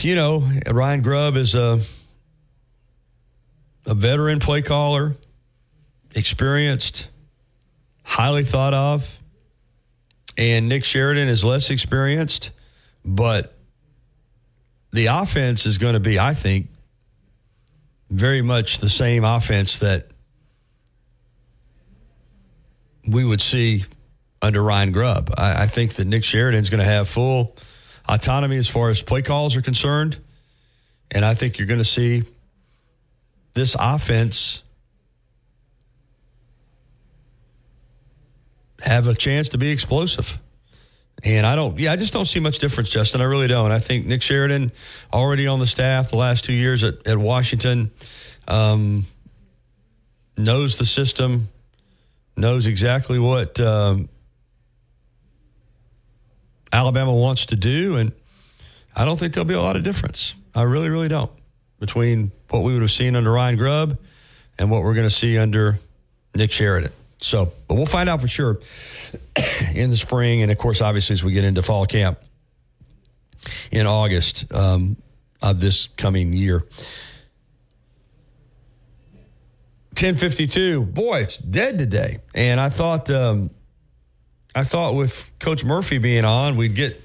[0.00, 1.80] you know, Ryan Grubb is a
[3.86, 5.16] a veteran play caller
[6.16, 7.08] experienced,
[8.02, 9.16] highly thought of.
[10.36, 12.50] And Nick Sheridan is less experienced,
[13.04, 13.59] but
[14.92, 16.68] the offense is going to be, I think,
[18.10, 20.08] very much the same offense that
[23.06, 23.84] we would see
[24.42, 25.32] under Ryan Grubb.
[25.36, 27.56] I, I think that Nick Sheridan is going to have full
[28.08, 30.18] autonomy as far as play calls are concerned.
[31.10, 32.24] And I think you're going to see
[33.54, 34.62] this offense
[38.82, 40.38] have a chance to be explosive.
[41.22, 43.20] And I don't, yeah, I just don't see much difference, Justin.
[43.20, 43.72] I really don't.
[43.72, 44.72] I think Nick Sheridan,
[45.12, 47.90] already on the staff the last two years at, at Washington,
[48.48, 49.06] um,
[50.36, 51.48] knows the system,
[52.36, 54.08] knows exactly what um,
[56.72, 57.96] Alabama wants to do.
[57.96, 58.12] And
[58.96, 60.34] I don't think there'll be a lot of difference.
[60.54, 61.30] I really, really don't
[61.78, 63.98] between what we would have seen under Ryan Grubb
[64.58, 65.78] and what we're going to see under
[66.34, 66.92] Nick Sheridan.
[67.20, 68.60] So, but we'll find out for sure
[69.74, 72.18] in the spring, and of course, obviously, as we get into fall camp
[73.70, 74.96] in August um,
[75.42, 76.64] of this coming year.
[80.00, 82.20] 1052 boy it's dead today.
[82.34, 83.50] And i thought um,
[84.54, 87.02] i thought with coach murphy being on we'd get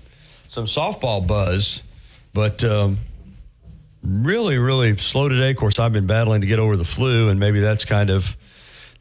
[0.47, 1.83] some softball buzz.
[2.33, 2.99] But um,
[4.01, 5.51] really really slow today.
[5.51, 8.37] Of course i've been battling to get over the flu and maybe that's kind of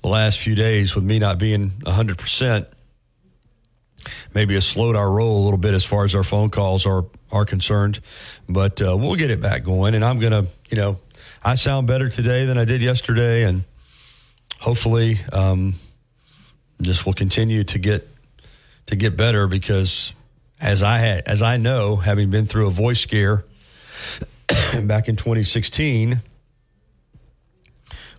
[0.05, 2.67] the last few days with me not being 100%,
[4.35, 7.07] maybe has slowed our roll a little bit as far as our phone calls are,
[7.33, 8.01] are concerned.
[8.47, 9.95] But uh, we'll get it back going.
[9.95, 10.99] And I'm going to, you know,
[11.43, 13.45] I sound better today than I did yesterday.
[13.45, 13.65] And
[14.61, 15.77] hopefully, um,
[16.79, 18.07] this will continue to get
[18.87, 20.13] to get better because
[20.61, 23.47] as I had as I know, having been through a voice scare
[24.85, 26.21] back in 2016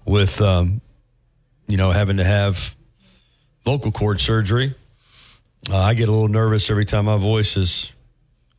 [0.03, 0.81] with um,
[1.67, 2.75] you know, having to have
[3.63, 4.75] vocal cord surgery.
[5.69, 7.91] Uh, I get a little nervous every time my voice is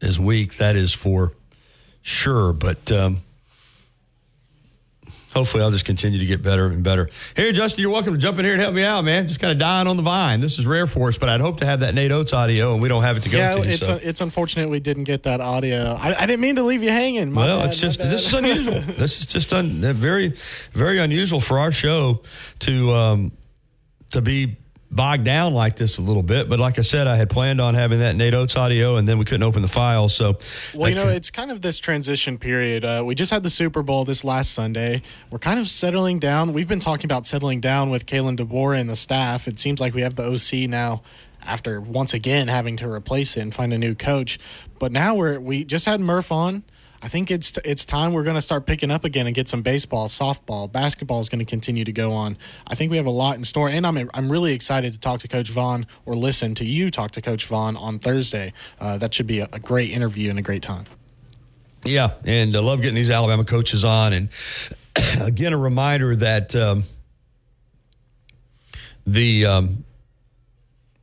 [0.00, 0.56] is weak.
[0.56, 1.32] That is for
[2.02, 2.52] sure.
[2.52, 3.22] But um,
[5.36, 7.08] hopefully, I'll just continue to get better and better.
[7.34, 9.28] Hey, Justin, you're welcome to jump in here and help me out, man.
[9.28, 10.40] Just kind of dying on the vine.
[10.40, 12.82] This is rare for us, but I'd hope to have that Nate Oats audio, and
[12.82, 13.62] we don't have it to go yeah, to.
[13.62, 13.98] it's so.
[14.02, 15.96] it's unfortunate we didn't get that audio.
[15.98, 17.32] I, I didn't mean to leave you hanging.
[17.32, 18.80] My well, bad, it's just this is unusual.
[18.98, 20.34] this is just un, very,
[20.72, 22.22] very unusual for our show
[22.60, 23.32] to um,
[24.10, 24.56] to be
[24.90, 26.48] bogged down like this a little bit.
[26.48, 29.18] But like I said, I had planned on having that Nate Oats audio, and then
[29.18, 30.08] we couldn't open the file.
[30.08, 30.38] So,
[30.74, 32.84] Well, you know, it's kind of this transition period.
[32.84, 35.02] Uh, we just had the Super Bowl this last Sunday.
[35.30, 36.52] We're kind of settling down.
[36.52, 39.48] We've been talking about settling down with Kalen DeBoer and the staff.
[39.48, 41.02] It seems like we have the OC now
[41.42, 44.38] after once again having to replace it and find a new coach.
[44.78, 46.64] But now we're we just had Murph on.
[47.02, 49.62] I think it's it's time we're going to start picking up again and get some
[49.62, 52.36] baseball, softball, basketball is going to continue to go on.
[52.66, 55.20] I think we have a lot in store, and I'm I'm really excited to talk
[55.20, 58.52] to Coach Vaughn or listen to you talk to Coach Vaughn on Thursday.
[58.80, 60.84] Uh, that should be a, a great interview and a great time.
[61.84, 64.12] Yeah, and I love getting these Alabama coaches on.
[64.12, 64.28] And
[65.20, 66.84] again, a reminder that um,
[69.06, 69.84] the um,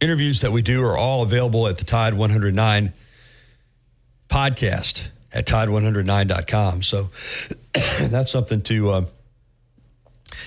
[0.01, 2.93] interviews that we do are all available at the Tide 109
[4.27, 6.83] podcast at tide109.com.
[6.83, 7.09] So
[8.07, 9.05] that's something to uh,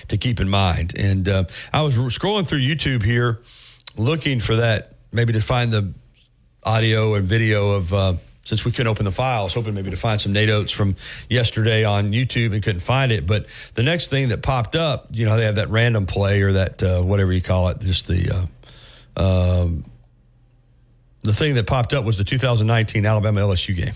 [0.07, 0.93] to keep in mind.
[0.97, 1.43] And uh,
[1.73, 3.39] I was scrolling through YouTube here,
[3.97, 5.93] looking for that, maybe to find the
[6.63, 7.93] audio and video of.
[7.93, 10.71] Uh, since we couldn't open the file, I was hoping maybe to find some Nate
[10.71, 10.95] from
[11.29, 13.27] yesterday on YouTube and couldn't find it.
[13.27, 16.53] But the next thing that popped up, you know, they have that random play or
[16.53, 18.47] that uh, whatever you call it, just the
[19.17, 19.83] uh, um,
[21.23, 23.91] the thing that popped up was the 2019 Alabama LSU game.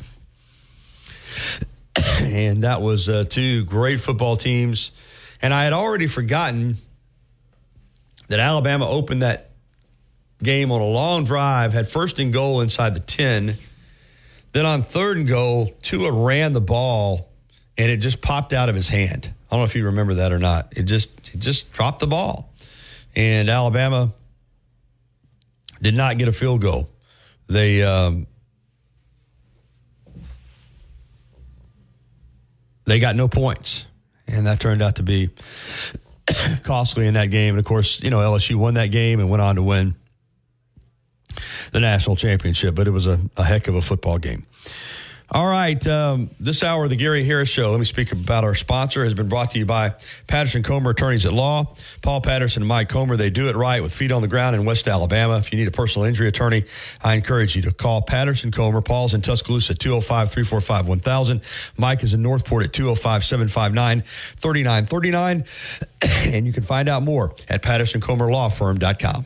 [2.21, 4.91] and that was uh, two great football teams.
[5.41, 6.77] And I had already forgotten
[8.27, 9.51] that Alabama opened that
[10.41, 13.57] game on a long drive, had first and goal inside the 10.
[14.53, 17.29] Then on third and goal, Tua ran the ball
[17.77, 19.33] and it just popped out of his hand.
[19.49, 20.73] I don't know if you remember that or not.
[20.77, 22.53] It just it just dropped the ball.
[23.15, 24.13] And Alabama
[25.81, 26.89] did not get a field goal.
[27.47, 28.27] They um,
[32.85, 33.85] they got no points,
[34.27, 35.29] and that turned out to be
[36.63, 37.55] costly in that game.
[37.55, 39.95] And of course, you know LSU won that game and went on to win
[41.71, 42.75] the national championship.
[42.75, 44.45] But it was a, a heck of a football game.
[45.33, 45.87] All right.
[45.87, 49.13] Um, this hour of the Gary Harris Show, let me speak about our sponsor, has
[49.13, 49.95] been brought to you by
[50.27, 51.73] Patterson Comer Attorneys at Law.
[52.01, 54.65] Paul Patterson and Mike Comer, they do it right with feet on the ground in
[54.65, 55.37] West Alabama.
[55.37, 56.65] If you need a personal injury attorney,
[57.01, 58.81] I encourage you to call Patterson Comer.
[58.81, 61.41] Paul's in Tuscaloosa 205 345 1000.
[61.77, 64.01] Mike is in Northport at 205 759
[64.35, 65.45] 3939.
[66.21, 69.25] And you can find out more at pattersoncomerlawfirm.com.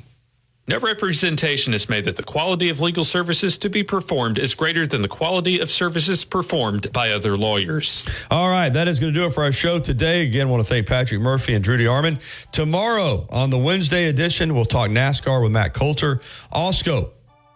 [0.68, 4.88] No representation is made that the quality of legal services to be performed is greater
[4.88, 8.04] than the quality of services performed by other lawyers.
[8.32, 10.24] All right, that is going to do it for our show today.
[10.24, 12.20] Again, I want to thank Patrick Murphy and Drew DeArmond.
[12.52, 16.20] Tomorrow on the Wednesday edition, we'll talk NASCAR with Matt Coulter.
[16.52, 17.12] Also,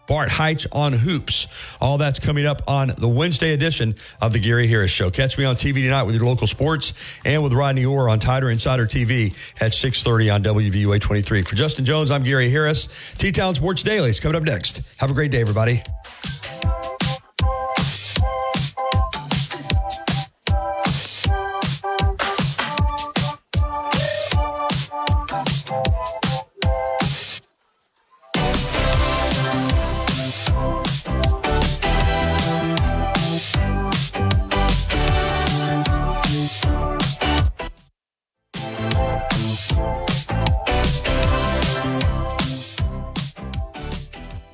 [0.09, 1.47] Bart Heights on hoops.
[1.79, 5.11] All that's coming up on the Wednesday edition of the Gary Harris Show.
[5.11, 8.51] Catch me on TV tonight with your local sports and with Rodney Orr on Tider
[8.51, 11.43] Insider TV at 6:30 on WVUA 23.
[11.43, 12.89] For Justin Jones, I'm Gary Harris.
[13.19, 14.81] T-Town Sports Daily is coming up next.
[14.97, 15.83] Have a great day, everybody.